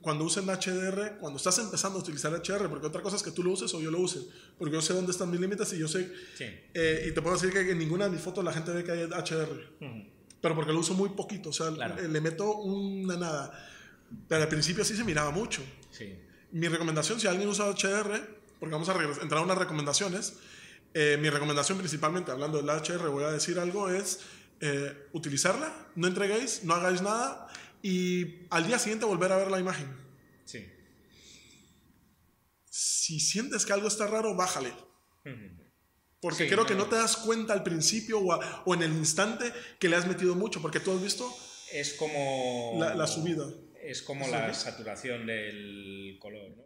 cuando 0.00 0.24
usen 0.24 0.44
HDR, 0.46 1.18
cuando 1.20 1.36
estás 1.36 1.58
empezando 1.58 1.98
a 1.98 2.02
utilizar 2.02 2.32
HDR, 2.32 2.68
porque 2.68 2.86
otra 2.86 3.02
cosa 3.02 3.16
es 3.16 3.22
que 3.22 3.30
tú 3.30 3.42
lo 3.42 3.52
uses 3.52 3.72
o 3.74 3.80
yo 3.80 3.90
lo 3.90 3.98
use, 4.00 4.20
porque 4.58 4.74
yo 4.74 4.82
sé 4.82 4.92
dónde 4.94 5.12
están 5.12 5.30
mis 5.30 5.40
límites 5.40 5.72
y 5.72 5.78
yo 5.78 5.88
sé, 5.88 6.12
Sí. 6.36 6.44
eh, 6.74 7.06
y 7.08 7.12
te 7.12 7.20
puedo 7.22 7.36
decir 7.36 7.52
que 7.52 7.70
en 7.70 7.78
ninguna 7.78 8.04
de 8.06 8.10
mis 8.12 8.20
fotos 8.20 8.44
la 8.44 8.52
gente 8.52 8.72
ve 8.72 8.84
que 8.84 8.92
hay 8.92 9.02
HDR, 9.04 9.70
pero 10.40 10.54
porque 10.54 10.72
lo 10.72 10.80
uso 10.80 10.94
muy 10.94 11.10
poquito, 11.10 11.50
o 11.50 11.52
sea, 11.52 11.70
Claro. 11.72 11.96
le, 11.96 12.08
le 12.08 12.20
meto 12.20 12.52
una 12.56 13.16
nada, 13.16 13.68
pero 14.28 14.42
al 14.42 14.48
principio 14.48 14.84
sí 14.84 14.96
se 14.96 15.04
miraba 15.04 15.30
mucho. 15.30 15.62
Sí. 15.90 16.14
Mi 16.52 16.68
recomendación, 16.68 17.18
si 17.20 17.26
alguien 17.26 17.48
usa 17.48 17.66
HDR, 17.70 18.20
porque 18.60 18.72
vamos 18.72 18.88
a 18.88 18.92
entrar 19.22 19.40
a 19.40 19.44
unas 19.44 19.58
recomendaciones, 19.58 20.34
eh, 20.94 21.16
mi 21.20 21.30
recomendación 21.30 21.78
principalmente, 21.78 22.30
hablando 22.30 22.58
del 22.58 22.68
HDR, 22.68 23.08
voy 23.08 23.24
a 23.24 23.30
decir 23.30 23.58
algo, 23.58 23.88
es 23.88 24.20
eh, 24.60 25.08
utilizarla, 25.12 25.88
no 25.96 26.06
entreguéis, 26.06 26.62
no 26.64 26.74
hagáis 26.74 27.02
nada 27.02 27.48
y 27.82 28.46
al 28.50 28.66
día 28.66 28.78
siguiente 28.78 29.04
volver 29.04 29.32
a 29.32 29.36
ver 29.36 29.50
la 29.50 29.58
imagen. 29.60 29.88
Sí. 30.44 30.66
Si 32.70 33.20
sientes 33.20 33.66
que 33.66 33.72
algo 33.72 33.88
está 33.88 34.06
raro, 34.06 34.34
bájale. 34.34 34.72
Porque 36.20 36.44
Sí, 36.44 36.48
creo 36.48 36.64
que 36.64 36.74
no. 36.74 36.86
te 36.86 36.96
das 36.96 37.16
cuenta 37.16 37.52
al 37.52 37.62
principio 37.64 38.18
o, 38.20 38.32
a- 38.32 38.62
o 38.64 38.74
en 38.74 38.82
el 38.82 38.92
instante 38.92 39.52
que 39.78 39.88
le 39.88 39.96
has 39.96 40.06
metido 40.06 40.34
mucho, 40.34 40.62
porque 40.62 40.78
tú 40.80 40.92
has 40.92 41.02
visto 41.02 41.28
Es 41.72 41.94
como... 41.94 42.76
la, 42.78 42.94
la 42.94 43.06
subida. 43.06 43.44
Es 43.82 44.02
como 44.02 44.24
¿Sí? 44.24 44.30
la 44.30 44.54
saturación 44.54 45.26
del 45.26 46.16
color, 46.20 46.56
¿no? 46.56 46.62